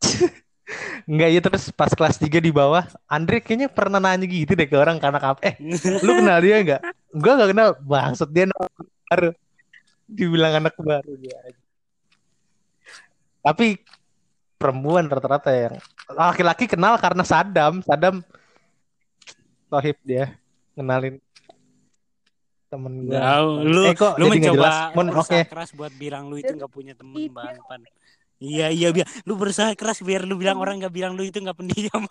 [1.06, 4.74] Enggak ya terus pas kelas 3 di bawah Andre kayaknya pernah nanya gitu deh ke
[4.74, 5.54] orang karena apa eh
[6.02, 6.82] lu kenal dia enggak?
[7.14, 8.58] Gua enggak kenal bangsat dia anak
[9.06, 9.30] baru.
[10.06, 11.38] Dibilang anak baru dia.
[13.46, 13.78] Tapi
[14.66, 15.78] perempuan rata-rata yang
[16.10, 18.26] laki-laki kenal karena Sadam, Sadam
[19.70, 20.34] Tohib dia
[20.74, 21.22] kenalin
[22.66, 23.14] temen gue.
[23.14, 24.90] Tahu, lu eh kok lu mencoba?
[24.98, 27.78] Mon, berusaha keras buat bilang lu itu nggak punya temen ban pan.
[28.42, 31.54] Iya iya biar lu berusaha keras biar lu bilang orang nggak bilang lu itu nggak
[31.54, 32.02] pendiam.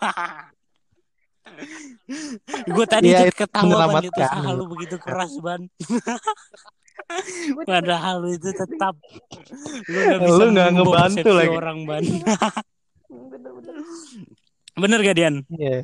[2.76, 5.68] gue tadi itu ketawa ban itu usaha lu begitu keras ban.
[7.68, 8.94] Padahal lu itu tetap
[9.90, 10.72] lu nggak bisa Lu mengubah
[11.06, 11.50] ngebantu lagi.
[11.50, 12.04] orang ban.
[13.30, 13.74] bener-bener.
[14.76, 15.36] Bener gak Dian?
[15.48, 15.78] Iya.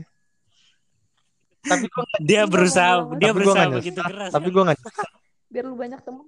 [1.63, 4.31] Tapi gua nggak- Dia Gua berusaha dia Tapi gua berusaha nggak begitu keras.
[4.31, 4.53] tapi kan?
[4.53, 4.79] gue nggak
[5.49, 6.25] Biar lu banyak temen.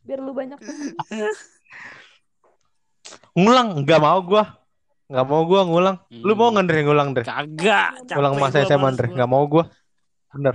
[0.00, 0.86] Biar lu banyak temen.
[3.32, 4.42] ngulang nggak mau gue
[5.08, 7.90] nggak mau gue ngulang lu mau nggak Andre ngulang Andre Kagak.
[8.08, 9.06] ngulang masa gua, SMA gua.
[9.10, 9.64] nggak mau gue
[10.30, 10.54] bener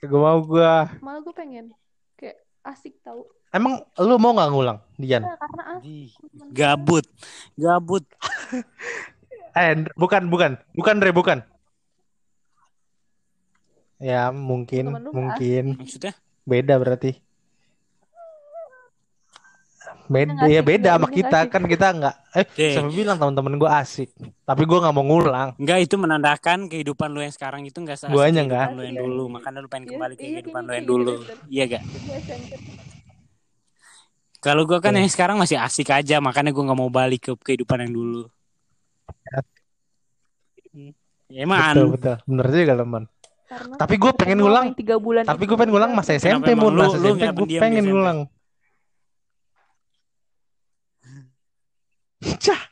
[0.00, 0.72] gue mau gue
[1.04, 1.76] Malah gue pengen.
[2.16, 5.26] Kayak asik tahu Emang lu mau nggak ngulang, Dian?
[5.26, 7.06] Nah, karena asik Di- Gabut,
[7.58, 8.04] gabut.
[9.50, 11.42] Eh, bukan, bukan, bukan, Re, bukan.
[13.98, 16.14] Ya, mungkin, mungkin Maksudnya?
[16.46, 17.18] beda berarti.
[20.10, 21.52] Beda, nggak ya beda nggak, sama kita nggak asik.
[21.52, 22.14] kan kita nggak.
[22.32, 24.10] Eh, siapa bilang teman-teman gue asik?
[24.42, 25.48] Tapi gue nggak mau ngulang.
[25.54, 28.66] Enggak itu menandakan kehidupan lu yang sekarang itu enggak seasik Guanya kehidupan nggak.
[28.74, 29.02] lu yang Iya.
[29.06, 29.24] dulu.
[29.30, 31.12] Makanya lu pengen Iya, kembali ke iya, kehidupan lu yang kayak dulu.
[31.14, 31.82] gitu, Iya gak?
[31.86, 32.50] Gue SMP
[34.40, 37.84] Kalau gua kan yang sekarang masih asik aja, makanya gua nggak mau balik ke kehidupan
[37.84, 38.22] yang dulu.
[41.28, 42.16] Ya, Betul, Emang betul.
[42.26, 43.02] Bener juga, teman.
[43.46, 44.66] karena Tapi gue pengen ngulang.
[44.72, 46.50] tiga bulan Tapi gue pengen ngulang masa SMP.
[46.52, 48.18] Lu- Masa SMP nggak gue pengen ngulang.
[52.44, 52.62] Cah,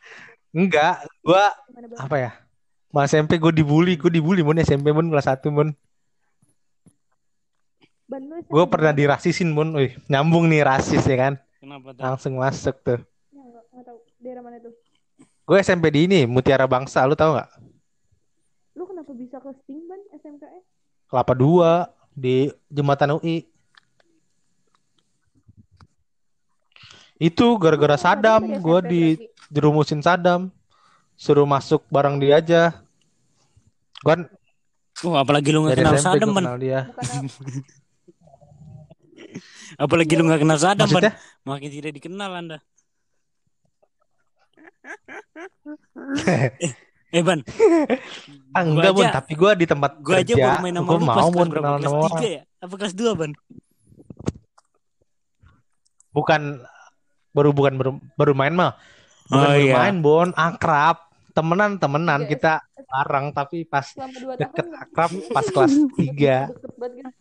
[0.52, 1.08] enggak.
[1.24, 1.52] Bang?
[1.96, 2.30] apa ya?
[2.88, 5.68] Mas SMP gue dibully, gue dibully mun SMP mun kelas 1 mun.
[8.08, 9.76] SMP Gue pernah di dirasisin mun.
[9.76, 11.34] Wih, nyambung nih rasis ya kan.
[11.60, 12.00] Kenapa tuh?
[12.00, 13.00] Langsung masuk tuh.
[13.84, 13.98] tahu.
[14.24, 14.72] Daerah mana tuh?
[15.44, 17.50] Gue SMP di ini, Mutiara Bangsa, lu tahu nggak?
[18.76, 20.64] Lu kenapa bisa ke Sting ban SMKS?
[21.08, 23.44] Kelapa 2 di Jembatan UI.
[27.18, 29.04] Itu gara-gara Sadam, gue SMP di?
[29.48, 30.48] Jerumusin Sadam.
[31.14, 32.62] Suruh masuk bareng dia aja.
[34.00, 34.22] Gue kan
[34.98, 36.34] Oh, apalagi lu nggak dari kenal SMP Ban.
[36.42, 36.80] kenal dia.
[39.78, 41.06] Apalagi lu nggak kenal Sadam, Ban.
[41.06, 41.14] Maksudnya?
[41.44, 42.58] Makin tidak dikenal Anda.
[47.08, 47.40] Eh, Ban.
[48.52, 50.92] Ah, Gua enggak, aja- tapi gue di tempat Gua aja kerja, baru main sama gue
[50.92, 52.20] lu pas mau kenalan Kelas sama orang.
[52.20, 52.42] 3 ya?
[52.58, 53.30] Apa kelas 2, Ban?
[56.10, 56.42] Bukan
[57.30, 58.72] baru bukan baru, baru main mah.
[59.28, 59.74] Bukan Oh, baru iya.
[59.78, 60.96] main, Bon, akrab.
[61.30, 62.52] Temenan, temenan Iya, kita
[62.82, 64.82] bareng tapi pas tahun deket nggak?
[64.82, 66.50] akrab pas kelas 3.
[66.50, 67.12] Deket banget kan?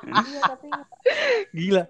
[0.00, 0.68] Iya, tapi
[1.58, 1.84] Gila.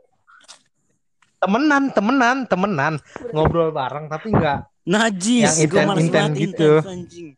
[1.38, 2.94] Temenan, temenan, temenan.
[3.30, 6.70] Ngobrol bareng tapi enggak Najis, Yang inten- inten banget gitu.
[6.82, 7.28] anjing.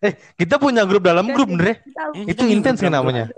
[0.00, 1.80] Eh, kita punya grup dalam grup, Ndre.
[2.24, 3.28] Itu intens kan berapa?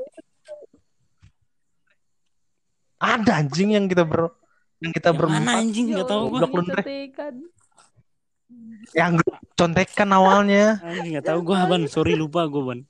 [2.97, 4.33] Ada anjing yang kita ber
[4.81, 6.49] yang kita Yang mana anjing nggak tahu gua.
[6.49, 7.35] Contekan.
[8.93, 9.13] Yang
[9.57, 10.81] contekan awalnya.
[10.81, 11.83] Anjing nggak tahu gua, Ban.
[11.89, 12.81] Sorry lupa gua, Ban.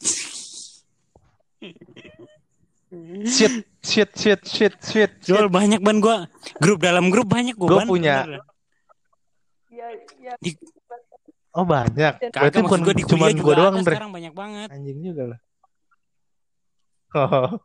[3.26, 5.10] Shit, shit, shit, shit, shit.
[5.22, 6.30] Soal banyak ban gua.
[6.62, 7.88] Grup dalam grup banyak gua, Gua Ban.
[7.90, 8.16] punya.
[9.70, 9.86] Iya,
[10.22, 10.32] iya.
[11.56, 12.14] Oh banyak.
[12.20, 14.68] Berarti Kagak maksud bukan gua di cuma kuliah juga gua doang, sekarang banyak banget.
[14.70, 15.38] Anjing juga lah.
[17.16, 17.58] Oh.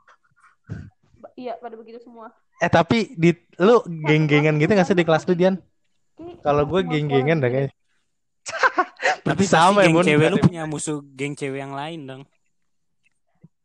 [1.41, 2.29] Iya, pada begitu semua.
[2.61, 5.57] Eh tapi di lu geng-gengan gitu gak sih di kelas lu Dian?
[6.45, 7.73] Kalau gue geng-gengan dah kayaknya.
[9.25, 12.23] Tapi sama ya, geng cewek lu punya musuh geng cewek yang lain dong.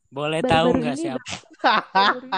[0.08, 1.32] Boleh Baru-baru tahu nggak siapa?
[1.92, 2.18] Baru.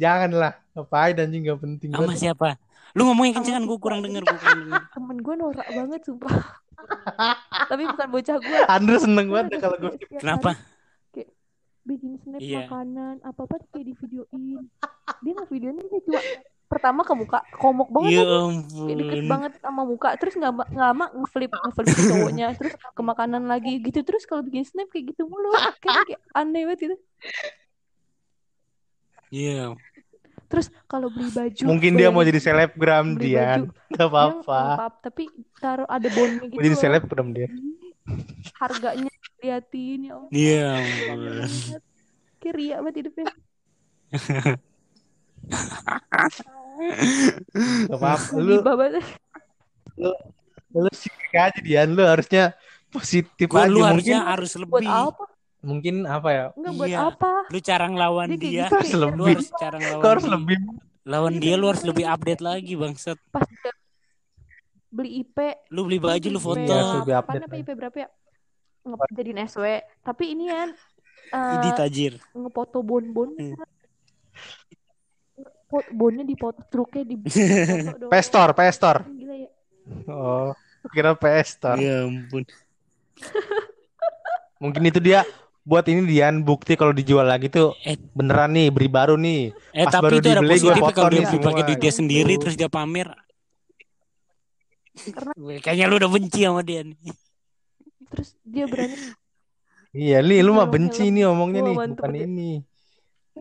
[0.00, 2.20] Janganlah, ngapain anjing gak penting Sama banget.
[2.24, 2.56] siapa?
[2.96, 4.80] Lu ngomongin kencengan gue kurang denger, gue kurang denger.
[4.96, 6.32] Temen gue norak banget, sumpah.
[7.68, 8.58] Tapi bukan bocah gue.
[8.70, 10.56] Andre seneng banget kalau gue Kenapa?
[11.82, 12.64] Bikin snap Iya.
[12.64, 14.42] makanan apa apa kayak di videoin
[15.18, 16.20] dia nggak videoin dia cuma
[16.66, 18.62] pertama ke muka komok banget Ya lagi.
[18.62, 19.28] kayak deket ampun.
[19.28, 24.00] banget sama muka terus nggak nggak lama ngeflip ngeflip cowoknya terus ke makanan lagi gitu
[24.00, 25.50] terus kalau bikin snap kayak gitu mulu
[25.80, 26.96] kan kayak aneh banget gitu
[29.30, 29.74] Iya.
[30.46, 33.46] terus kalau beli baju Mungkin dia mau jadi selebgram baju, Gak dia
[34.00, 34.90] apa-apa.
[35.00, 36.80] tapi taruh ada bonnya gitu Mau jadi loh.
[36.80, 37.46] selebgram dia.
[38.56, 40.70] harganya liatin ya Allah Iya
[42.40, 43.26] kayak ria banget hidupnya
[47.90, 48.32] Gak apa-apa.
[48.36, 48.92] Lu banget
[50.70, 51.92] lu sih aja Dian.
[51.92, 52.54] Lu harusnya
[52.88, 53.90] positif Gue aja lu mungkin.
[53.90, 54.88] harusnya harus buat lebih.
[54.88, 55.24] apa
[55.60, 56.44] Mungkin apa ya?
[56.56, 56.98] Enggak buat Iya.
[57.06, 58.48] apa Lu cara ngelawan Dia dia.
[58.64, 59.34] gitu, Harus kayak Lu lebih.
[59.34, 60.32] harus cara ngelawan Kau harus dia.
[60.32, 60.56] lebih.
[61.00, 63.18] Lawan dia lu harus lebih update lagi bangsat.
[63.28, 63.44] pas
[64.90, 65.36] beli IP
[65.70, 66.60] Lu beli baju lu foto.
[66.60, 68.08] Iya, harus lebih update apa IP berapa ya
[68.82, 69.64] ngejadiin SW
[70.00, 70.68] tapi ini kan
[71.30, 72.12] eh, Idi tajir.
[72.32, 73.54] ngefoto bon-bon Hmm.
[75.66, 77.14] Pot- bonnya di foto truknya di.
[78.12, 79.06] Pestor, pestor.
[79.06, 79.50] gila ya
[80.06, 80.50] Oh,
[80.88, 81.78] kira pestor.
[81.78, 82.42] Ya ampun.
[84.62, 85.22] Mungkin itu dia
[85.62, 87.94] buat ini Dian bukti kalau dijual lagi tuh Eh.
[88.10, 89.54] beneran nih beri baru nih.
[89.70, 91.62] Eh Pas tapi baru itu ada dibeli, gua positifnya foto kalau dia nih beli pakai
[91.64, 93.08] duit dia sendiri terus dia pamer.
[95.06, 96.96] Karena- Kayaknya lu udah benci sama dia nih.
[98.10, 98.98] Terus dia berani
[99.90, 102.52] Iya, Li, lu mah Helm, benci nih omongnya nih, bukan ini.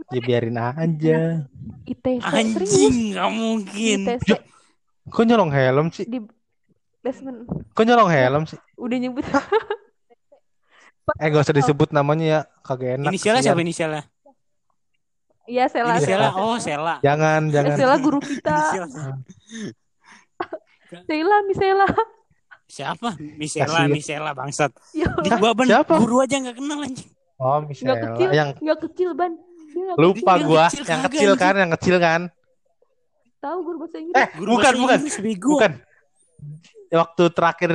[0.09, 1.45] Ya biarin aja.
[1.85, 3.99] ITC serius Anjing nggak mungkin.
[4.09, 4.27] ITC
[5.09, 6.05] Kok nyolong helm sih?
[6.09, 6.21] di
[7.05, 8.57] basement Kok nyolong helm sih?
[8.77, 9.25] udah nyebut
[11.17, 13.09] Eh gak usah disebut namanya ya, kagak enak.
[13.13, 14.03] Inisialnya siapa inisialnya?
[15.49, 15.97] Iya, Sela.
[15.97, 16.45] Inisialnya Sela.
[16.45, 16.95] oh Sela.
[17.01, 17.77] Jangan, jangan.
[17.77, 18.53] Sela guru kita.
[18.53, 18.85] Inisial
[21.09, 21.85] Sela, Misela.
[22.69, 23.17] Siapa?
[23.17, 23.89] Misela, Kasihan.
[23.89, 24.71] Misela bangsat.
[24.93, 25.97] Ya, Di gua ban siapa?
[25.97, 27.09] guru aja nggak kenal anjing.
[27.35, 27.97] Oh, nggak Michelle.
[28.05, 29.31] kecil, Yang nggak kecil ban.
[29.69, 32.21] Dia nggak lupa Dia gua, kecil yang kecil kan, yang kecil kan.
[33.39, 34.15] tahu guru bahasa Inggris.
[34.15, 34.97] Eh, Guru bukan, bahasa bukan.
[34.99, 35.49] Inggris, bego.
[35.53, 35.71] Bukan.
[36.91, 37.71] Waktu terakhir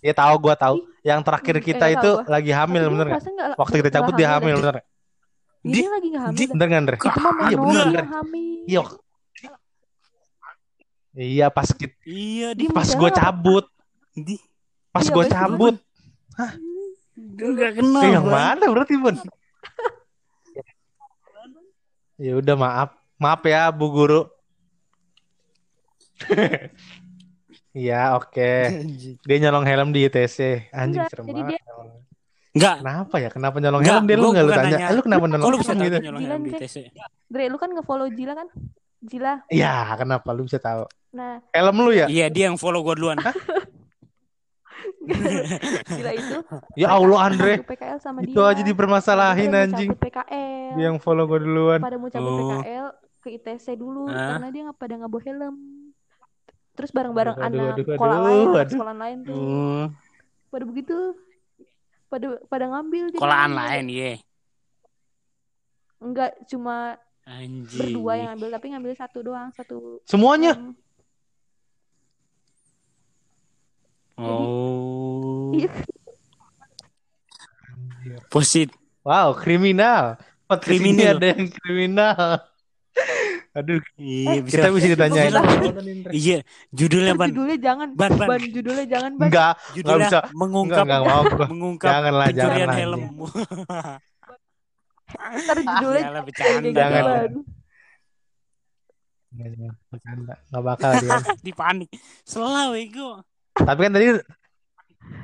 [0.00, 0.76] ya tahu gua tahu.
[1.00, 2.26] Yang terakhir Eh, kita tahu itu gua.
[2.26, 3.14] lagi hamil Tapi bener nggak?
[3.16, 4.76] perasaan nggak- Waktu kita cabut dia hamil bener?
[5.62, 6.36] Dia Di- lagi nggak hamil.
[6.36, 6.48] di-.
[6.50, 6.96] Bener nggak Andre?
[6.98, 8.04] Itu mah Iya, bener.
[8.10, 8.60] hamil.
[8.66, 8.82] Iya.
[11.14, 12.98] Iya pas kita, Iya di pas Misela.
[12.98, 13.64] gua cabut,
[14.14, 14.38] di
[14.88, 15.74] pas Iya, gua pas gua- cabut.
[17.14, 18.02] nggak kenal.
[18.02, 18.34] Eh, yang Bang.
[18.34, 19.16] mana berarti Bun?
[22.16, 24.22] ya udah maaf, maaf ya Bu Guru.
[27.74, 28.54] Iya oke.
[28.70, 29.18] Anjing.
[29.18, 30.70] Dia nyolong helm di ITC.
[30.70, 31.58] Anjing Enggak, serem banget.
[32.54, 32.76] Nggak.
[32.78, 33.28] Kenapa ya?
[33.34, 34.62] Kenapa nyolong Nggak, helm dia lu gua nggak lu tanya?
[34.70, 34.86] nanya.
[34.86, 35.96] Eh, lu kenapa nyolong Kok lu bisa gitu?
[35.98, 36.60] nyolong helm di nih.
[36.62, 36.76] TC?
[37.26, 38.46] Dre, lu kan nge-follow Jila kan?
[39.02, 39.32] Jila.
[39.50, 40.86] Ya kenapa lu bisa tahu?
[41.10, 42.06] Nah, Helm lu ya?
[42.06, 43.18] Iya dia yang follow gua duluan.
[45.90, 46.36] Jila itu.
[46.80, 47.52] Ya Allah Andre.
[47.60, 48.50] PKL sama Itu dia.
[48.50, 49.90] aja dipermasalahin Pada anjing.
[49.92, 50.72] PKL.
[50.74, 51.78] Dia yang follow gua duluan.
[51.78, 52.40] Pada mau cabut Oh.
[52.58, 52.86] PKL
[53.18, 54.36] ke ITC dulu Hah?
[54.36, 55.56] karena dia nggak pada nggak bawa helm.
[56.74, 58.72] Terus bareng-bareng Aduh, aduh, anak aduh, sekolah aduh, lain, anak aduh.
[58.72, 59.36] sekolah lain tuh.
[59.36, 59.84] Oh,
[60.50, 60.96] Pada begitu.
[62.06, 64.12] Pada pada ngambil Sekolahan lain ye.
[65.98, 67.80] Enggak cuma Anjing.
[67.80, 70.52] berdua yang ngambil tapi ngambil satu doang, satu Semuanya.
[70.54, 70.76] helm.
[74.14, 75.50] Oh.
[75.52, 75.70] Iya.
[78.30, 78.70] Posit.
[79.02, 80.16] Wow, kriminal.
[80.44, 81.16] Ini Kriminal.
[81.18, 82.18] ada yang kriminal.
[83.54, 84.54] Aduh, Iya bisa.
[84.60, 85.30] kita bisa ditanyain.
[86.10, 86.38] Iya,
[86.70, 87.30] judulnya ban.
[87.30, 88.28] Judulnya jangan Ban, ban.
[88.28, 89.28] ban judulnya jangan ban.
[89.30, 90.20] Enggak, Judulnya bisa.
[90.34, 93.02] mengungkap enggak, enggak mau mengungkap Janganlah, pencurian janganlah, helm.
[95.14, 96.62] Ntar judulnya kayak bercanda.
[96.62, 97.02] gitu Jangan.
[97.04, 97.32] ban.
[99.90, 100.34] Bercanda.
[100.38, 101.18] Enggak bakal dia.
[101.42, 101.90] Dipanik.
[102.22, 103.10] Selalu ego.
[103.54, 104.06] Tapi kan tadi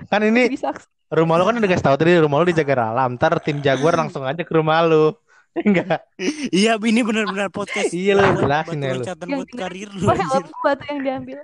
[0.07, 0.71] kan ini Bisa
[1.11, 3.19] rumah lu kan udah kasih tahu tadi rumah lu dijaga alam.
[3.19, 5.11] Ntar tim Jaguar langsung aja ke rumah lu.
[5.67, 6.07] Enggak.
[6.55, 7.91] Iya, ini benar-benar podcast.
[7.91, 9.03] Iya, lu jelasin ya, lu.
[9.03, 10.07] buat karir lu.
[10.07, 11.39] Helm batu yang diambil.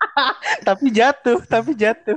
[0.66, 2.16] Tapi jatuh, tapi jatuh.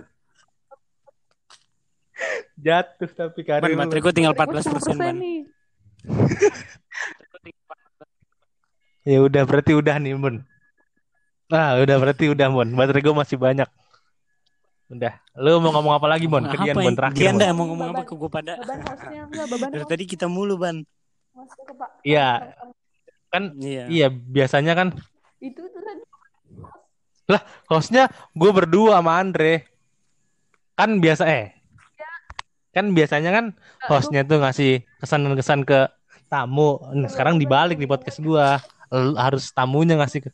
[2.56, 4.06] Jatuh tapi karir baterai lu.
[4.08, 5.16] gue tinggal Gua 14 persen, 10% ban.
[5.20, 5.40] nih.
[9.04, 10.48] Ya udah berarti udah nih, Bun.
[11.52, 12.70] Nah, udah berarti udah, Bun.
[12.74, 13.70] Baterai gue masih banyak.
[14.90, 15.14] Udah.
[15.36, 16.42] Lu mau ngomong apa lagi, Bon?
[16.42, 17.42] Ke Dian, Apa Bon, yang terakhir, Dian Bon.
[17.42, 18.54] dah mau ngomong apa ke gue pada?
[18.58, 19.92] Beban hostnya enggak beban Dari host.
[19.92, 20.78] tadi kita mulu, Ban.
[21.34, 21.90] Masuk ke Pak.
[22.06, 22.28] Iya,
[23.28, 23.84] kan Iya.
[23.90, 24.88] iya biasanya kan
[25.42, 26.02] Itu tuh tadi.
[27.66, 29.66] hostnya gue berdua sama Andre.
[30.74, 31.58] Kan biasa eh.
[32.70, 33.46] Kan biasanya kan
[33.86, 35.90] hostnya tuh ngasih kesan-kesan ke
[36.26, 36.82] tamu.
[36.92, 38.58] Nah, sekarang dibalik di podcast gua.
[38.90, 40.30] L- harus tamunya ngasih ke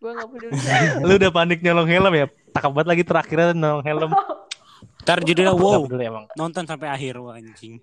[0.00, 0.52] Gua enggak peduli.
[1.04, 2.26] Lu udah panik nyolong helm ya?
[2.56, 4.10] Takut banget lagi terakhirnya nyolong helm.
[5.04, 5.84] Ntar judulnya wow.
[5.84, 6.24] peduli emang.
[6.38, 7.76] Nonton sampai akhir, wah anjing.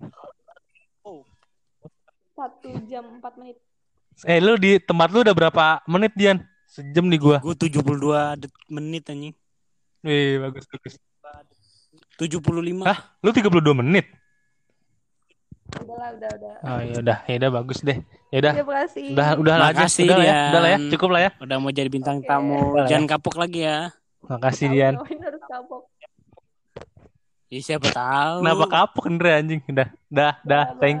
[2.34, 3.58] Satu jam empat menit.
[4.26, 6.42] Eh lu di tempat lu udah berapa menit Dian?
[6.66, 7.38] Sejam nih gua.
[7.38, 9.34] Gue 72 det- menit anjing.
[10.02, 10.94] Wih, bagus bagus.
[12.18, 12.82] 75.
[12.82, 12.98] Hah?
[13.22, 14.10] Lu 32 menit?
[15.68, 16.54] Udah udah, udah.
[16.64, 17.98] Oh ya udah, ya udah bagus deh.
[18.32, 18.52] Ya udah.
[18.56, 19.06] Terima kasih.
[19.12, 19.84] Udah udah lah aja.
[19.84, 20.40] Makasih, Udah lah ya.
[20.48, 20.78] Udah lah ya.
[20.88, 21.30] Cukup lah ya.
[21.44, 22.28] Udah mau jadi bintang Oke.
[22.28, 22.60] tamu.
[22.72, 22.88] Udah ya.
[22.96, 23.78] Jangan kapok lagi ya.
[24.24, 24.94] Makasih Dian.
[24.96, 25.82] Harus kapok.
[27.48, 28.44] Ya, siapa tahu.
[28.44, 29.60] Kenapa kapok Andre anjing?
[29.68, 30.64] Udah, dah, dah.
[30.76, 31.00] Thank.